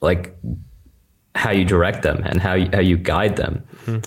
[0.00, 0.34] like
[1.34, 3.64] how you direct them and how you, how you guide them.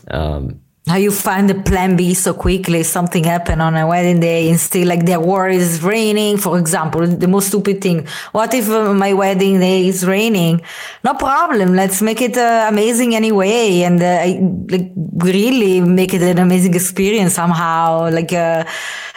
[0.09, 2.83] Um, how you find the plan B so quickly.
[2.83, 6.37] Something happened on a wedding day and still like the war is raining.
[6.37, 8.07] For example, the most stupid thing.
[8.33, 10.61] What if uh, my wedding day is raining?
[11.03, 11.73] No problem.
[11.73, 13.81] Let's make it uh, amazing anyway.
[13.81, 14.39] And uh, I,
[14.69, 18.11] like really make it an amazing experience somehow.
[18.11, 18.63] Like, uh,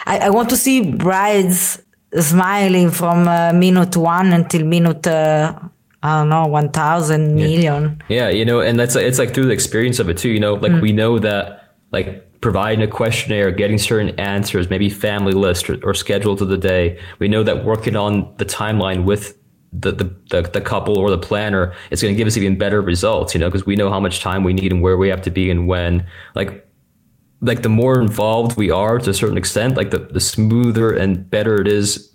[0.07, 1.79] I, I want to see brides
[2.17, 5.53] smiling from uh, minute one until minute, uh,
[6.01, 8.01] I don't know, 1000 million.
[8.07, 10.29] Yeah, you know, and that's it's like through the experience of it too.
[10.29, 11.58] You know, like we know that
[11.91, 16.57] like providing a questionnaire, getting certain answers, maybe family list or, or schedules of the
[16.57, 16.99] day.
[17.19, 19.37] We know that working on the timeline with
[19.71, 22.81] the the, the, the couple or the planner is going to give us even better
[22.81, 23.33] results.
[23.33, 25.31] You know, because we know how much time we need and where we have to
[25.31, 26.05] be and when.
[26.35, 26.65] Like
[27.41, 31.29] like the more involved we are to a certain extent, like the, the smoother and
[31.29, 32.09] better it is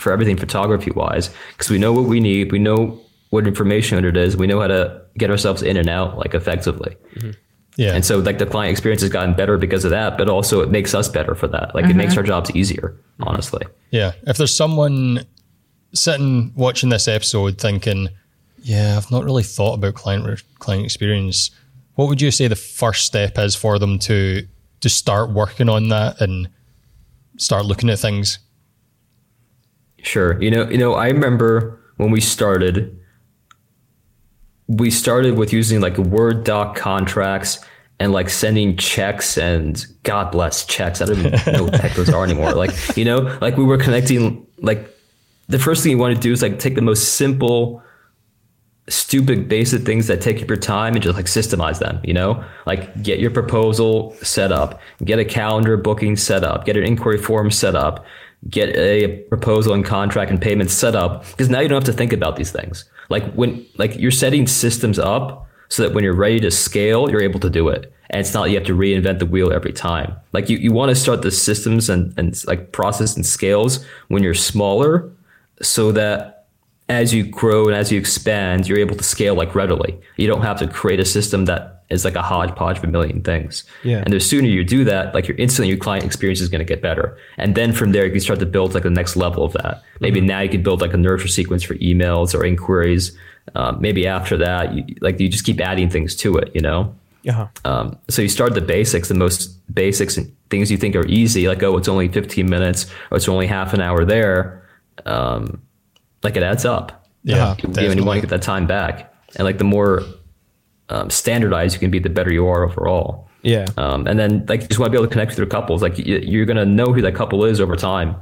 [0.00, 4.16] for everything photography wise because we know what we need we know what information it
[4.16, 7.30] is we know how to get ourselves in and out like effectively mm-hmm.
[7.80, 10.60] Yeah, and so like the client experience has gotten better because of that but also
[10.60, 12.20] it makes us better for that like it makes mm-hmm.
[12.20, 14.12] our jobs easier honestly yeah.
[14.26, 15.26] If there's someone
[15.92, 18.08] sitting watching this episode thinking,
[18.62, 21.50] "Yeah, I've not really thought about client re- client experience,"
[21.96, 24.46] what would you say the first step is for them to
[24.80, 26.48] to start working on that and
[27.36, 28.38] start looking at things?
[30.02, 30.40] Sure.
[30.40, 32.98] You know, you know, I remember when we started,
[34.70, 37.58] we started with using like Word doc contracts
[37.98, 41.02] and like sending checks and God bless checks.
[41.02, 42.52] I don't even know what the heck those are anymore.
[42.52, 44.96] Like, you know, like we were connecting like
[45.48, 47.82] the first thing you want to do is like take the most simple,
[48.88, 52.42] stupid, basic things that take up your time and just like systemize them, you know?
[52.64, 57.18] Like get your proposal set up, get a calendar booking set up, get an inquiry
[57.18, 58.06] form set up,
[58.48, 61.28] get a proposal and contract and payment set up.
[61.32, 62.84] Because now you don't have to think about these things.
[63.10, 67.22] Like when like you're setting systems up so that when you're ready to scale, you're
[67.22, 67.92] able to do it.
[68.10, 70.16] And it's not you have to reinvent the wheel every time.
[70.32, 74.22] Like you, you want to start the systems and, and like process and scales when
[74.22, 75.12] you're smaller
[75.62, 76.39] so that
[76.90, 79.98] as you grow and as you expand, you're able to scale like readily.
[80.16, 83.22] You don't have to create a system that is like a hodgepodge of a million
[83.22, 83.64] things.
[83.84, 84.02] Yeah.
[84.04, 86.64] And the sooner you do that, like your instantly your client experience is going to
[86.64, 87.16] get better.
[87.36, 89.82] And then from there, you can start to build like the next level of that.
[90.00, 93.16] Maybe now you can build like a nurture sequence for emails or inquiries
[93.54, 96.94] Um, maybe after that, you, like you just keep adding things to it, you know.
[97.28, 97.46] Uh-huh.
[97.64, 101.48] Um, so you start the basics, the most basics and things you think are easy,
[101.48, 104.68] like oh, it's only 15 minutes or it's only half an hour there.
[105.06, 105.60] Um,
[106.22, 107.06] like it adds up.
[107.22, 109.12] Yeah, You, and you want to get that time back.
[109.36, 110.02] And like the more
[110.88, 113.28] um, standardized you can be, the better you are overall.
[113.42, 113.66] Yeah.
[113.76, 115.82] Um, and then like you just want to be able to connect with your couples.
[115.82, 118.16] Like you, you're gonna know who that couple is over time.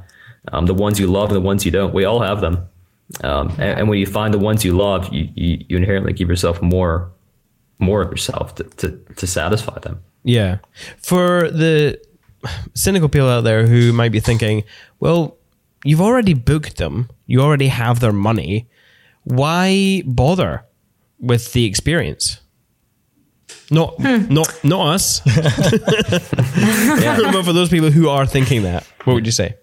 [0.51, 1.93] Um, the ones you love and the ones you don't.
[1.93, 2.67] We all have them.
[3.23, 6.29] Um, and, and when you find the ones you love, you, you, you inherently give
[6.29, 7.11] yourself more
[7.79, 10.01] more of yourself to, to, to satisfy them.
[10.23, 10.57] Yeah.
[10.97, 11.99] For the
[12.73, 14.63] cynical people out there who might be thinking,
[14.99, 15.37] well,
[15.83, 18.67] you've already booked them, you already have their money.
[19.23, 20.65] Why bother
[21.19, 22.39] with the experience?
[23.71, 24.33] Not, hmm.
[24.33, 25.19] not, not us.
[25.25, 25.33] but
[27.43, 29.55] for those people who are thinking that, what would you say?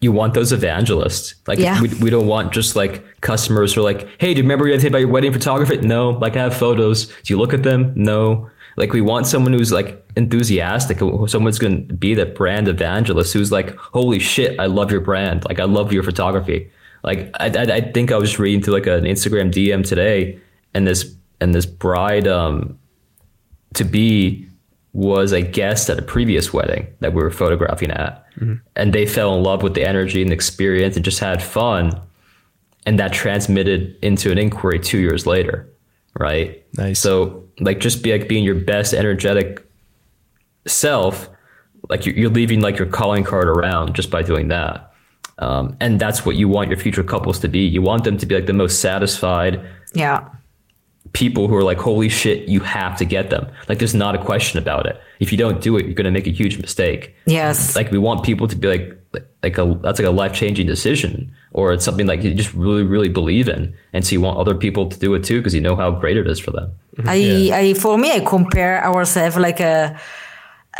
[0.00, 1.34] You want those evangelists.
[1.46, 1.80] Like Yeah.
[1.80, 4.88] we, we don't want just like customers who are like, hey, do you remember anything
[4.88, 5.78] about your wedding photography?
[5.78, 6.10] No.
[6.10, 7.06] Like I have photos.
[7.06, 7.92] Do you look at them?
[7.96, 8.50] No.
[8.76, 10.98] Like we want someone who's like enthusiastic,
[11.28, 15.44] someone's going to be the brand evangelist who's like, holy shit, I love your brand.
[15.46, 16.70] Like I love your photography.
[17.02, 20.38] Like I, I, I think I was reading through like an Instagram DM today,
[20.74, 22.78] and this and this bride um,
[23.74, 24.46] to be
[24.92, 28.26] was a guest at a previous wedding that we were photographing at,
[28.74, 31.98] and they fell in love with the energy and the experience and just had fun,
[32.86, 35.68] and that transmitted into an inquiry two years later,
[36.18, 36.64] right?
[36.76, 36.98] Nice.
[37.00, 39.66] So like just be like being your best energetic
[40.66, 41.28] self,
[41.88, 44.92] like you're, you're leaving like your calling card around just by doing that.
[45.38, 47.60] Um, and that's what you want your future couples to be.
[47.60, 49.60] You want them to be like the most satisfied
[49.94, 50.28] Yeah.
[51.12, 53.46] people who are like, holy shit, you have to get them.
[53.68, 54.98] Like, there's not a question about it.
[55.20, 57.14] If you don't do it, you're going to make a huge mistake.
[57.26, 57.76] Yes.
[57.76, 59.02] Like, we want people to be like,
[59.42, 62.82] like a, that's like a life changing decision, or it's something like you just really,
[62.82, 63.72] really believe in.
[63.94, 66.18] And so you want other people to do it too, because you know how great
[66.18, 66.70] it is for them.
[67.06, 69.98] I, I, for me, I compare ourselves like a, a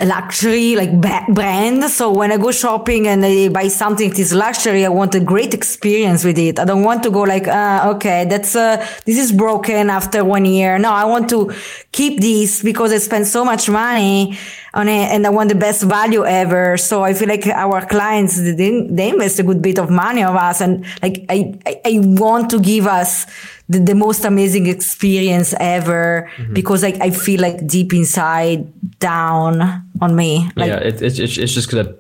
[0.05, 1.01] luxury like
[1.35, 1.85] brand.
[1.85, 5.21] So when I go shopping and I buy something it is luxury, I want a
[5.21, 6.59] great experience with it.
[6.59, 10.45] I don't want to go like, uh, okay, that's uh, this is broken after one
[10.45, 10.79] year.
[10.79, 11.53] No, I want to
[11.93, 14.39] keep this because I spend so much money
[14.75, 16.77] on it and I want the best value ever.
[16.77, 20.37] So I feel like our clients they, they invest a good bit of money of
[20.37, 23.27] us, and like I, I, I want to give us
[23.69, 26.53] the, the most amazing experience ever mm-hmm.
[26.55, 30.49] because like I feel like deep inside down on me.
[30.57, 31.95] Like yeah, it, it's, it's, it's just going to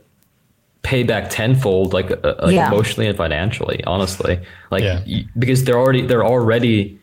[0.82, 2.68] pay back tenfold, like, uh, uh, like Yeah.
[2.68, 4.38] emotionally and financially, honestly.
[4.70, 5.00] Like, Yeah.
[5.06, 6.98] y- because they're already, they're already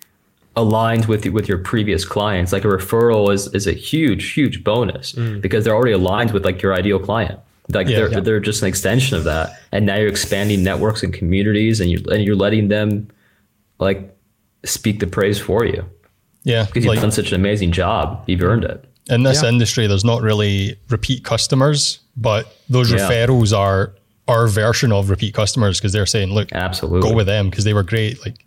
[0.56, 2.54] aligned with with your previous clients.
[2.54, 5.42] Like a referral is is a huge huge bonus mm.
[5.42, 7.40] because they're already aligned with like your ideal client.
[7.74, 7.96] Like Yeah.
[7.98, 8.20] they're Yeah.
[8.20, 12.04] they're just an extension of that, and now you're expanding networks and communities, and you
[12.12, 13.08] and you're letting them
[13.80, 14.16] like
[14.66, 15.86] speak the praise for you
[16.44, 18.24] Yeah, because you've like done such an amazing job.
[18.28, 18.86] You've earned it.
[19.10, 23.00] in this industry, there's not really repeat customers, but those Yeah.
[23.00, 23.94] referrals are
[24.28, 27.10] our version of repeat customers because they're saying, "Look, Absolutely.
[27.10, 28.46] go with them because they were great." Like,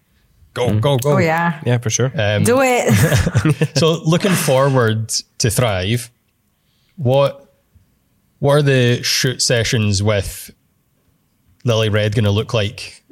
[0.55, 0.79] go, mm-hmm.
[0.81, 1.13] go, go.
[1.13, 2.11] oh yeah, Yeah, for sure.
[2.17, 2.89] Um, do it.
[3.77, 6.11] So, looking forward to Thrive,
[6.97, 7.43] what
[8.39, 10.51] what are the shoot sessions with
[11.65, 13.03] Lily Red going to look like?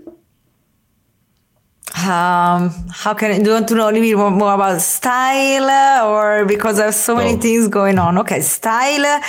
[1.97, 6.07] Um, how can I, do you want to know a little bit more, about style
[6.09, 7.41] or because there's so many Oh.
[7.41, 8.19] things going on?
[8.19, 9.21] Okay, style.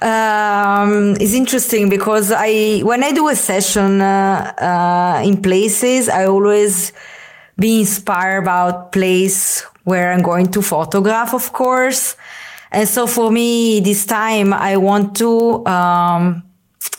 [0.00, 6.24] Um, is interesting because I when I do a session uh, uh, in places, I
[6.24, 6.92] always
[7.56, 12.16] be inspired about place where I'm going to photograph, of course.
[12.72, 16.42] And so for me, this time I want to, um,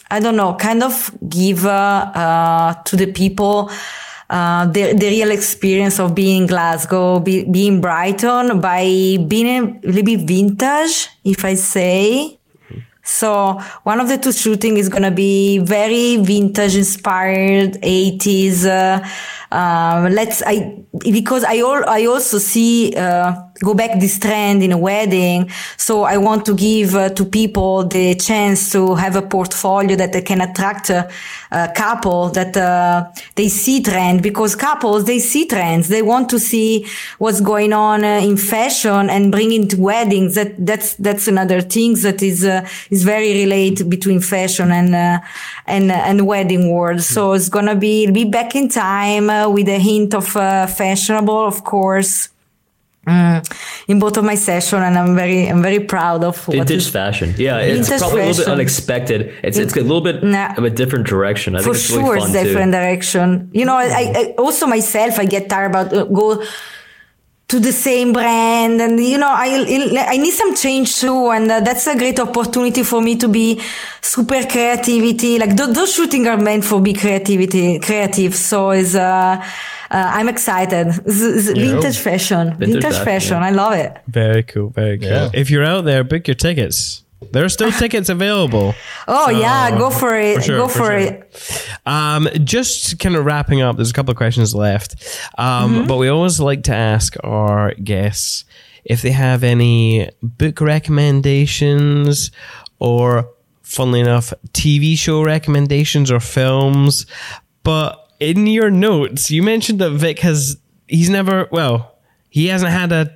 [0.10, 3.70] I don't know, kind of give uh, uh, to the people
[4.34, 8.84] uh, the, the real experience of being in Glasgow, be, being Brighton by
[9.28, 12.40] being a little bit vintage, if I say.
[13.04, 18.66] So one of the two shooting is gonna be very vintage inspired, 80s.
[18.66, 19.08] Uh,
[19.54, 24.72] um, let's I because I al- I also see uh, go back this trend in
[24.72, 25.50] a wedding.
[25.78, 30.12] So I want to give uh, to people the chance to have a portfolio that
[30.14, 31.10] they can attract a,
[31.52, 33.06] a couple that uh,
[33.36, 35.88] they see trend because couples they see trends.
[35.88, 36.88] They want to see
[37.20, 40.34] what's going on uh, in fashion and bring it to weddings.
[40.34, 44.96] That that's that's another thing that is uh, is very related between fashion and
[45.68, 47.02] and and wedding world.
[47.02, 51.64] So it's gonna be be back in time with a hint of uh, fashionable, of
[51.64, 52.30] course.
[53.88, 56.90] in both of my session, and I'm very I'm very proud of what Vintage is
[56.90, 57.34] fashion.
[57.38, 59.34] Yeah, it's probably a little bit unexpected.
[59.44, 60.54] It's it's a little bit Nah.
[60.56, 61.56] of a different direction.
[61.56, 62.80] I for think it's sure really it's different too.
[62.80, 66.42] direction you know I, I also myself i get tired about uh, go
[67.54, 69.48] to the same brand and you know i
[70.14, 73.62] i need some change too and uh, that's a great opportunity for me to be
[74.02, 79.40] super creativity like th- those shooting are meant for be creativity creative so is uh,
[79.92, 80.88] uh, I'm excited.
[80.88, 82.56] It's, it's vintage fashion.
[82.58, 83.38] Vintage, fashion, fashion.
[83.38, 83.46] yeah.
[83.46, 83.96] I love it.
[84.08, 84.70] Very cool.
[84.70, 85.08] Very cool.
[85.08, 85.30] Yeah.
[85.36, 87.04] If you're out there, book your tickets.
[87.32, 88.74] There are still tickets available.
[89.08, 90.36] Oh yeah, go for it.
[90.38, 90.98] for sure, go for for, sure.
[91.00, 91.70] it.
[91.86, 94.96] Um, just kind of wrapping up, there's a couple of questions left.
[95.38, 95.88] Um, Mm-hmm.
[95.88, 98.46] But we always like to ask our guests
[98.86, 102.32] if they have any book recommendations
[102.80, 103.30] or,
[103.62, 107.06] funnily enough, TV show recommendations or films.
[107.64, 111.98] But in your notes, you mentioned that Vic has, he's never, well,
[112.30, 113.16] he hasn't had a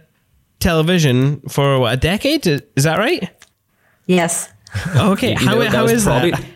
[0.59, 2.47] television for what, a decade?
[2.47, 3.29] Is that right?
[4.07, 4.49] Yes.
[4.97, 5.31] Okay.
[5.31, 6.43] You how, know, that how was probably- that?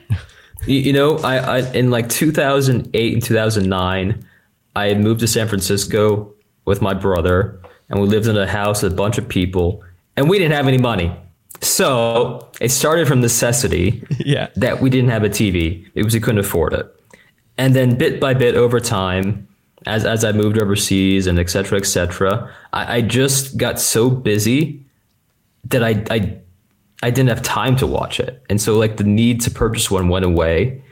[0.68, 4.23] You, you know, I, I in like 2008 and 2009,
[4.76, 6.32] I had moved to San Francisco
[6.65, 7.60] with my brother,
[7.90, 9.84] and we lived in a house with a bunch of people,
[10.18, 11.11] and we didn't have any money.
[11.61, 14.49] So it started from necessity Yeah.
[14.56, 16.86] that we didn't have a TV because we couldn't afford it.
[17.57, 19.48] And then bit by bit over time,
[19.88, 24.11] as, as I moved overseas and et cetera, et cetera, I, I just got so
[24.11, 24.86] busy
[25.65, 26.38] that I, I
[27.03, 28.44] I didn't have time to watch it.
[28.49, 30.84] And so like the need to purchase one went away.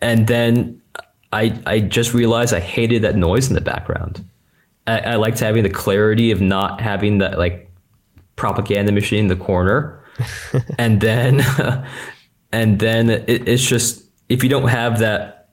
[0.00, 0.80] And then
[1.32, 4.24] I I just realized I hated that noise in the background.
[4.86, 7.70] I, I liked having the clarity of not having that like
[8.36, 10.04] propaganda machine in the corner.
[10.78, 11.40] and then
[12.52, 15.48] and then it, it's just if you don't have that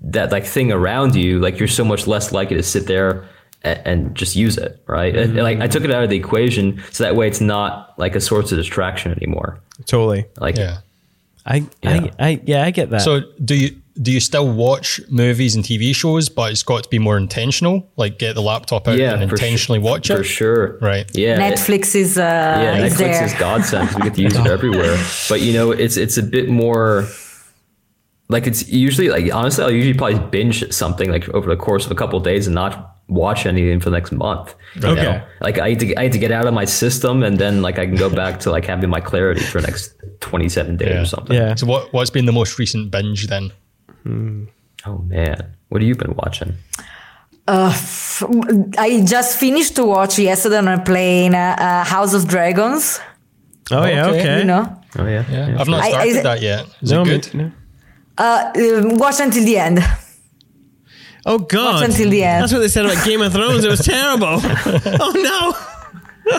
[0.00, 3.26] that like thing around you, like you're so much less likely to sit there
[3.64, 5.14] and, and just use it, right?
[5.16, 8.14] And, like I took it out of the equation, so that way it's not like
[8.14, 9.58] a source of distraction anymore.
[9.86, 10.26] Totally.
[10.38, 10.78] Like Yeah.
[11.46, 12.08] I, Yeah.
[12.18, 13.02] I, I, yeah, I get that.
[13.02, 16.88] So do you do you still watch movies and TV shows, but it's got to
[16.90, 17.88] be more intentional?
[17.96, 20.16] Like get the laptop out yeah, and intentionally sure, watch it.
[20.16, 20.78] for sure.
[20.80, 21.08] Right.
[21.14, 21.38] Yeah.
[21.38, 23.24] Netflix is uh, yeah, Netflix is Netflix there.
[23.26, 24.96] is godsend 'cause we get to use it everywhere.
[25.28, 27.06] But you know, it's it's a bit more
[28.28, 31.92] like it's usually like honestly, I'll usually probably binge something like over the course of
[31.92, 34.54] a couple of days and not watch anything for the next month.
[34.76, 35.02] you Okay.
[35.02, 35.22] know?
[35.40, 37.78] Like I had to I had to get out of my system and then like
[37.78, 40.88] I can go back to like having my clarity for the next twenty seven days
[40.88, 41.02] Yeah.
[41.02, 41.36] or something.
[41.36, 41.54] yeah.
[41.54, 43.52] So what what's been the most recent binge then?
[44.86, 45.54] Oh man.
[45.68, 46.54] What have you been watching?
[47.46, 53.00] I just finished to watch yesterday on a plane uh, uh, House of Dragons.
[53.70, 54.20] Oh, yeah, Okay.
[54.20, 54.38] okay.
[54.38, 55.24] You know, Oh yeah.
[55.30, 55.56] Yeah.
[55.58, 56.66] I've not started I- that yet.
[56.82, 57.34] Is No, it me- good?
[57.34, 57.50] no.
[58.18, 59.78] uh, um, watch until the end.
[61.26, 61.76] Oh God!
[61.80, 62.42] Watch until the end.
[62.42, 63.64] That's what they said about Game of Thrones.
[63.64, 64.26] It was terrible.
[65.00, 65.70] oh no!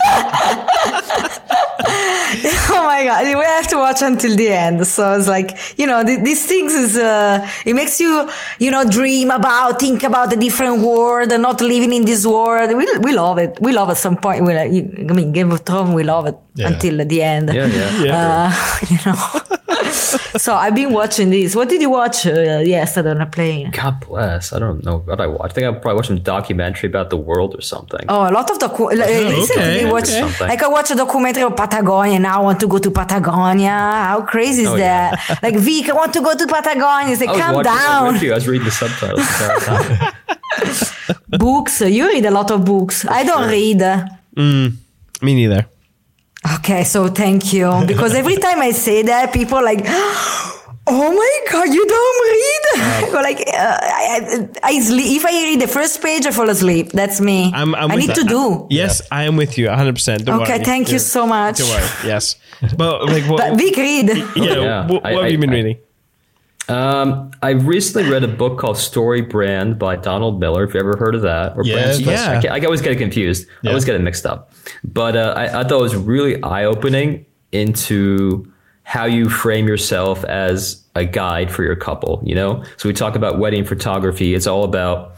[2.68, 4.86] oh my god, we have to watch until the end.
[4.86, 8.88] So it's like you know, th- these things is uh, it makes you you know
[8.88, 12.70] dream about, think about a different world, and not living in this world.
[12.76, 13.58] We we love it.
[13.60, 14.44] We love at some point.
[14.44, 15.94] We like, I mean, Game of Thrones.
[15.94, 16.68] We love it Yeah.
[16.68, 17.52] until the end.
[17.52, 17.66] Yeah,
[18.02, 18.52] yeah.
[18.52, 19.55] Uh, you know.
[20.38, 21.54] So I've been watching this.
[21.54, 23.70] What did you watch uh, yesterday on a plane?
[23.70, 24.52] God bless.
[24.52, 25.44] I don't know what I watched.
[25.44, 28.00] I think I probably watched some documentary about the world or something.
[28.08, 28.96] Oh, a lot of docu.
[28.96, 30.48] like, recently okay, watch, okay.
[30.48, 32.18] like I watched a documentary of Patagonia.
[32.18, 33.70] Now I want to go to Patagonia.
[33.70, 35.10] How crazy is Oh, yeah.
[35.28, 35.38] that?
[35.42, 37.12] like Vic, I want to go to Patagonia.
[37.12, 38.12] It's like, calm watching it down.
[38.12, 38.32] with you.
[38.32, 39.18] I was reading the subtitles.
[39.20, 41.38] the entire time.
[41.38, 41.80] books.
[41.80, 43.06] You read a lot of books.
[43.06, 43.80] I don't read.
[44.36, 45.66] Me neither.
[46.56, 47.82] Okay, so thank you.
[47.86, 49.80] Because every time I say that, people are like,
[50.86, 52.62] oh my God, you don't read?
[53.16, 55.16] Or like, uh, I, I, I sleep.
[55.18, 56.92] If I read the first page, I fall asleep.
[56.92, 57.50] That's me.
[57.54, 58.16] I'm, I'm I need that.
[58.16, 58.66] to do.
[58.70, 59.92] Yes, I am with you 100.
[59.94, 60.64] percent Don't Okay, worry.
[60.64, 61.58] thank you You're- so much.
[61.58, 61.88] Don't worry.
[62.04, 62.36] Yes,
[62.76, 63.38] but like what?
[63.38, 64.08] But Vic, read.
[64.36, 65.78] yeah, Yeah, what, I- have you been I- reading?
[66.68, 70.64] Um, I recently read a book called Story Brand by Donald Miller.
[70.64, 72.52] If you ever heard of that, or Yeah, Brand yeah.
[72.52, 73.48] I, I always get it confused.
[73.64, 74.52] I always get it mixed up.
[74.82, 78.50] But uh, I, I thought it was really eye opening into
[78.82, 82.20] how you frame yourself as a guide for your couple.
[82.24, 84.34] You know, so we talk about wedding photography.
[84.34, 85.14] It's all about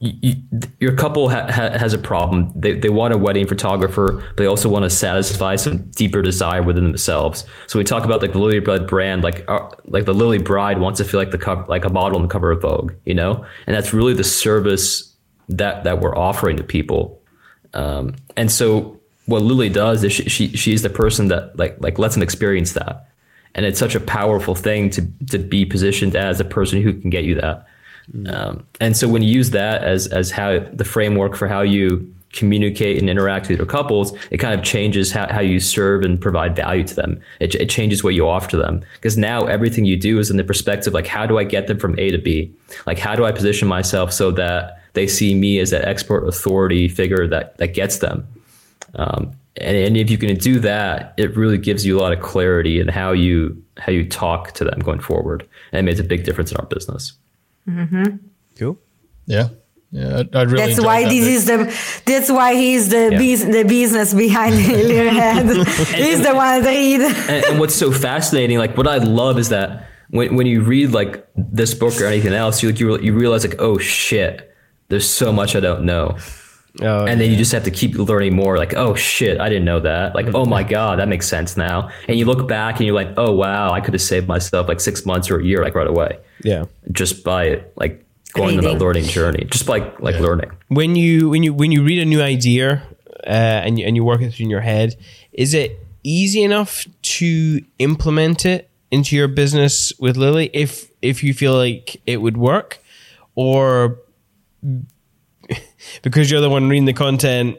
[0.00, 0.34] you, you,
[0.78, 2.52] your couple ha, ha, has a problem.
[2.54, 6.62] They, they want a wedding photographer, but they also want to satisfy some deeper desire
[6.62, 7.44] within themselves.
[7.66, 10.78] So we talk about like the Lily Bride brand, like uh, like the Lily Bride
[10.78, 13.44] wants to feel like the like a model on the cover of Vogue, you know,
[13.66, 15.14] and that's really the service
[15.48, 17.20] that that we're offering to people.
[17.74, 21.98] Um, and so what Lily does is she, she she's the person that like like
[21.98, 23.08] lets them experience that,
[23.56, 27.10] and it's such a powerful thing to to be positioned as a person who can
[27.10, 27.66] get you that.
[28.28, 32.12] Um, and so when you use that as as how the framework for how you
[32.32, 36.20] communicate and interact with your couples, it kind of changes how, how you serve and
[36.20, 37.20] provide value to them.
[37.40, 40.36] It, it changes what you offer to them because now everything you do is in
[40.36, 42.52] the perspective like how do I get them from A to B?
[42.86, 46.88] Like how do I position myself so that they see me as that expert authority
[46.88, 48.26] figure that that gets them.
[48.94, 52.20] Um, and, and if you can do that, it really gives you a lot of
[52.20, 56.04] clarity in how you how you talk to them going forward, and it makes a
[56.04, 57.12] big difference in our business.
[58.58, 58.78] Cool.
[59.26, 59.48] Yeah.
[59.90, 60.18] Yeah.
[60.18, 61.34] I'd, I'd really That's why that this bit.
[61.34, 62.02] is the.
[62.04, 63.18] That's why he's the Yeah.
[63.18, 64.54] bus- the business behind
[64.92, 65.94] Learhead.
[65.94, 67.00] he's the one that read.
[67.00, 70.92] and, and what's so fascinating, like what I love is that when, when you read
[70.92, 74.54] like this book or anything else, you, like you you realize like, oh shit,
[74.88, 76.16] there's so much I don't know.
[76.80, 79.64] Oh, and then you just have to keep learning more like oh shit i didn't
[79.64, 82.86] know that like oh my god that makes sense now and you look back and
[82.86, 85.60] you're like oh wow i could have saved myself like six months or a year
[85.64, 86.64] like right away yeah.
[86.92, 88.04] just by like
[88.34, 88.78] going on Reading.
[88.78, 90.20] that learning journey just by like Yeah.
[90.20, 92.82] learning when you when you when you read a new idea
[93.26, 93.30] uh,
[93.64, 94.96] and you, and you work it through in your head,
[95.32, 101.34] is it easy enough to implement it into your business with Lily if if you
[101.34, 102.78] feel like it would work,
[103.34, 103.98] or
[106.02, 107.56] because you're the one reading the content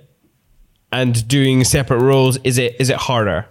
[0.91, 3.45] and doing separate roles, is it is it harder?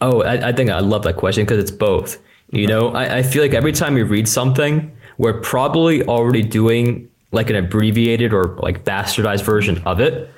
[0.00, 2.18] Oh, I, I think I love that question because it's both.
[2.50, 7.08] You know, I, I feel like every time we read something, we're probably already doing
[7.32, 10.30] like an abbreviated or like bastardized version of it.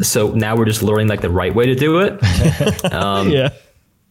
[0.00, 2.18] So now we're just learning like the right way to do it.
[2.84, 3.48] yeah.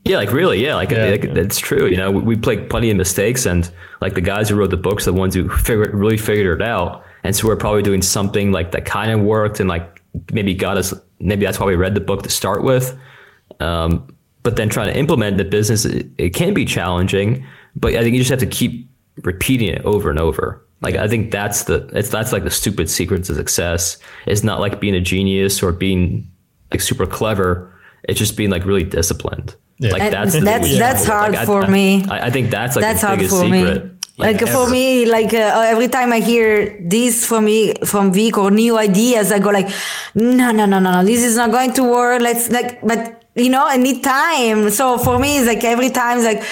[0.03, 1.05] Yeah, like really, yeah, like, Yeah.
[1.07, 1.85] like it's true.
[1.87, 3.69] You know, we, we played plenty of mistakes, and
[3.99, 7.03] like the guys who wrote the books, the ones who figured really figured it out,
[7.25, 10.01] and so we're probably doing something like that kind of worked, and like
[10.31, 10.93] maybe got us.
[11.19, 12.97] Maybe that's why we read the book to start with.
[13.59, 14.07] Um,
[14.43, 17.45] but then trying to implement the business, it, it can be challenging.
[17.75, 18.89] But I think you just have to keep
[19.23, 20.61] repeating it over and over.
[20.81, 23.97] Like I think that's the it's that's like the stupid secret to success.
[24.27, 26.29] It's not like being a genius or being
[26.71, 27.73] like super clever.
[28.03, 29.55] It's just being like really disciplined.
[29.79, 29.91] Yeah.
[29.91, 32.05] Like And that's the that's- biggest that's hard Like, for I- me.
[32.09, 33.85] I, I think that's like That's the hard for secret.
[33.85, 33.91] me.
[34.19, 38.49] Like for me, like uh, every time I hear this from me from Vic or
[38.49, 39.69] new ideas, I go like,
[40.15, 42.19] no, no, no, no, no, this is not going to work.
[42.21, 44.69] Let's like, but you know, I need time.
[44.71, 46.43] So for me, it's like every time, it's like,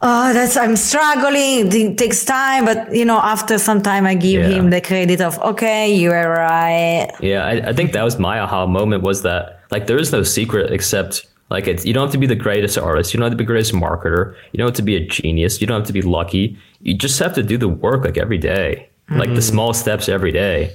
[0.00, 1.72] oh, that's I'm struggling.
[1.72, 4.48] It takes time, but you know, after some time, I give Yeah.
[4.56, 7.10] him the credit of, okay, you are right.
[7.20, 10.22] Yeah, I, I think that was my aha moment was that like there is no
[10.22, 13.32] secret except like it's you don't have to be the greatest artist, you don't have
[13.32, 15.86] to be the greatest marketer, you don't have to be a genius, you don't have
[15.86, 16.56] to be lucky.
[16.80, 19.34] You just have to do the work like every day, like Mm-hmm.
[19.36, 20.72] the small steps every day,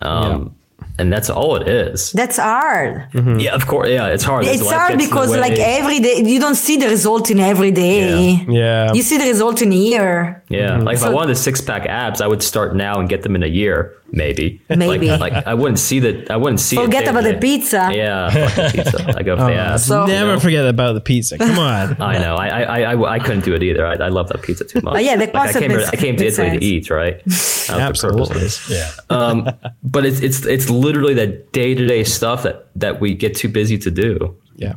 [0.00, 0.54] um,
[0.98, 2.12] and that's all it is.
[2.12, 3.08] That's hard.
[3.14, 3.88] Yeah, of course.
[3.88, 4.44] Yeah, it's hard.
[4.44, 7.40] It's hard gets in the because like every day you don't see the result in
[7.40, 8.44] every day.
[8.48, 8.92] Yeah.
[8.92, 10.42] You see the result in a year.
[10.48, 13.22] Yeah, like if I wanted a six pack abs, I would start now and get
[13.22, 14.60] them in a year, maybe.
[14.68, 15.08] Maybe.
[15.08, 16.30] Like, like I wouldn't see that.
[16.30, 16.76] I wouldn't see.
[16.76, 17.90] it Forget day to about the pizza.
[17.92, 19.14] Yeah, pizza.
[19.16, 19.86] I go for the abs.
[19.86, 21.38] So- Never forget about the pizza.
[21.38, 21.96] Come on.
[22.02, 22.34] I know.
[22.36, 23.86] I, I I I couldn't do it either.
[23.86, 24.94] I, I love that pizza too much.
[24.96, 25.68] Oh, yeah, the Like, I came.
[25.74, 26.60] makes- I came to Italy sense.
[26.60, 27.16] to eat, right?
[27.24, 28.76] That was the purpose of Absolutely.
[28.76, 28.90] Yeah.
[29.08, 29.48] Um,
[29.82, 33.48] but it's it's it's literally that day to day stuff that that we get too
[33.48, 34.36] busy to do.
[34.56, 34.74] Yeah.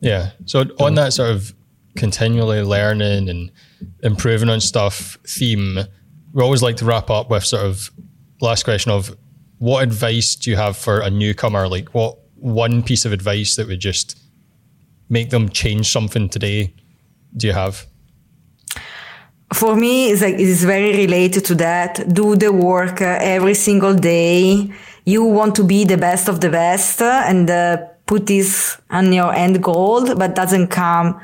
[0.00, 0.30] Yeah.
[0.46, 1.54] So on that sort of
[1.96, 3.52] continually learning and
[4.02, 5.78] improving on stuff theme,
[6.32, 7.90] we always like to wrap up with sort of
[8.40, 9.16] last question of
[9.58, 11.68] what advice do you have for a newcomer?
[11.68, 14.18] Like what one piece of advice that would just
[15.08, 16.74] make them change something today
[17.36, 17.86] do you have?
[19.54, 22.12] For me, it's like it's very related to that.
[22.12, 24.72] Do the work uh, every single day.
[25.04, 27.76] You want to be the best of the best and uh,
[28.06, 31.20] put this on your end goal, but doesn't come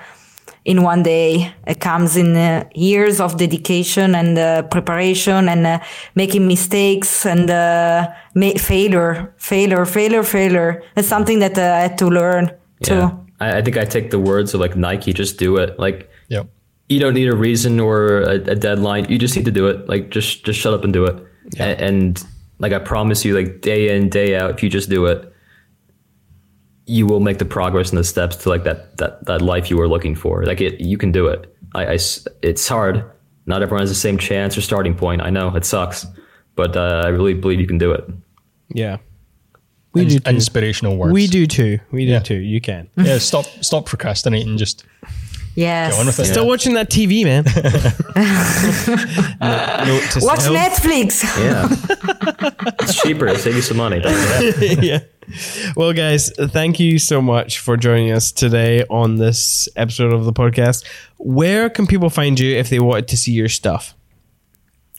[0.65, 1.53] in one day.
[1.67, 5.79] It comes in uh, years of dedication and uh, preparation and uh,
[6.15, 10.83] making mistakes and uh, ma- failure, failure, failure, failure.
[10.97, 12.51] It's something that uh, I had to learn
[12.83, 12.95] too.
[12.95, 13.11] Yeah.
[13.41, 15.13] I, I think I take the words of like Nike.
[15.13, 15.79] Just do it.
[15.79, 16.49] Like Yep.
[16.89, 19.07] you don't need a reason or a, a deadline.
[19.09, 19.89] You just need to do it.
[19.89, 21.17] Like just just shut up and do it.
[21.59, 22.23] A- And,
[22.59, 25.33] like I promise you, like day in day out, if you just do it,
[26.87, 29.77] you will make the progress and the steps to like that that that life you
[29.77, 30.45] were looking for.
[30.45, 31.55] Like it, you can do it.
[31.75, 31.99] I, I
[32.43, 33.05] it's hard.
[33.47, 35.23] Not everyone has the same chance or starting point.
[35.23, 36.07] I know it sucks,
[36.55, 38.05] but uh, I really believe you can do it.
[38.75, 38.99] Yeah.
[39.95, 40.31] We Ins- do too.
[40.31, 41.13] inspirational words.
[41.15, 41.79] We do too.
[41.91, 42.19] We do Yeah.
[42.21, 42.37] too.
[42.37, 42.89] You can.
[42.97, 44.85] Yeah, stop stop procrastinating, just
[45.59, 45.93] Yes.
[45.93, 46.25] get on with it.
[46.27, 47.43] Still watching that TV, man.
[49.89, 50.57] Note to Watch self.
[50.57, 51.25] Netflix.
[51.37, 51.69] Yeah,
[52.81, 53.37] it's cheaper.
[53.37, 54.01] Save you some money.
[54.61, 55.01] yeah.
[55.75, 60.33] Well, guys, thank you so much for joining us today on this episode of the
[60.33, 60.85] podcast.
[61.17, 63.97] Where can people find you if they wanted to see your stuff?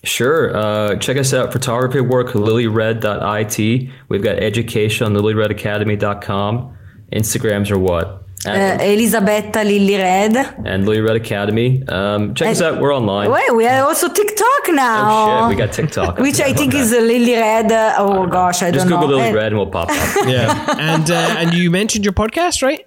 [0.04, 0.56] Sure.
[0.56, 1.54] Uh, check us out.
[1.54, 3.90] Photography work, lilyred.it.
[4.10, 6.78] We've got education on lilyredacademy.com.
[7.14, 8.26] Instagrams are what?
[8.46, 10.34] Uh, Elisabetta Lily Red.
[10.64, 11.84] and Lily Red Academy.
[11.90, 12.80] Um, check us out.
[12.80, 13.30] We're online.
[13.30, 15.08] Wait, we are also TikTok now.
[15.12, 16.20] Oh shit, we got TikTok.
[16.26, 17.70] Which I think is a Lily Red.
[17.70, 19.24] Uh, oh gosh, I Just don't Google know.
[19.24, 20.26] Lily Red and we'll pop up.
[20.28, 22.86] Yeah, and uh, and you mentioned your podcast, right?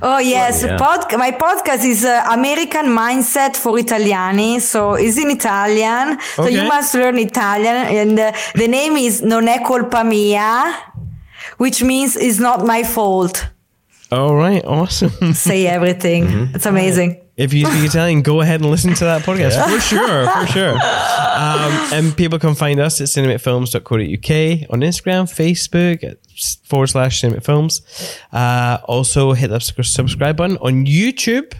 [0.00, 0.78] Oh yes, yeah.
[0.78, 6.12] pod- my podcast is uh, American Mindset for Italiani, so it's in Italian.
[6.12, 6.18] Okay.
[6.36, 10.72] So you must learn Italian, and uh, the name is Non è colpa mia,
[11.58, 13.51] which means it's not my fault.
[14.12, 15.32] All right, awesome.
[15.32, 16.24] Say everything.
[16.26, 16.54] Mm-hmm.
[16.54, 17.18] It's amazing.
[17.34, 20.72] If you speak Italian, go ahead and listen to that podcast for sure, for sure.
[20.74, 26.18] Um, and people can find us at cinematefilms.co.uk on Instagram, Facebook at
[26.66, 28.20] forward slash cinematefilms.
[28.30, 31.54] Uh, also, hit that subscribe button on YouTube.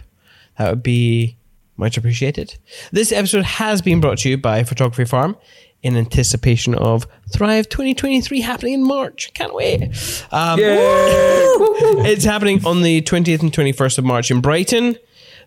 [0.59, 1.37] That would be
[1.75, 2.55] much appreciated.
[2.91, 5.35] This episode has been brought to you by Photography Farm
[5.83, 9.33] in anticipation of Thrive 2023 happening in March.
[9.33, 9.83] Can't wait.
[10.31, 14.97] Um, it's happening on the 20th and 21st of March in Brighton,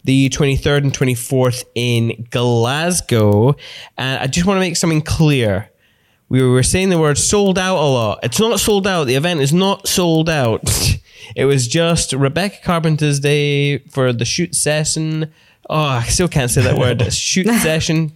[0.05, 3.57] the 23rd and 24th in Glasgow.
[3.97, 5.71] And I just want to make something clear.
[6.29, 8.19] We were saying the word sold out a lot.
[8.23, 9.05] It's not sold out.
[9.05, 10.63] The event is not sold out.
[11.37, 15.33] it was just Rebecca Carpenter's day for the shoot session.
[15.71, 17.13] Oh, I still can't say that word.
[17.13, 18.13] shoot session.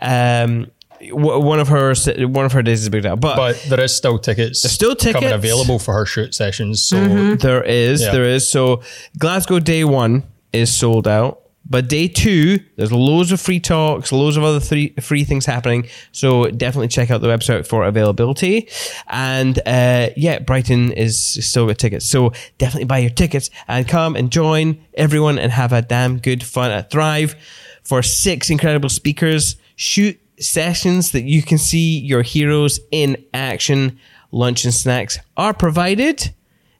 [0.00, 0.70] Um,
[1.12, 1.94] one of her
[2.26, 4.62] one of her days is booked out, but, But there is still tickets.
[4.62, 5.32] There's still coming tickets.
[5.34, 6.82] available for her shoot sessions.
[6.84, 8.12] So There is, Yeah.
[8.12, 8.48] there is.
[8.48, 8.82] So
[9.18, 14.36] Glasgow day one is sold out, but day two there's loads of free talks, loads
[14.36, 15.86] of other three, free things happening.
[16.12, 18.68] So definitely check out the website for availability.
[19.08, 24.14] And uh, yeah, Brighton is still got tickets, so definitely buy your tickets and come
[24.16, 27.34] and join everyone and have a damn good fun at Thrive
[27.82, 29.56] for six incredible speakers.
[29.78, 33.98] Shoot sessions that you can see your heroes in action.
[34.32, 36.32] Lunch and snacks are provided.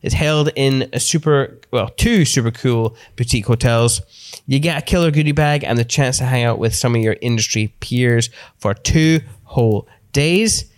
[0.03, 4.03] It's held in a super, well, two super cool boutique hotels.
[4.47, 7.01] You get a killer goodie bag and the chance to hang out with some of
[7.03, 10.71] your industry peers for two whole days.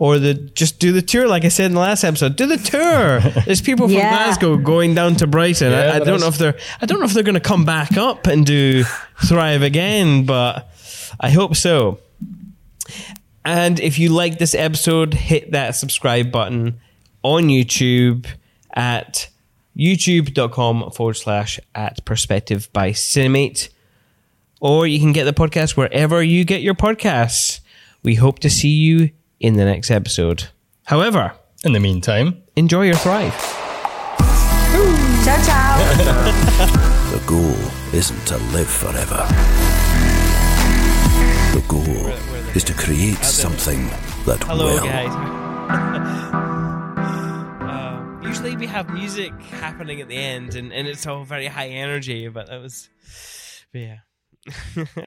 [0.00, 2.34] Or the just do the tour, like I said in the last episode.
[2.34, 3.20] Do the tour.
[3.44, 4.10] There's people from Yeah.
[4.10, 5.70] Glasgow going down to Brighton.
[5.70, 7.64] Yeah, I, I don't know if they're I don't know if they're going to come
[7.64, 8.82] back up and do
[9.24, 10.68] Thrive again, but
[11.20, 12.00] I hope so.
[13.44, 16.80] And if you like this episode, hit that subscribe button
[17.22, 18.26] on YouTube
[18.72, 19.28] at
[19.76, 23.68] youtube.com forward slash at perspective by Cinemate.
[24.60, 27.60] Or you can get the podcast wherever you get your podcasts.
[28.02, 29.10] We hope to see you
[29.40, 30.48] in the next episode.
[30.84, 31.32] However,
[31.64, 33.34] in the meantime, enjoy your Thrive.
[35.24, 36.80] Ciao, ciao.
[37.14, 37.54] The goal
[37.92, 39.24] isn't to live forever.
[41.52, 43.86] The goal is to create something
[44.26, 44.84] that Hello, will.
[44.84, 45.08] guys.
[47.62, 51.68] uh, usually we have music happening at the end, and, and it's all very high
[51.68, 52.88] energy, but that was,
[53.72, 53.98] but yeah.